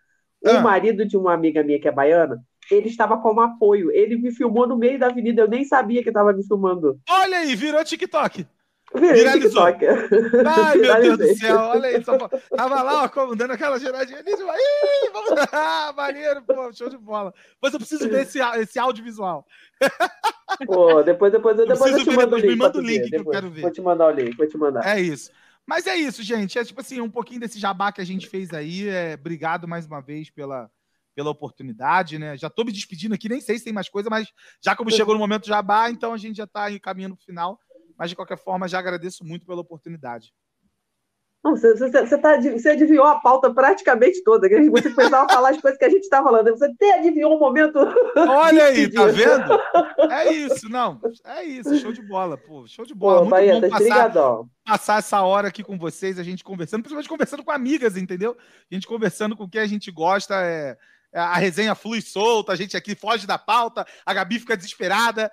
[0.43, 0.61] O ah.
[0.61, 3.91] marido de uma amiga minha que é baiana, ele estava como apoio.
[3.91, 6.99] Ele me filmou no meio da avenida, eu nem sabia que estava me filmando.
[7.09, 8.47] Olha aí, virou TikTok.
[8.95, 9.65] Viralizou.
[9.65, 12.05] Ai, meu Deus do céu, olha aí.
[12.05, 12.17] Só...
[12.57, 14.31] Tava lá, ó, como, dando aquela geradinha ali.
[14.31, 15.31] Tipo, Ih, vamos...
[15.53, 17.35] ah, maneiro, pô, show de bola.
[17.61, 19.47] Mas eu preciso ver esse, esse audiovisual.
[20.67, 22.49] Pô, depois, depois, eu depois eu te mando o link.
[22.49, 23.63] Me manda o link que eu quero ver.
[23.63, 24.87] Vou te mandar o link, vou te mandar.
[24.87, 25.31] É isso.
[25.67, 26.59] Mas é isso, gente.
[26.59, 28.89] É tipo assim, um pouquinho desse jabá que a gente fez aí.
[28.89, 30.71] É, obrigado mais uma vez pela,
[31.15, 32.37] pela oportunidade, né?
[32.37, 34.29] Já tô me despedindo aqui, nem sei se tem mais coisa, mas
[34.65, 37.59] já como chegou no momento jabá, então a gente já tá caminhando pro final.
[37.99, 40.33] Mas, de qualquer forma, já agradeço muito pela oportunidade.
[41.43, 44.49] você, você, você, tá, você adivinhou a pauta praticamente toda.
[44.49, 46.51] Você começava a falar as coisas que a gente está falando.
[46.51, 47.79] Você até adivinhou um momento.
[48.17, 50.13] Olha aí, tá vendo?
[50.13, 51.01] É isso, não.
[51.25, 52.67] É isso, show de bola, pô.
[52.67, 53.29] Show de bola.
[53.29, 54.13] Pô, Muito bom passar,
[54.65, 58.37] passar essa hora aqui com vocês, a gente conversando, principalmente conversando com amigas, entendeu?
[58.71, 60.35] A gente conversando com o que a gente gosta.
[60.43, 60.77] É,
[61.17, 65.31] a resenha flui solta, a gente aqui foge da pauta, a Gabi fica desesperada.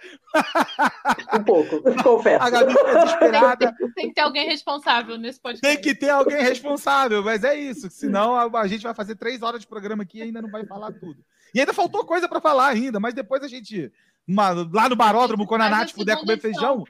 [1.34, 2.44] Um pouco, confesso.
[2.44, 3.76] A Gabi fica desesperada.
[3.96, 5.76] Tem que ter alguém responsável nesse podcast.
[5.76, 9.42] Tem que ter alguém responsável, mas é isso, senão a, a gente vai fazer três
[9.42, 11.24] horas de programa aqui e ainda não vai falar tudo.
[11.54, 13.92] E ainda faltou coisa para falar ainda, mas depois a gente,
[14.28, 16.84] uma, lá no baródromo, quando a Nath puder comer feijão,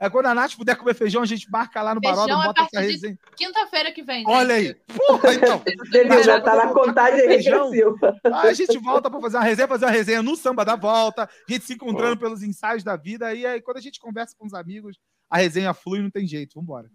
[0.00, 2.62] é quando a Nath puder comer feijão, a gente marca lá no feijão Baródromo, bota
[2.62, 3.18] essa resenha.
[3.36, 4.24] Quinta-feira que vem.
[4.26, 4.74] Olha aí.
[4.96, 5.62] Porra, então.
[5.92, 8.18] Ele já tá na contagem regressiva.
[8.24, 11.24] Aí a gente volta para fazer uma resenha, fazer uma resenha no samba da volta,
[11.24, 13.34] a gente se encontrando pelos ensaios da vida.
[13.34, 14.98] E aí, quando a gente conversa com os amigos,
[15.28, 16.58] a resenha flui, não tem jeito.
[16.58, 16.90] Vambora.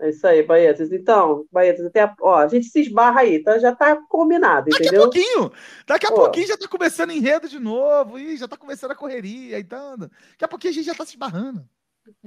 [0.00, 0.90] É isso aí, Baetas.
[0.90, 4.82] Então, Baetas, até a, ó, a gente se esbarra aí, então já tá combinado, Daqui
[4.82, 5.06] entendeu?
[5.06, 5.52] Daqui a pouquinho,
[5.86, 6.14] daqui a ó.
[6.14, 10.44] pouquinho já tá começando enredo de novo, e já tá começando a correria, então, daqui
[10.44, 11.66] a pouquinho a gente já tá se esbarrando.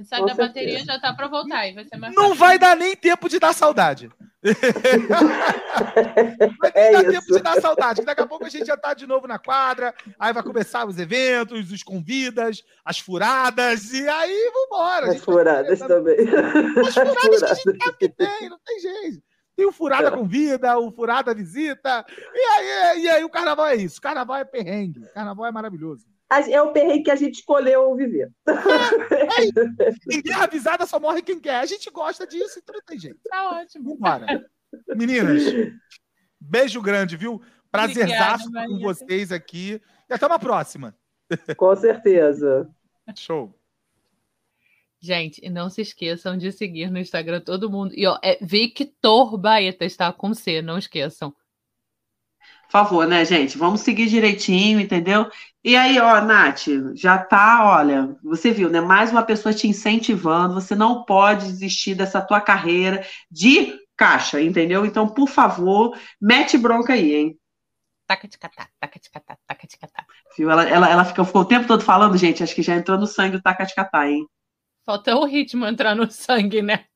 [0.04, 0.48] Sai da certeza.
[0.48, 1.68] bateria já tá para voltar.
[1.68, 2.38] E vai ser mais não fácil.
[2.38, 4.10] vai dar nem tempo de dar saudade.
[6.58, 7.10] vai é dar isso.
[7.10, 8.04] tempo de dar saudade.
[8.04, 9.94] Daqui a pouco a gente já tá de novo na quadra.
[10.18, 13.92] Aí vai começar os eventos, os convidas, as furadas.
[13.92, 15.10] E aí vambora.
[15.10, 16.16] As furadas também.
[16.86, 19.22] As furadas que a gente sabe que tem, não tem jeito.
[19.56, 22.04] Tem o Furada Convida, o Furada Visita.
[22.34, 24.00] E aí, e aí o carnaval é isso.
[24.00, 25.06] Carnaval é perrengue.
[25.14, 28.30] Carnaval é maravilhoso é o perrengue que a gente escolheu viver.
[28.46, 31.56] É, em guerra avisada só morre quem quer.
[31.56, 33.18] A gente gosta disso, então não tem jeito.
[33.28, 33.90] Tá ótimo.
[33.90, 34.44] Vambora.
[34.96, 35.42] Meninas,
[36.40, 37.40] beijo grande, viu?
[37.70, 39.80] Prazerzaço com vocês aqui.
[40.08, 40.96] E até uma próxima.
[41.56, 42.68] Com certeza.
[43.16, 43.54] Show.
[45.00, 47.92] Gente, e não se esqueçam de seguir no Instagram todo mundo.
[47.94, 51.34] E ó, é Victor Baeta, está com C, não esqueçam
[52.74, 53.56] favor, né, gente?
[53.56, 55.30] Vamos seguir direitinho, entendeu?
[55.62, 56.64] E aí, ó, Nath,
[56.96, 58.80] já tá, olha, você viu, né?
[58.80, 64.84] Mais uma pessoa te incentivando, você não pode desistir dessa tua carreira de caixa, entendeu?
[64.84, 67.38] Então, por favor, mete bronca aí, hein?
[68.08, 70.04] Taca de catar, taca de catar, taca de catar.
[70.36, 70.50] Viu?
[70.50, 73.06] Ela, ela, ela ficou, ficou o tempo todo falando, gente, acho que já entrou no
[73.06, 74.26] sangue o taca de catar, hein?
[74.84, 76.86] Falta o ritmo entrar no sangue, né?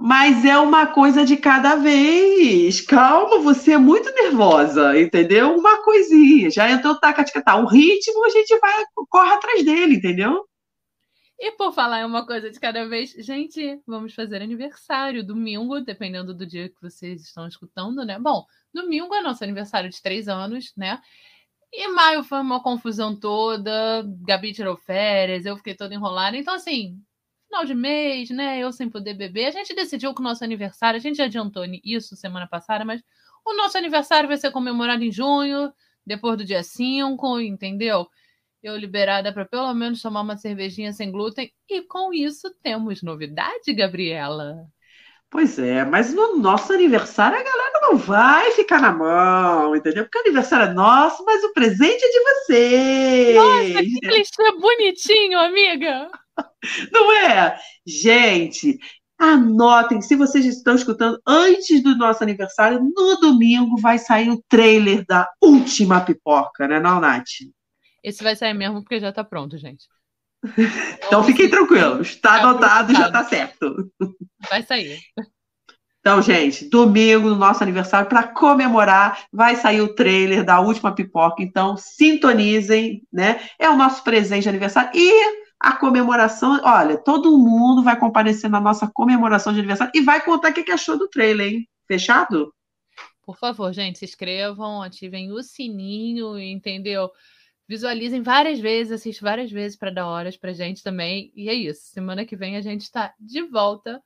[0.00, 2.80] Mas é uma coisa de cada vez.
[2.80, 5.56] Calma, você é muito nervosa, entendeu?
[5.56, 6.50] Uma coisinha.
[6.50, 7.56] Já entrou taca de catar.
[7.56, 10.46] O ritmo a gente vai, corre atrás dele, entendeu?
[11.40, 16.32] E por falar em uma coisa de cada vez, gente, vamos fazer aniversário domingo, dependendo
[16.32, 18.18] do dia que vocês estão escutando, né?
[18.20, 21.00] Bom, domingo é nosso aniversário de três anos, né?
[21.72, 26.36] E maio foi uma confusão toda, Gabi tirou férias, eu fiquei toda enrolada.
[26.36, 27.00] Então, assim,
[27.48, 28.58] final de mês, né?
[28.58, 29.46] Eu sem poder beber.
[29.46, 33.02] A gente decidiu que o nosso aniversário, a gente já adiantou isso semana passada, mas
[33.44, 35.72] o nosso aniversário vai ser comemorado em junho,
[36.06, 38.08] depois do dia 5, entendeu?
[38.62, 41.52] eu liberada para pelo menos tomar uma cervejinha sem glúten.
[41.68, 44.68] E com isso temos novidade, Gabriela.
[45.30, 50.04] Pois é, mas no nosso aniversário a galera não vai ficar na mão, entendeu?
[50.04, 53.36] Porque o aniversário é nosso, mas o presente é de vocês.
[53.36, 56.10] Nossa, que clichê bonitinho, amiga.
[56.90, 57.58] Não é?
[57.86, 58.78] Gente,
[59.18, 65.04] anotem, se vocês estão escutando antes do nosso aniversário, no domingo vai sair o trailer
[65.04, 67.26] da última pipoca, né, não, Nath?
[68.02, 69.86] Esse vai sair mesmo porque já tá pronto, gente.
[71.06, 73.90] então fiquem tranquilos, tá, tá anotado, já tá certo.
[74.48, 75.00] Vai sair.
[76.00, 81.42] Então, gente, domingo, no nosso aniversário, para comemorar, vai sair o trailer da última pipoca.
[81.42, 83.40] Então, sintonizem, né?
[83.58, 84.90] É o nosso presente de aniversário.
[84.94, 90.24] E a comemoração, olha, todo mundo vai comparecer na nossa comemoração de aniversário e vai
[90.24, 91.68] contar o que achou do trailer, hein?
[91.86, 92.54] Fechado?
[93.22, 97.10] Por favor, gente, se inscrevam, ativem o sininho, entendeu?
[97.68, 101.30] Visualizem várias vezes, assistam várias vezes para dar horas para gente também.
[101.34, 101.82] E é isso.
[101.92, 104.02] Semana que vem a gente está de volta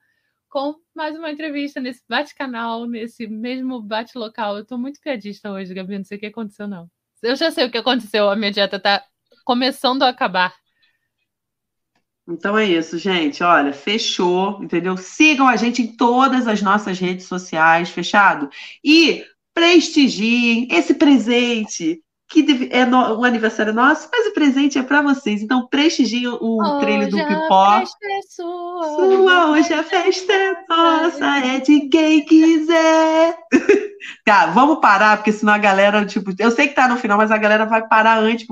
[0.49, 4.57] com mais uma entrevista nesse bate-canal, nesse mesmo bate-local.
[4.57, 6.91] Eu estou muito piadista hoje, Gabi, não sei o que aconteceu, não.
[7.21, 9.01] Eu já sei o que aconteceu, a minha dieta está
[9.45, 10.53] começando a acabar.
[12.27, 13.41] Então é isso, gente.
[13.43, 14.97] Olha, fechou, entendeu?
[14.97, 18.49] Sigam a gente em todas as nossas redes sociais, fechado?
[18.83, 25.01] E prestigiem esse presente que é no, um aniversário nosso, mas o presente é para
[25.01, 25.41] vocês.
[25.41, 27.75] Então, prestigiem o hoje trailer do Pipó.
[27.75, 27.85] É
[28.27, 33.37] sua, sua, hoje a festa é nossa, é de quem quiser.
[34.25, 37.31] tá, vamos parar, porque senão a galera, tipo, eu sei que tá no final, mas
[37.31, 38.41] a galera vai parar antes.